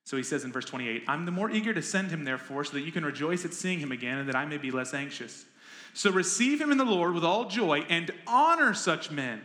So 0.03 0.17
he 0.17 0.23
says 0.23 0.43
in 0.43 0.51
verse 0.51 0.65
28 0.65 1.03
I'm 1.07 1.25
the 1.25 1.31
more 1.31 1.49
eager 1.49 1.73
to 1.73 1.81
send 1.81 2.11
him, 2.11 2.23
therefore, 2.23 2.63
so 2.63 2.73
that 2.73 2.81
you 2.81 2.91
can 2.91 3.05
rejoice 3.05 3.45
at 3.45 3.53
seeing 3.53 3.79
him 3.79 3.91
again 3.91 4.17
and 4.17 4.27
that 4.27 4.35
I 4.35 4.45
may 4.45 4.57
be 4.57 4.71
less 4.71 4.93
anxious. 4.93 5.45
So 5.93 6.11
receive 6.11 6.61
him 6.61 6.71
in 6.71 6.77
the 6.77 6.85
Lord 6.85 7.13
with 7.13 7.25
all 7.25 7.45
joy 7.45 7.85
and 7.89 8.11
honor 8.25 8.73
such 8.73 9.11
men. 9.11 9.41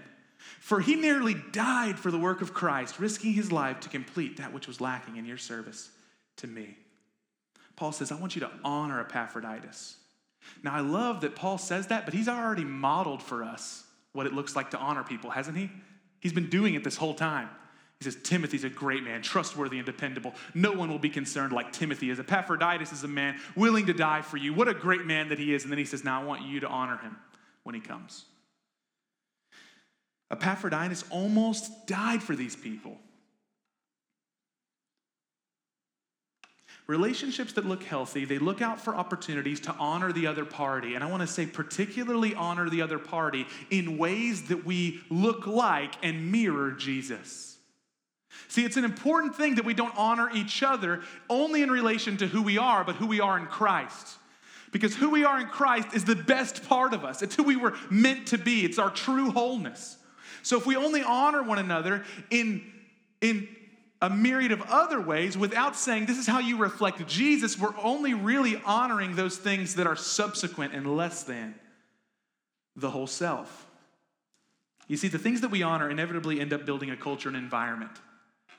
For 0.61 0.81
he 0.81 0.95
nearly 0.97 1.35
died 1.53 1.99
for 1.99 2.11
the 2.11 2.19
work 2.19 2.41
of 2.41 2.55
Christ, 2.55 2.99
risking 2.99 3.33
his 3.33 3.51
life 3.53 3.81
to 3.81 3.89
complete 3.89 4.37
that 4.37 4.53
which 4.53 4.67
was 4.67 4.81
lacking 4.81 5.17
in 5.17 5.25
your 5.25 5.39
service 5.39 5.91
to 6.37 6.47
me. 6.47 6.77
Paul 7.75 7.93
says, 7.93 8.11
I 8.11 8.17
want 8.17 8.35
you 8.35 8.41
to 8.41 8.51
honor 8.65 9.01
Epaphroditus. 9.01 9.97
Now, 10.63 10.75
I 10.75 10.81
love 10.81 11.21
that 11.23 11.35
Paul 11.35 11.59
says 11.59 11.89
that, 11.89 12.05
but 12.05 12.15
he's 12.15 12.29
already 12.29 12.65
modeled 12.65 13.23
for 13.23 13.43
us 13.43 13.85
what 14.13 14.27
it 14.27 14.33
looks 14.33 14.57
like 14.57 14.71
to 14.71 14.79
honor 14.79 15.03
people, 15.03 15.31
hasn't 15.31 15.57
he? 15.57 15.71
He's 16.21 16.33
been 16.33 16.49
doing 16.49 16.75
it 16.75 16.85
this 16.85 16.97
whole 16.97 17.15
time. 17.15 17.51
He 18.01 18.05
says, 18.05 18.19
Timothy's 18.23 18.65
a 18.65 18.69
great 18.69 19.03
man, 19.03 19.23
trustworthy 19.23 19.79
and 19.79 19.87
dependable. 19.87 20.35
No 20.55 20.73
one 20.73 20.91
will 20.91 20.99
be 20.99 21.09
concerned 21.09 21.53
like 21.53 21.73
Timothy 21.73 22.11
is. 22.11 22.21
Epaphroditus 22.21 22.93
is 22.93 23.05
a 23.05 23.09
man 23.09 23.41
willing 23.55 23.87
to 23.87 23.95
die 23.95 24.21
for 24.21 24.37
you. 24.37 24.53
What 24.53 24.69
a 24.69 24.75
great 24.75 25.07
man 25.07 25.31
that 25.31 25.39
he 25.39 25.55
is. 25.55 25.63
And 25.63 25.73
then 25.73 25.79
he 25.79 25.87
says, 25.87 26.05
Now 26.05 26.21
I 26.21 26.25
want 26.25 26.43
you 26.43 26.61
to 26.61 26.69
honor 26.69 26.99
him 26.99 27.17
when 27.63 27.75
he 27.75 27.81
comes. 27.81 28.27
Epaphroditus 30.31 31.05
almost 31.11 31.87
died 31.87 32.23
for 32.23 32.37
these 32.37 32.55
people. 32.55 32.99
Relationships 36.87 37.53
that 37.55 37.67
look 37.67 37.83
healthy, 37.83 38.25
they 38.25 38.39
look 38.39 38.63
out 38.63 38.81
for 38.81 38.95
opportunities 38.95 39.59
to 39.61 39.73
honor 39.73 40.13
the 40.13 40.27
other 40.27 40.45
party. 40.45 40.95
And 40.95 41.03
I 41.03 41.11
want 41.11 41.23
to 41.23 41.27
say, 41.27 41.47
particularly 41.47 42.35
honor 42.35 42.71
the 42.71 42.83
other 42.83 42.99
party 42.99 43.47
in 43.71 43.99
ways 43.99 44.49
that 44.49 44.65
we 44.65 45.01
look 45.11 45.47
like 45.47 45.95
and 46.05 46.31
mirror 46.31 46.71
Jesus. 46.71 47.56
See, 48.49 48.65
it's 48.65 48.77
an 48.77 48.85
important 48.85 49.35
thing 49.37 49.57
that 49.57 49.65
we 49.65 49.75
don't 49.75 49.97
honor 49.97 50.31
each 50.35 50.63
other 50.63 51.03
only 51.29 51.63
in 51.63 51.71
relation 51.71 52.17
to 52.19 52.27
who 52.27 52.43
we 52.43 52.59
are, 52.59 52.85
but 52.85 52.97
who 52.97 53.07
we 53.07 53.21
are 53.21 53.39
in 53.39 53.47
Christ. 53.47 54.19
Because 54.73 54.95
who 54.95 55.11
we 55.11 55.25
are 55.25 55.41
in 55.41 55.47
Christ 55.47 55.89
is 55.95 56.05
the 56.05 56.17
best 56.17 56.69
part 56.69 56.93
of 56.93 57.05
us. 57.05 57.23
It's 57.23 57.35
who 57.35 57.45
we 57.45 57.57
were 57.57 57.75
meant 57.91 58.29
to 58.29 58.39
be. 58.39 58.65
It's 58.65 58.79
our 58.79 58.91
true 58.91 59.31
wholeness. 59.31 59.97
So 60.43 60.57
if 60.59 60.67
we 60.67 60.77
only 60.77 61.03
honor 61.03 61.43
one 61.43 61.59
another 61.59 62.05
in, 62.31 62.63
in 63.21 63.49
a 64.03 64.11
myriad 64.11 64.53
of 64.53 64.63
other 64.63 65.01
ways 65.01 65.37
without 65.37 65.77
saying 65.77 66.07
this 66.07 66.19
is 66.19 66.27
how 66.27 66.41
you 66.41 66.59
reflect 66.59 67.07
Jesus, 67.07 67.59
we're 67.59 67.77
only 67.83 68.15
really 68.15 68.61
honoring 68.65 69.17
those 69.17 69.37
things 69.37 69.77
that 69.77 69.87
are 69.87 69.97
subsequent 69.97 70.75
and 70.75 70.97
less 70.97 71.23
than 71.23 71.55
the 72.77 72.91
whole 72.91 73.07
self. 73.07 73.67
You 74.89 74.97
see, 74.97 75.09
the 75.09 75.19
things 75.19 75.41
that 75.41 75.51
we 75.51 75.63
honor 75.63 75.91
inevitably 75.91 76.41
end 76.41 76.53
up 76.53 76.65
building 76.65 76.91
a 76.91 76.97
culture 76.97 77.29
and 77.29 77.37
environment. 77.37 77.93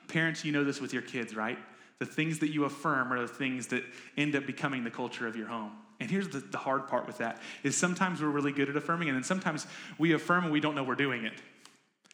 Parents, 0.08 0.44
you 0.44 0.52
know 0.52 0.64
this 0.64 0.80
with 0.80 0.92
your 0.92 1.02
kids, 1.02 1.36
right? 1.36 1.58
The 1.98 2.06
things 2.06 2.38
that 2.40 2.48
you 2.48 2.64
affirm 2.64 3.12
are 3.12 3.20
the 3.20 3.28
things 3.28 3.68
that 3.68 3.84
end 4.16 4.34
up 4.34 4.46
becoming 4.46 4.84
the 4.84 4.90
culture 4.90 5.26
of 5.26 5.36
your 5.36 5.46
home. 5.46 5.72
And 6.00 6.10
here's 6.10 6.28
the, 6.28 6.38
the 6.38 6.58
hard 6.58 6.86
part 6.86 7.06
with 7.06 7.18
that 7.18 7.40
is 7.62 7.76
sometimes 7.76 8.22
we're 8.22 8.28
really 8.28 8.52
good 8.52 8.68
at 8.68 8.76
affirming, 8.76 9.08
and 9.08 9.16
then 9.16 9.24
sometimes 9.24 9.66
we 9.98 10.12
affirm 10.12 10.44
and 10.44 10.52
we 10.52 10.60
don't 10.60 10.74
know 10.74 10.84
we're 10.84 10.94
doing 10.94 11.24
it. 11.24 11.34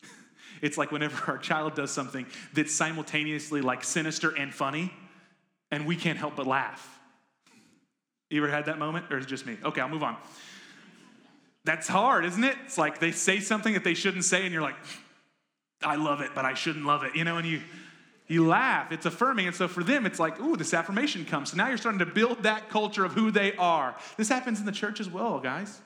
It's 0.62 0.78
like 0.78 0.92
whenever 0.92 1.30
our 1.30 1.36
child 1.36 1.74
does 1.74 1.90
something 1.90 2.24
that's 2.54 2.72
simultaneously 2.72 3.60
like 3.60 3.84
sinister 3.84 4.30
and 4.30 4.54
funny, 4.54 4.94
and 5.70 5.84
we 5.84 5.94
can't 5.96 6.16
help 6.16 6.36
but 6.36 6.46
laugh. 6.46 7.00
You 8.30 8.42
ever 8.42 8.50
had 8.50 8.66
that 8.66 8.78
moment, 8.78 9.06
or 9.10 9.18
is 9.18 9.26
it 9.26 9.28
just 9.28 9.44
me? 9.44 9.58
Okay, 9.62 9.80
I'll 9.80 9.88
move 9.88 10.04
on. 10.04 10.16
That's 11.64 11.88
hard, 11.88 12.24
isn't 12.24 12.44
it? 12.44 12.56
It's 12.64 12.78
like 12.78 12.98
they 12.98 13.10
say 13.10 13.40
something 13.40 13.74
that 13.74 13.84
they 13.84 13.94
shouldn't 13.94 14.24
say, 14.24 14.44
and 14.44 14.52
you're 14.52 14.62
like, 14.62 14.76
I 15.82 15.96
love 15.96 16.20
it, 16.20 16.30
but 16.34 16.44
I 16.44 16.54
shouldn't 16.54 16.86
love 16.86 17.04
it, 17.04 17.14
you 17.14 17.24
know, 17.24 17.36
and 17.36 17.46
you 17.46 17.60
you 18.34 18.46
laugh. 18.46 18.92
It's 18.92 19.06
affirming. 19.06 19.46
And 19.46 19.56
so 19.56 19.68
for 19.68 19.82
them, 19.82 20.04
it's 20.04 20.18
like, 20.18 20.40
ooh, 20.40 20.56
this 20.56 20.74
affirmation 20.74 21.24
comes. 21.24 21.52
So 21.52 21.56
now 21.56 21.68
you're 21.68 21.78
starting 21.78 22.00
to 22.00 22.06
build 22.06 22.42
that 22.42 22.68
culture 22.68 23.04
of 23.04 23.12
who 23.12 23.30
they 23.30 23.54
are. 23.56 23.96
This 24.16 24.28
happens 24.28 24.60
in 24.60 24.66
the 24.66 24.72
church 24.72 25.00
as 25.00 25.08
well, 25.08 25.40
guys. 25.40 25.80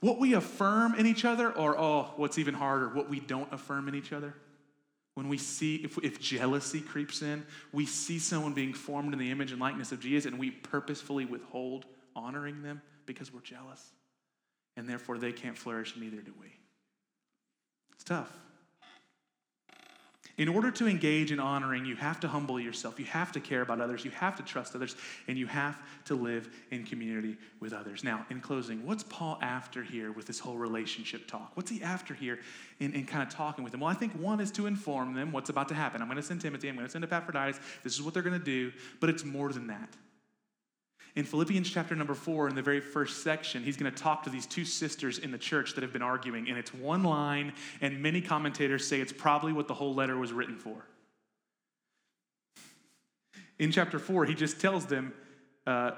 What 0.00 0.18
we 0.18 0.34
affirm 0.34 0.94
in 0.94 1.06
each 1.06 1.24
other, 1.24 1.50
or 1.50 1.78
oh, 1.78 2.12
what's 2.16 2.38
even 2.38 2.54
harder, 2.54 2.88
what 2.90 3.08
we 3.08 3.18
don't 3.18 3.52
affirm 3.52 3.88
in 3.88 3.94
each 3.94 4.12
other. 4.12 4.34
When 5.14 5.28
we 5.28 5.38
see, 5.38 5.76
if, 5.76 5.96
if 6.04 6.20
jealousy 6.20 6.80
creeps 6.80 7.22
in, 7.22 7.46
we 7.72 7.86
see 7.86 8.18
someone 8.18 8.52
being 8.52 8.74
formed 8.74 9.14
in 9.14 9.18
the 9.18 9.30
image 9.30 9.50
and 9.50 9.60
likeness 9.60 9.90
of 9.90 10.00
Jesus, 10.00 10.26
and 10.26 10.38
we 10.38 10.50
purposefully 10.50 11.24
withhold 11.24 11.86
honoring 12.14 12.62
them 12.62 12.82
because 13.06 13.32
we're 13.32 13.40
jealous. 13.40 13.82
And 14.76 14.86
therefore, 14.86 15.16
they 15.16 15.32
can't 15.32 15.56
flourish, 15.56 15.94
neither 15.96 16.20
do 16.20 16.34
we. 16.38 16.48
It's 17.94 18.04
tough. 18.04 18.30
In 20.38 20.48
order 20.48 20.70
to 20.70 20.86
engage 20.86 21.32
in 21.32 21.40
honoring, 21.40 21.86
you 21.86 21.96
have 21.96 22.20
to 22.20 22.28
humble 22.28 22.60
yourself. 22.60 22.98
You 22.98 23.06
have 23.06 23.32
to 23.32 23.40
care 23.40 23.62
about 23.62 23.80
others. 23.80 24.04
You 24.04 24.10
have 24.10 24.36
to 24.36 24.42
trust 24.42 24.74
others. 24.74 24.94
And 25.28 25.38
you 25.38 25.46
have 25.46 25.80
to 26.06 26.14
live 26.14 26.50
in 26.70 26.84
community 26.84 27.38
with 27.58 27.72
others. 27.72 28.04
Now, 28.04 28.26
in 28.28 28.42
closing, 28.42 28.84
what's 28.84 29.02
Paul 29.02 29.38
after 29.40 29.82
here 29.82 30.12
with 30.12 30.26
this 30.26 30.38
whole 30.38 30.58
relationship 30.58 31.26
talk? 31.26 31.52
What's 31.54 31.70
he 31.70 31.82
after 31.82 32.12
here 32.12 32.38
in, 32.80 32.92
in 32.92 33.06
kind 33.06 33.22
of 33.22 33.34
talking 33.34 33.64
with 33.64 33.70
them? 33.70 33.80
Well, 33.80 33.90
I 33.90 33.94
think 33.94 34.12
one 34.12 34.40
is 34.40 34.50
to 34.52 34.66
inform 34.66 35.14
them 35.14 35.32
what's 35.32 35.48
about 35.48 35.68
to 35.68 35.74
happen. 35.74 36.02
I'm 36.02 36.08
going 36.08 36.16
to 36.16 36.22
send 36.22 36.42
Timothy, 36.42 36.68
I'm 36.68 36.74
going 36.74 36.86
to 36.86 36.92
send 36.92 37.04
Epaphroditus. 37.04 37.58
This 37.82 37.94
is 37.94 38.02
what 38.02 38.12
they're 38.12 38.22
going 38.22 38.38
to 38.38 38.44
do. 38.44 38.72
But 39.00 39.08
it's 39.08 39.24
more 39.24 39.52
than 39.52 39.68
that. 39.68 39.88
In 41.16 41.24
Philippians 41.24 41.70
chapter 41.70 41.96
number 41.96 42.12
four, 42.14 42.46
in 42.46 42.54
the 42.54 42.60
very 42.62 42.80
first 42.80 43.22
section, 43.22 43.62
he's 43.64 43.78
going 43.78 43.90
to 43.90 43.98
talk 43.98 44.22
to 44.24 44.30
these 44.30 44.44
two 44.44 44.66
sisters 44.66 45.18
in 45.18 45.30
the 45.30 45.38
church 45.38 45.74
that 45.74 45.82
have 45.82 45.92
been 45.92 46.02
arguing. 46.02 46.46
And 46.50 46.58
it's 46.58 46.74
one 46.74 47.02
line, 47.02 47.54
and 47.80 48.02
many 48.02 48.20
commentators 48.20 48.86
say 48.86 49.00
it's 49.00 49.14
probably 49.14 49.54
what 49.54 49.66
the 49.66 49.72
whole 49.72 49.94
letter 49.94 50.18
was 50.18 50.30
written 50.30 50.58
for. 50.58 50.86
In 53.58 53.72
chapter 53.72 53.98
four, 53.98 54.26
he 54.26 54.34
just 54.34 54.60
tells 54.60 54.84
them 54.84 55.14
uh, 55.66 55.92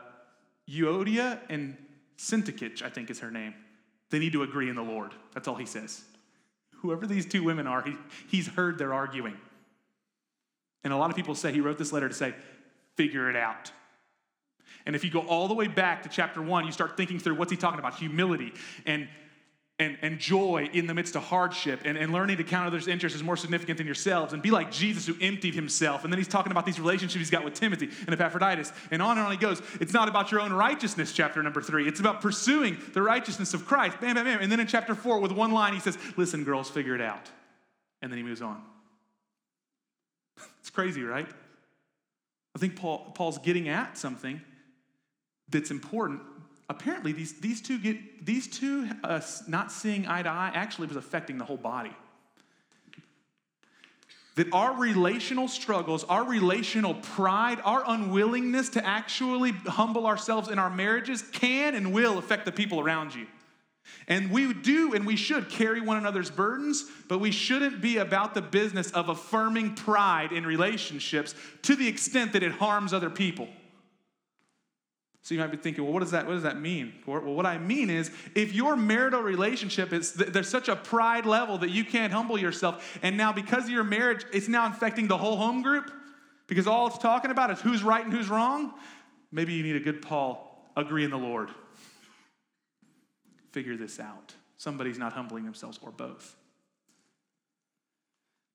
Euodia 0.71 1.41
and 1.49 1.77
Syntyche, 2.16 2.83
I 2.83 2.89
think 2.89 3.11
is 3.11 3.19
her 3.19 3.33
name, 3.33 3.55
they 4.11 4.21
need 4.21 4.33
to 4.33 4.45
agree 4.45 4.69
in 4.71 4.77
the 4.77 4.83
Lord. 4.83 5.12
That's 5.35 5.49
all 5.49 5.57
he 5.57 5.66
says. 5.66 6.05
Whoever 6.77 7.09
these 7.09 7.27
two 7.27 7.43
women 7.43 7.66
are, 7.66 7.83
he, 7.83 7.97
he's 8.29 8.47
heard 8.47 8.79
their 8.79 8.95
arguing. 8.95 9.37
And 10.85 10.93
a 10.93 10.97
lot 10.97 11.11
of 11.11 11.16
people 11.16 11.35
say 11.35 11.51
he 11.51 11.61
wrote 11.61 11.77
this 11.77 11.93
letter 11.93 12.09
to 12.09 12.14
say, 12.14 12.37
figure 12.95 13.29
it 13.29 13.35
out. 13.35 13.73
And 14.89 14.97
if 14.97 15.05
you 15.05 15.11
go 15.11 15.20
all 15.20 15.49
the 15.49 15.55
way 15.55 15.66
back 15.66 16.03
to 16.05 16.09
chapter 16.09 16.41
one, 16.41 16.64
you 16.64 16.72
start 16.72 16.97
thinking 16.97 17.18
through 17.18 17.34
what's 17.34 17.51
he 17.51 17.59
talking 17.59 17.78
about 17.78 17.97
humility 17.97 18.55
and, 18.86 19.07
and, 19.78 19.99
and 20.01 20.18
joy 20.18 20.70
in 20.72 20.86
the 20.86 20.95
midst 20.95 21.14
of 21.14 21.24
hardship 21.24 21.80
and, 21.84 21.99
and 21.99 22.11
learning 22.11 22.39
to 22.39 22.43
count 22.43 22.66
others' 22.66 22.89
interests 22.89 23.14
as 23.14 23.22
more 23.22 23.36
significant 23.36 23.76
than 23.76 23.86
yourselves 23.86 24.32
and 24.32 24.41
be 24.41 24.51
like 24.51 24.72
Jesus 24.72 25.07
who 25.07 25.14
emptied 25.20 25.55
himself. 25.55 26.05
And 26.05 26.12
then 26.12 26.16
he's 26.18 26.26
talking 26.26 26.53
about 26.53 26.64
these 26.64 26.80
relationships 26.80 27.18
he's 27.18 27.28
got 27.28 27.45
with 27.45 27.53
Timothy 27.53 27.91
and 28.07 28.14
Epaphroditus. 28.14 28.72
And 28.91 29.03
on 29.03 29.18
and 29.18 29.26
on 29.26 29.30
he 29.30 29.36
goes. 29.36 29.61
It's 29.78 29.93
not 29.93 30.09
about 30.09 30.32
your 30.32 30.41
own 30.41 30.55
righteousness, 30.55 31.12
chapter 31.12 31.43
number 31.43 31.61
three. 31.61 31.86
It's 31.86 32.01
about 32.01 32.22
pursuing 32.22 32.78
the 32.95 33.03
righteousness 33.03 33.53
of 33.53 33.66
Christ. 33.66 34.01
Bam, 34.01 34.14
bam, 34.14 34.24
bam. 34.24 34.41
And 34.41 34.51
then 34.51 34.59
in 34.59 34.66
chapter 34.66 34.95
four, 34.95 35.20
with 35.20 35.32
one 35.32 35.53
line, 35.53 35.74
he 35.74 35.80
says, 35.80 35.99
Listen, 36.16 36.45
girls, 36.45 36.70
figure 36.70 36.95
it 36.95 37.03
out. 37.03 37.30
And 38.01 38.11
then 38.11 38.16
he 38.16 38.22
moves 38.22 38.41
on. 38.41 38.62
it's 40.61 40.70
crazy, 40.70 41.03
right? 41.03 41.28
I 42.57 42.59
think 42.59 42.76
Paul, 42.76 43.12
Paul's 43.14 43.36
getting 43.36 43.68
at 43.68 43.99
something 43.99 44.41
that's 45.51 45.70
important. 45.70 46.20
Apparently, 46.70 47.12
these, 47.12 47.40
these 47.40 47.62
two, 47.62 47.78
get, 47.78 48.26
these 48.26 48.46
two 48.46 48.88
uh, 49.03 49.20
not 49.46 49.72
seeing 49.72 50.07
eye 50.07 50.22
to 50.22 50.28
eye 50.28 50.53
actually 50.55 50.88
was 50.88 50.96
affecting 50.96 51.38
the 51.38 51.44
whole 51.44 51.57
body. 51.57 51.96
That 54.34 54.53
our 54.53 54.76
relational 54.76 55.49
struggles, 55.49 56.05
our 56.05 56.24
relational 56.24 56.94
pride, 56.94 57.59
our 57.64 57.82
unwillingness 57.86 58.68
to 58.70 58.86
actually 58.86 59.53
humble 59.66 60.07
ourselves 60.07 60.49
in 60.49 60.59
our 60.59 60.70
marriages 60.70 61.22
can 61.32 61.74
and 61.74 61.92
will 61.92 62.18
affect 62.18 62.44
the 62.44 62.53
people 62.53 62.78
around 62.78 63.14
you. 63.14 63.26
And 64.07 64.30
we 64.30 64.53
do 64.53 64.94
and 64.94 65.07
we 65.07 65.16
should 65.16 65.49
carry 65.49 65.80
one 65.80 65.96
another's 65.96 66.30
burdens, 66.30 66.84
but 67.09 67.18
we 67.18 67.30
shouldn't 67.30 67.80
be 67.80 67.96
about 67.96 68.34
the 68.34 68.42
business 68.42 68.90
of 68.92 69.09
affirming 69.09 69.74
pride 69.74 70.32
in 70.32 70.46
relationships 70.46 71.34
to 71.62 71.74
the 71.74 71.88
extent 71.88 72.32
that 72.34 72.42
it 72.42 72.53
harms 72.53 72.92
other 72.92 73.11
people. 73.11 73.49
So 75.29 75.35
you 75.35 75.41
might 75.43 75.51
be 75.51 75.59
thinking, 75.59 75.85
well, 75.85 75.93
what 75.93 76.01
does 76.01 76.12
that, 76.12 76.26
what 76.26 76.33
does 76.33 76.45
that 76.45 76.59
mean? 76.59 76.95
Well, 77.05 77.20
what 77.20 77.45
I 77.45 77.59
mean 77.59 77.91
is, 77.91 78.11
if 78.35 78.55
your 78.55 78.76
marital 78.76 79.20
relationship 79.20 79.93
is 79.93 80.14
there's 80.14 80.49
such 80.49 80.70
a 80.70 80.76
pride 80.76 81.26
level 81.26 81.59
that 81.59 81.68
you 81.68 81.85
can't 81.85 82.14
humble 82.14 82.39
yourself, 82.39 82.99
and 83.03 83.18
now 83.18 83.31
because 83.31 83.64
of 83.64 83.68
your 83.68 83.85
marriage, 83.85 84.24
it's 84.33 84.49
now 84.49 84.64
infecting 84.64 85.07
the 85.07 85.18
whole 85.18 85.37
home 85.37 85.61
group, 85.61 85.91
because 86.47 86.66
all 86.66 86.87
it's 86.87 86.97
talking 86.97 87.31
about 87.31 87.51
is 87.51 87.61
who's 87.61 87.83
right 87.83 88.03
and 88.03 88.11
who's 88.11 88.31
wrong. 88.31 88.72
Maybe 89.31 89.53
you 89.53 89.62
need 89.62 89.76
a 89.76 89.81
good 89.81 90.01
Paul, 90.01 90.72
agree 90.74 91.05
in 91.05 91.11
the 91.11 91.18
Lord. 91.18 91.51
Figure 93.53 93.76
this 93.76 94.01
out. 94.01 94.33
Somebody's 94.57 94.97
not 94.97 95.12
humbling 95.12 95.45
themselves, 95.45 95.79
or 95.83 95.91
both. 95.91 96.37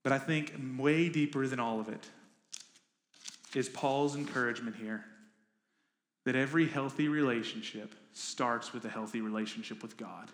But 0.02 0.12
I 0.12 0.18
think 0.18 0.54
way 0.80 1.08
deeper 1.08 1.46
than 1.46 1.60
all 1.60 1.80
of 1.80 1.88
it 1.88 2.08
is 3.54 3.70
Paul's 3.70 4.16
encouragement 4.16 4.76
here 4.76 5.06
that 6.26 6.36
every 6.36 6.68
healthy 6.68 7.08
relationship 7.08 7.94
starts 8.14 8.74
with 8.74 8.86
a 8.86 8.90
healthy 8.90 9.22
relationship 9.22 9.82
with 9.82 9.98
God. 9.98 10.30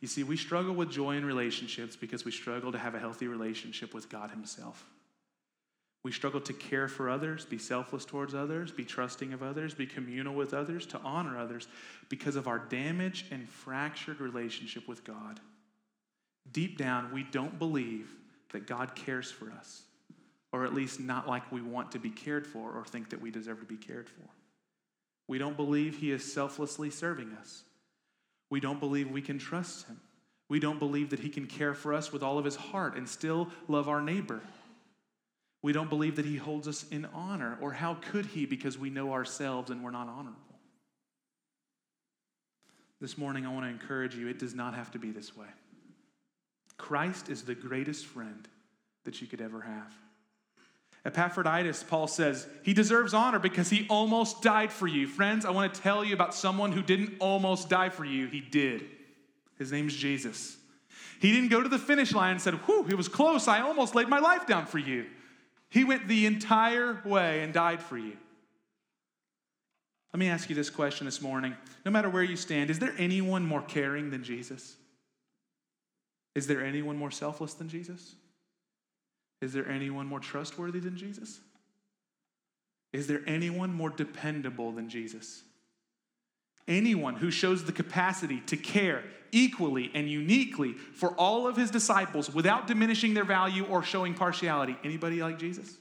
You 0.00 0.08
see, 0.08 0.22
we 0.22 0.36
struggle 0.36 0.74
with 0.74 0.90
joy 0.90 1.16
in 1.16 1.24
relationships 1.24 1.96
because 1.96 2.24
we 2.24 2.30
struggle 2.30 2.72
to 2.72 2.78
have 2.78 2.94
a 2.94 2.98
healthy 2.98 3.28
relationship 3.28 3.92
with 3.92 4.08
God 4.08 4.30
Himself. 4.30 4.86
We 6.02 6.12
struggle 6.12 6.40
to 6.40 6.54
care 6.54 6.88
for 6.88 7.10
others, 7.10 7.44
be 7.44 7.58
selfless 7.58 8.06
towards 8.06 8.34
others, 8.34 8.72
be 8.72 8.86
trusting 8.86 9.34
of 9.34 9.42
others, 9.42 9.74
be 9.74 9.86
communal 9.86 10.34
with 10.34 10.54
others, 10.54 10.86
to 10.86 11.00
honor 11.00 11.38
others 11.38 11.68
because 12.08 12.36
of 12.36 12.48
our 12.48 12.58
damaged 12.58 13.26
and 13.30 13.46
fractured 13.46 14.20
relationship 14.20 14.88
with 14.88 15.04
God. 15.04 15.40
Deep 16.50 16.78
down, 16.78 17.12
we 17.12 17.24
don't 17.24 17.58
believe 17.58 18.08
that 18.52 18.66
God 18.66 18.94
cares 18.94 19.30
for 19.30 19.50
us 19.50 19.82
or 20.52 20.64
at 20.64 20.74
least 20.74 21.00
not 21.00 21.28
like 21.28 21.50
we 21.52 21.62
want 21.62 21.92
to 21.92 21.98
be 21.98 22.10
cared 22.10 22.46
for 22.46 22.72
or 22.72 22.84
think 22.84 23.10
that 23.10 23.20
we 23.20 23.30
deserve 23.30 23.60
to 23.60 23.66
be 23.66 23.76
cared 23.76 24.08
for. 24.08 24.28
We 25.28 25.38
don't 25.38 25.56
believe 25.56 25.98
He 25.98 26.10
is 26.10 26.32
selflessly 26.32 26.90
serving 26.90 27.32
us. 27.40 27.62
We 28.50 28.58
don't 28.58 28.80
believe 28.80 29.10
we 29.10 29.22
can 29.22 29.38
trust 29.38 29.86
Him. 29.86 30.00
We 30.48 30.58
don't 30.58 30.80
believe 30.80 31.10
that 31.10 31.20
He 31.20 31.28
can 31.28 31.46
care 31.46 31.74
for 31.74 31.94
us 31.94 32.12
with 32.12 32.22
all 32.22 32.38
of 32.38 32.44
His 32.44 32.56
heart 32.56 32.96
and 32.96 33.08
still 33.08 33.48
love 33.68 33.88
our 33.88 34.02
neighbor. 34.02 34.40
We 35.62 35.72
don't 35.72 35.88
believe 35.88 36.16
that 36.16 36.24
He 36.24 36.36
holds 36.36 36.66
us 36.66 36.84
in 36.90 37.04
honor, 37.14 37.58
or 37.60 37.72
how 37.72 37.94
could 37.94 38.26
He 38.26 38.46
because 38.46 38.76
we 38.76 38.90
know 38.90 39.12
ourselves 39.12 39.70
and 39.70 39.84
we're 39.84 39.92
not 39.92 40.08
honorable? 40.08 40.40
This 43.00 43.16
morning, 43.16 43.46
I 43.46 43.52
want 43.52 43.64
to 43.64 43.70
encourage 43.70 44.16
you 44.16 44.26
it 44.26 44.38
does 44.38 44.54
not 44.54 44.74
have 44.74 44.90
to 44.92 44.98
be 44.98 45.10
this 45.10 45.36
way. 45.36 45.46
Christ 46.76 47.28
is 47.28 47.42
the 47.42 47.54
greatest 47.54 48.06
friend 48.06 48.48
that 49.04 49.20
you 49.20 49.26
could 49.26 49.40
ever 49.40 49.60
have. 49.60 49.94
Epaphroditus, 51.04 51.82
Paul 51.82 52.06
says, 52.06 52.46
he 52.62 52.74
deserves 52.74 53.14
honor 53.14 53.38
because 53.38 53.70
he 53.70 53.86
almost 53.88 54.42
died 54.42 54.70
for 54.70 54.86
you. 54.86 55.06
Friends, 55.06 55.46
I 55.46 55.50
want 55.50 55.72
to 55.72 55.80
tell 55.80 56.04
you 56.04 56.12
about 56.12 56.34
someone 56.34 56.72
who 56.72 56.82
didn't 56.82 57.14
almost 57.20 57.70
die 57.70 57.88
for 57.88 58.04
you. 58.04 58.26
He 58.26 58.40
did. 58.40 58.84
His 59.58 59.72
name's 59.72 59.96
Jesus. 59.96 60.56
He 61.20 61.32
didn't 61.32 61.48
go 61.48 61.62
to 61.62 61.68
the 61.68 61.78
finish 61.78 62.12
line 62.12 62.32
and 62.32 62.40
said, 62.40 62.54
Whew, 62.66 62.86
it 62.88 62.96
was 62.96 63.08
close. 63.08 63.48
I 63.48 63.60
almost 63.60 63.94
laid 63.94 64.08
my 64.08 64.18
life 64.18 64.46
down 64.46 64.66
for 64.66 64.78
you. 64.78 65.06
He 65.70 65.84
went 65.84 66.08
the 66.08 66.26
entire 66.26 67.00
way 67.04 67.42
and 67.42 67.52
died 67.52 67.82
for 67.82 67.96
you. 67.96 68.16
Let 70.12 70.18
me 70.18 70.28
ask 70.28 70.50
you 70.50 70.56
this 70.56 70.70
question 70.70 71.04
this 71.04 71.22
morning. 71.22 71.54
No 71.84 71.90
matter 71.90 72.10
where 72.10 72.22
you 72.22 72.36
stand, 72.36 72.68
is 72.68 72.78
there 72.78 72.94
anyone 72.98 73.46
more 73.46 73.62
caring 73.62 74.10
than 74.10 74.24
Jesus? 74.24 74.76
Is 76.34 76.46
there 76.46 76.64
anyone 76.64 76.96
more 76.96 77.10
selfless 77.10 77.54
than 77.54 77.68
Jesus? 77.68 78.14
Is 79.40 79.52
there 79.52 79.68
anyone 79.68 80.06
more 80.06 80.20
trustworthy 80.20 80.80
than 80.80 80.96
Jesus? 80.96 81.40
Is 82.92 83.06
there 83.06 83.22
anyone 83.26 83.72
more 83.72 83.90
dependable 83.90 84.72
than 84.72 84.88
Jesus? 84.88 85.42
Anyone 86.68 87.16
who 87.16 87.30
shows 87.30 87.64
the 87.64 87.72
capacity 87.72 88.40
to 88.46 88.56
care 88.56 89.02
equally 89.32 89.90
and 89.94 90.10
uniquely 90.10 90.72
for 90.72 91.10
all 91.12 91.46
of 91.46 91.56
his 91.56 91.70
disciples 91.70 92.32
without 92.32 92.66
diminishing 92.66 93.14
their 93.14 93.24
value 93.24 93.64
or 93.66 93.82
showing 93.82 94.14
partiality. 94.14 94.76
Anybody 94.84 95.22
like 95.22 95.38
Jesus? 95.38 95.76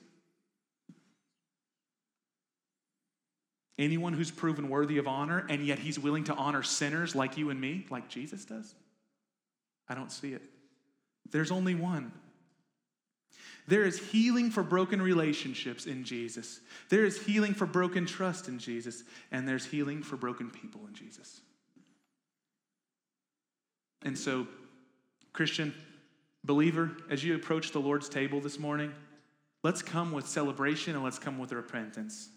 Anyone 3.77 4.13
who's 4.13 4.29
proven 4.29 4.69
worthy 4.69 4.97
of 4.97 5.07
honor 5.07 5.45
and 5.49 5.65
yet 5.65 5.79
he's 5.79 5.97
willing 5.97 6.25
to 6.25 6.33
honor 6.33 6.63
sinners 6.63 7.15
like 7.15 7.37
you 7.37 7.49
and 7.49 7.59
me, 7.59 7.85
like 7.89 8.09
Jesus 8.09 8.45
does? 8.45 8.75
I 9.87 9.95
don't 9.95 10.11
see 10.11 10.33
it. 10.33 10.43
There's 11.31 11.49
only 11.49 11.75
one. 11.75 12.11
There 13.69 13.85
is 13.85 13.99
healing 13.99 14.49
for 14.49 14.63
broken 14.63 14.99
relationships 14.99 15.85
in 15.85 16.03
Jesus. 16.03 16.59
There 16.89 17.05
is 17.05 17.21
healing 17.21 17.53
for 17.53 17.67
broken 17.67 18.07
trust 18.07 18.47
in 18.47 18.57
Jesus. 18.57 19.03
And 19.31 19.47
there's 19.47 19.63
healing 19.63 20.01
for 20.01 20.17
broken 20.17 20.49
people 20.49 20.81
in 20.87 20.95
Jesus. 20.95 21.41
And 24.01 24.17
so, 24.17 24.47
Christian, 25.33 25.75
believer, 26.43 26.89
as 27.11 27.23
you 27.23 27.35
approach 27.35 27.71
the 27.71 27.79
Lord's 27.79 28.09
table 28.09 28.41
this 28.41 28.57
morning, 28.57 28.91
let's 29.61 29.83
come 29.83 30.13
with 30.13 30.27
celebration 30.27 30.95
and 30.95 31.03
let's 31.03 31.19
come 31.19 31.37
with 31.37 31.51
repentance. 31.51 32.29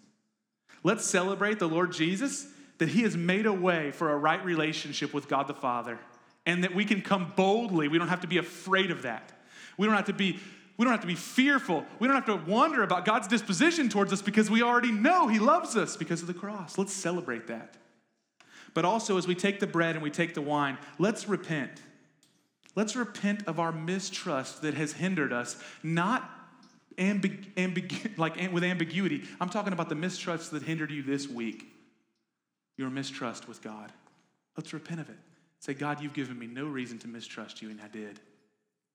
Let's 0.84 1.06
celebrate 1.06 1.58
the 1.58 1.68
Lord 1.68 1.92
Jesus 1.92 2.46
that 2.76 2.90
He 2.90 3.04
has 3.04 3.16
made 3.16 3.46
a 3.46 3.52
way 3.54 3.90
for 3.90 4.10
a 4.10 4.16
right 4.18 4.44
relationship 4.44 5.14
with 5.14 5.28
God 5.28 5.46
the 5.46 5.54
Father, 5.54 5.98
and 6.44 6.62
that 6.64 6.74
we 6.74 6.84
can 6.84 7.00
come 7.00 7.32
boldly. 7.36 7.88
We 7.88 7.96
don't 7.96 8.08
have 8.08 8.20
to 8.20 8.26
be 8.26 8.36
afraid 8.36 8.90
of 8.90 9.02
that. 9.02 9.32
We 9.78 9.86
don't 9.86 9.96
have 9.96 10.06
to 10.06 10.12
be 10.12 10.38
we 10.82 10.84
don't 10.84 10.94
have 10.94 11.02
to 11.02 11.06
be 11.06 11.14
fearful. 11.14 11.86
We 12.00 12.08
don't 12.08 12.16
have 12.16 12.26
to 12.26 12.50
wonder 12.50 12.82
about 12.82 13.04
God's 13.04 13.28
disposition 13.28 13.88
towards 13.88 14.12
us 14.12 14.20
because 14.20 14.50
we 14.50 14.62
already 14.64 14.90
know 14.90 15.28
He 15.28 15.38
loves 15.38 15.76
us 15.76 15.96
because 15.96 16.22
of 16.22 16.26
the 16.26 16.34
cross. 16.34 16.76
Let's 16.76 16.92
celebrate 16.92 17.46
that. 17.46 17.76
But 18.74 18.84
also, 18.84 19.16
as 19.16 19.28
we 19.28 19.36
take 19.36 19.60
the 19.60 19.66
bread 19.68 19.94
and 19.94 20.02
we 20.02 20.10
take 20.10 20.34
the 20.34 20.42
wine, 20.42 20.76
let's 20.98 21.28
repent. 21.28 21.70
Let's 22.74 22.96
repent 22.96 23.46
of 23.46 23.60
our 23.60 23.70
mistrust 23.70 24.62
that 24.62 24.74
has 24.74 24.94
hindered 24.94 25.32
us, 25.32 25.56
not 25.84 26.28
ambig- 26.98 27.54
ambig- 27.54 28.18
like 28.18 28.34
with 28.52 28.64
ambiguity. 28.64 29.22
I'm 29.40 29.50
talking 29.50 29.72
about 29.72 29.88
the 29.88 29.94
mistrust 29.94 30.50
that 30.50 30.64
hindered 30.64 30.90
you 30.90 31.04
this 31.04 31.28
week. 31.28 31.72
Your 32.76 32.90
mistrust 32.90 33.46
with 33.46 33.62
God. 33.62 33.92
Let's 34.56 34.72
repent 34.72 34.98
of 34.98 35.08
it. 35.08 35.18
Say, 35.60 35.74
God, 35.74 36.02
you've 36.02 36.12
given 36.12 36.36
me 36.36 36.48
no 36.48 36.66
reason 36.66 36.98
to 36.98 37.06
mistrust 37.06 37.62
you, 37.62 37.70
and 37.70 37.80
I 37.80 37.86
did. 37.86 38.18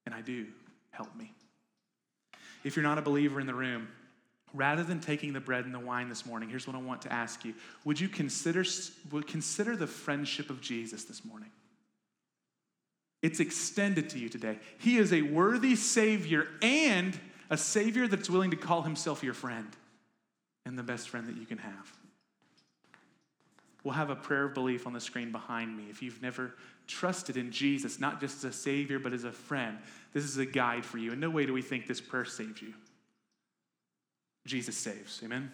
And 0.05 0.13
I 0.13 0.19
do. 0.19 0.47
Help 0.91 1.15
me. 1.15 1.33
If 2.63 2.75
you're 2.75 2.83
not 2.83 2.97
a 2.97 3.01
believer 3.01 3.39
in 3.39 3.47
the 3.47 3.53
room, 3.53 3.87
rather 4.53 4.83
than 4.83 4.99
taking 4.99 5.33
the 5.33 5.39
bread 5.39 5.65
and 5.65 5.73
the 5.73 5.79
wine 5.79 6.09
this 6.09 6.25
morning, 6.25 6.49
here's 6.49 6.67
what 6.67 6.75
I 6.75 6.79
want 6.79 7.01
to 7.03 7.13
ask 7.13 7.45
you. 7.45 7.53
Would 7.85 7.99
you 7.99 8.09
consider, 8.09 8.63
would 9.11 9.27
consider 9.27 9.75
the 9.75 9.87
friendship 9.87 10.49
of 10.49 10.61
Jesus 10.61 11.03
this 11.03 11.23
morning? 11.23 11.49
It's 13.21 13.39
extended 13.39 14.09
to 14.11 14.19
you 14.19 14.29
today. 14.29 14.59
He 14.77 14.97
is 14.97 15.11
a 15.11 15.21
worthy 15.21 15.75
Savior 15.75 16.47
and 16.61 17.19
a 17.49 17.57
Savior 17.57 18.07
that's 18.07 18.29
willing 18.29 18.51
to 18.51 18.57
call 18.57 18.83
Himself 18.83 19.23
your 19.23 19.33
friend 19.33 19.67
and 20.65 20.77
the 20.77 20.83
best 20.83 21.09
friend 21.09 21.27
that 21.27 21.37
you 21.37 21.45
can 21.45 21.57
have. 21.57 21.93
We'll 23.83 23.93
have 23.93 24.09
a 24.09 24.15
prayer 24.15 24.43
of 24.43 24.53
belief 24.53 24.85
on 24.85 24.93
the 24.93 24.99
screen 24.99 25.31
behind 25.31 25.75
me. 25.75 25.85
If 25.89 26.01
you've 26.01 26.21
never 26.21 26.53
trusted 26.87 27.37
in 27.37 27.51
Jesus, 27.51 27.99
not 27.99 28.19
just 28.19 28.43
as 28.43 28.43
a 28.43 28.51
Savior, 28.51 28.99
but 28.99 29.13
as 29.13 29.23
a 29.23 29.31
friend, 29.31 29.77
this 30.17 30.31
is 30.31 30.37
a 30.37 30.47
guide 30.47 30.83
for 30.83 30.97
you. 30.97 31.13
In 31.13 31.19
no 31.19 31.29
way 31.29 31.45
do 31.45 31.53
we 31.53 31.61
think 31.61 31.85
this 31.85 32.01
prayer 32.01 32.25
saves 32.25 32.59
you. 32.59 32.73
Jesus 34.47 34.75
saves. 34.75 35.21
Amen? 35.23 35.51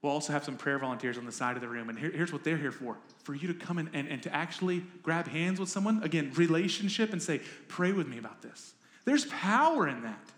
We'll 0.00 0.12
also 0.12 0.32
have 0.32 0.44
some 0.44 0.56
prayer 0.56 0.78
volunteers 0.78 1.18
on 1.18 1.26
the 1.26 1.32
side 1.32 1.56
of 1.56 1.62
the 1.62 1.68
room. 1.68 1.88
And 1.88 1.98
here, 1.98 2.12
here's 2.12 2.32
what 2.32 2.44
they're 2.44 2.56
here 2.56 2.70
for 2.70 2.96
for 3.24 3.34
you 3.34 3.48
to 3.48 3.54
come 3.54 3.78
in 3.78 3.90
and, 3.92 4.06
and 4.06 4.22
to 4.22 4.32
actually 4.32 4.84
grab 5.02 5.26
hands 5.26 5.58
with 5.58 5.68
someone. 5.68 6.00
Again, 6.04 6.30
relationship 6.36 7.12
and 7.12 7.20
say, 7.20 7.40
pray 7.66 7.90
with 7.90 8.06
me 8.06 8.18
about 8.18 8.40
this. 8.40 8.72
There's 9.04 9.24
power 9.24 9.88
in 9.88 10.02
that. 10.02 10.30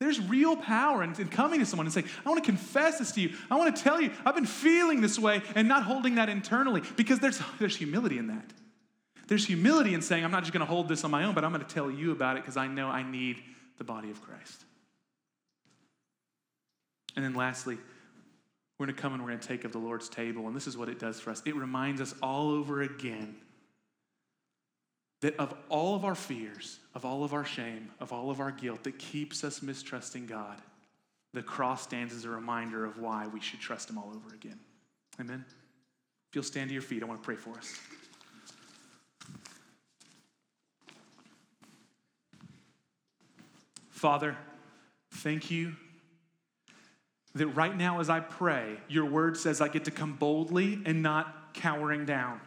There's 0.00 0.18
real 0.18 0.56
power 0.56 1.04
in, 1.04 1.14
in, 1.20 1.28
coming 1.28 1.60
to 1.60 1.66
someone 1.66 1.86
and 1.86 1.94
saying, 1.94 2.08
I 2.26 2.28
want 2.30 2.42
to 2.42 2.50
confess 2.50 2.98
this 2.98 3.12
to 3.12 3.20
you. 3.20 3.36
I 3.48 3.54
want 3.54 3.76
to 3.76 3.80
tell 3.80 4.00
you, 4.00 4.10
I've 4.26 4.34
been 4.34 4.44
feeling 4.44 5.00
this 5.00 5.20
way 5.20 5.40
and 5.54 5.68
not 5.68 5.84
holding 5.84 6.16
that 6.16 6.28
internally 6.28 6.82
because 6.96 7.20
there's, 7.20 7.40
there's 7.60 7.76
humility 7.76 8.18
in 8.18 8.26
that. 8.26 8.52
There's 9.32 9.46
humility 9.46 9.94
in 9.94 10.02
saying, 10.02 10.26
I'm 10.26 10.30
not 10.30 10.42
just 10.42 10.52
going 10.52 10.60
to 10.60 10.70
hold 10.70 10.88
this 10.90 11.04
on 11.04 11.10
my 11.10 11.24
own, 11.24 11.32
but 11.32 11.42
I'm 11.42 11.54
going 11.54 11.64
to 11.64 11.74
tell 11.74 11.90
you 11.90 12.12
about 12.12 12.36
it 12.36 12.42
because 12.42 12.58
I 12.58 12.66
know 12.66 12.88
I 12.88 13.02
need 13.02 13.38
the 13.78 13.82
body 13.82 14.10
of 14.10 14.20
Christ. 14.20 14.62
And 17.16 17.24
then 17.24 17.32
lastly, 17.32 17.78
we're 18.78 18.84
going 18.84 18.94
to 18.94 19.00
come 19.00 19.14
and 19.14 19.22
we're 19.22 19.30
going 19.30 19.40
to 19.40 19.48
take 19.48 19.64
of 19.64 19.72
the 19.72 19.78
Lord's 19.78 20.10
table. 20.10 20.48
And 20.48 20.54
this 20.54 20.66
is 20.66 20.76
what 20.76 20.90
it 20.90 20.98
does 20.98 21.18
for 21.18 21.30
us 21.30 21.42
it 21.46 21.56
reminds 21.56 22.02
us 22.02 22.14
all 22.22 22.50
over 22.50 22.82
again 22.82 23.36
that 25.22 25.34
of 25.38 25.54
all 25.70 25.96
of 25.96 26.04
our 26.04 26.14
fears, 26.14 26.78
of 26.94 27.06
all 27.06 27.24
of 27.24 27.32
our 27.32 27.46
shame, 27.46 27.90
of 28.00 28.12
all 28.12 28.30
of 28.30 28.38
our 28.38 28.50
guilt 28.50 28.84
that 28.84 28.98
keeps 28.98 29.44
us 29.44 29.62
mistrusting 29.62 30.26
God, 30.26 30.60
the 31.32 31.42
cross 31.42 31.82
stands 31.82 32.14
as 32.14 32.26
a 32.26 32.28
reminder 32.28 32.84
of 32.84 32.98
why 32.98 33.28
we 33.28 33.40
should 33.40 33.60
trust 33.60 33.88
Him 33.88 33.96
all 33.96 34.12
over 34.14 34.34
again. 34.34 34.60
Amen? 35.18 35.42
If 36.28 36.34
you'll 36.34 36.44
stand 36.44 36.68
to 36.68 36.74
your 36.74 36.82
feet, 36.82 37.02
I 37.02 37.06
want 37.06 37.22
to 37.22 37.24
pray 37.24 37.36
for 37.36 37.56
us. 37.56 37.80
Father, 44.02 44.36
thank 45.12 45.48
you 45.48 45.76
that 47.36 47.46
right 47.46 47.76
now 47.76 48.00
as 48.00 48.10
I 48.10 48.18
pray, 48.18 48.78
your 48.88 49.04
word 49.04 49.36
says 49.36 49.60
I 49.60 49.68
get 49.68 49.84
to 49.84 49.92
come 49.92 50.14
boldly 50.14 50.82
and 50.84 51.04
not 51.04 51.54
cowering 51.54 52.04
down. 52.04 52.40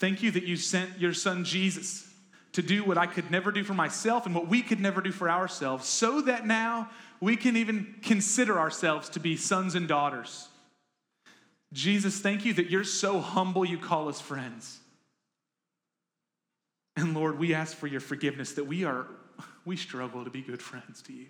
Thank 0.00 0.20
you 0.20 0.32
that 0.32 0.42
you 0.42 0.56
sent 0.56 0.98
your 0.98 1.14
son 1.14 1.44
Jesus 1.44 2.12
to 2.54 2.60
do 2.60 2.82
what 2.82 2.98
I 2.98 3.06
could 3.06 3.30
never 3.30 3.52
do 3.52 3.62
for 3.62 3.74
myself 3.74 4.26
and 4.26 4.34
what 4.34 4.48
we 4.48 4.62
could 4.62 4.80
never 4.80 5.00
do 5.00 5.12
for 5.12 5.30
ourselves, 5.30 5.86
so 5.86 6.22
that 6.22 6.44
now 6.44 6.90
we 7.20 7.36
can 7.36 7.56
even 7.56 7.94
consider 8.02 8.58
ourselves 8.58 9.08
to 9.10 9.20
be 9.20 9.36
sons 9.36 9.76
and 9.76 9.86
daughters. 9.86 10.48
Jesus, 11.72 12.18
thank 12.18 12.44
you 12.44 12.52
that 12.54 12.68
you're 12.68 12.82
so 12.82 13.20
humble 13.20 13.64
you 13.64 13.78
call 13.78 14.08
us 14.08 14.20
friends. 14.20 14.76
And 16.96 17.14
Lord, 17.14 17.38
we 17.38 17.54
ask 17.54 17.76
for 17.76 17.86
your 17.86 18.00
forgiveness 18.00 18.54
that 18.54 18.64
we 18.64 18.82
are 18.82 19.06
we 19.64 19.76
struggle 19.76 20.24
to 20.24 20.30
be 20.30 20.42
good 20.42 20.62
friends 20.62 21.02
to 21.02 21.12
you. 21.12 21.26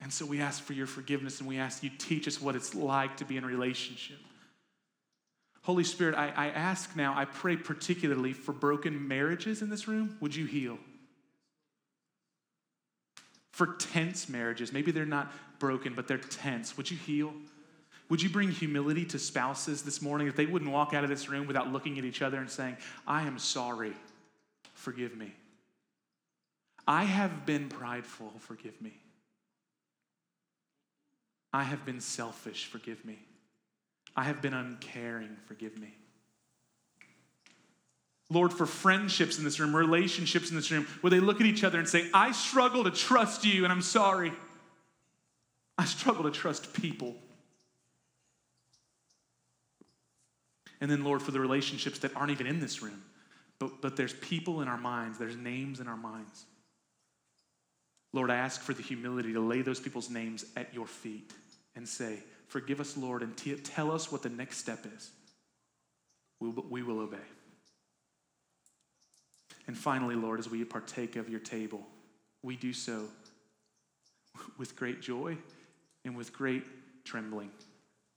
And 0.00 0.12
so 0.12 0.26
we 0.26 0.40
ask 0.40 0.62
for 0.62 0.72
your 0.72 0.86
forgiveness 0.86 1.40
and 1.40 1.48
we 1.48 1.58
ask 1.58 1.82
you 1.82 1.90
teach 1.98 2.28
us 2.28 2.40
what 2.40 2.54
it's 2.54 2.74
like 2.74 3.16
to 3.18 3.24
be 3.24 3.36
in 3.36 3.44
relationship. 3.44 4.18
Holy 5.62 5.84
Spirit, 5.84 6.14
I, 6.14 6.32
I 6.36 6.46
ask 6.48 6.94
now, 6.94 7.12
I 7.16 7.24
pray 7.24 7.56
particularly 7.56 8.32
for 8.32 8.52
broken 8.52 9.08
marriages 9.08 9.62
in 9.62 9.70
this 9.70 9.88
room. 9.88 10.16
Would 10.20 10.36
you 10.36 10.46
heal? 10.46 10.78
For 13.50 13.74
tense 13.78 14.28
marriages, 14.28 14.72
maybe 14.72 14.92
they're 14.92 15.06
not 15.06 15.32
broken, 15.58 15.94
but 15.94 16.06
they're 16.06 16.18
tense. 16.18 16.76
Would 16.76 16.90
you 16.90 16.96
heal? 16.96 17.32
Would 18.08 18.22
you 18.22 18.28
bring 18.28 18.50
humility 18.50 19.04
to 19.06 19.18
spouses 19.18 19.82
this 19.82 20.00
morning 20.00 20.28
that 20.28 20.36
they 20.36 20.46
wouldn't 20.46 20.70
walk 20.70 20.94
out 20.94 21.02
of 21.02 21.10
this 21.10 21.28
room 21.28 21.46
without 21.46 21.72
looking 21.72 21.98
at 21.98 22.04
each 22.04 22.22
other 22.22 22.38
and 22.38 22.48
saying, 22.48 22.76
I 23.06 23.22
am 23.22 23.38
sorry, 23.38 23.94
forgive 24.74 25.16
me. 25.16 25.32
I 26.86 27.04
have 27.04 27.44
been 27.44 27.68
prideful, 27.68 28.32
forgive 28.38 28.80
me. 28.80 28.92
I 31.52 31.62
have 31.62 31.84
been 31.84 32.00
selfish, 32.00 32.66
forgive 32.66 33.04
me. 33.04 33.18
I 34.14 34.24
have 34.24 34.40
been 34.40 34.54
uncaring, 34.54 35.36
forgive 35.46 35.78
me. 35.78 35.94
Lord, 38.28 38.52
for 38.52 38.66
friendships 38.66 39.38
in 39.38 39.44
this 39.44 39.60
room, 39.60 39.74
relationships 39.74 40.50
in 40.50 40.56
this 40.56 40.70
room, 40.70 40.86
where 41.00 41.10
they 41.10 41.20
look 41.20 41.40
at 41.40 41.46
each 41.46 41.64
other 41.64 41.78
and 41.78 41.88
say, 41.88 42.08
I 42.12 42.32
struggle 42.32 42.84
to 42.84 42.90
trust 42.90 43.44
you, 43.44 43.64
and 43.64 43.72
I'm 43.72 43.82
sorry. 43.82 44.32
I 45.78 45.84
struggle 45.84 46.24
to 46.24 46.30
trust 46.30 46.72
people. 46.72 47.14
And 50.80 50.90
then, 50.90 51.04
Lord, 51.04 51.22
for 51.22 51.30
the 51.30 51.40
relationships 51.40 52.00
that 52.00 52.14
aren't 52.16 52.32
even 52.32 52.46
in 52.46 52.60
this 52.60 52.82
room, 52.82 53.02
but, 53.58 53.80
but 53.80 53.96
there's 53.96 54.12
people 54.14 54.60
in 54.60 54.68
our 54.68 54.76
minds, 54.76 55.18
there's 55.18 55.36
names 55.36 55.80
in 55.80 55.88
our 55.88 55.96
minds. 55.96 56.44
Lord, 58.12 58.30
I 58.30 58.36
ask 58.36 58.60
for 58.60 58.72
the 58.72 58.82
humility 58.82 59.32
to 59.32 59.40
lay 59.40 59.62
those 59.62 59.80
people's 59.80 60.10
names 60.10 60.44
at 60.56 60.72
your 60.72 60.86
feet 60.86 61.32
and 61.74 61.88
say, 61.88 62.18
Forgive 62.48 62.80
us, 62.80 62.96
Lord, 62.96 63.22
and 63.22 63.36
t- 63.36 63.56
tell 63.56 63.90
us 63.90 64.12
what 64.12 64.22
the 64.22 64.28
next 64.28 64.58
step 64.58 64.86
is. 64.96 65.10
We 66.40 66.48
we 66.48 66.82
will 66.82 67.00
obey. 67.00 67.16
And 69.66 69.76
finally, 69.76 70.14
Lord, 70.14 70.38
as 70.38 70.48
we 70.48 70.64
partake 70.64 71.16
of 71.16 71.28
your 71.28 71.40
table, 71.40 71.84
we 72.42 72.56
do 72.56 72.72
so 72.72 73.06
with 74.58 74.76
great 74.76 75.02
joy 75.02 75.36
and 76.04 76.16
with 76.16 76.32
great 76.32 76.64
trembling. 77.04 77.50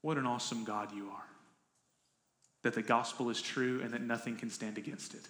What 0.01 0.17
an 0.17 0.27
awesome 0.27 0.63
God 0.63 0.93
you 0.93 1.09
are. 1.09 1.23
That 2.63 2.75
the 2.75 2.81
gospel 2.81 3.29
is 3.29 3.41
true 3.41 3.81
and 3.83 3.91
that 3.93 4.01
nothing 4.01 4.35
can 4.35 4.49
stand 4.49 4.77
against 4.77 5.13
it. 5.13 5.27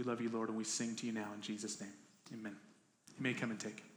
We 0.00 0.06
love 0.06 0.22
you, 0.22 0.30
Lord, 0.30 0.48
and 0.48 0.56
we 0.56 0.64
sing 0.64 0.96
to 0.96 1.06
you 1.06 1.12
now 1.12 1.26
in 1.34 1.42
Jesus' 1.42 1.78
name. 1.78 1.92
Amen. 2.32 2.56
You 3.18 3.22
may 3.22 3.34
come 3.34 3.50
and 3.50 3.60
take. 3.60 3.89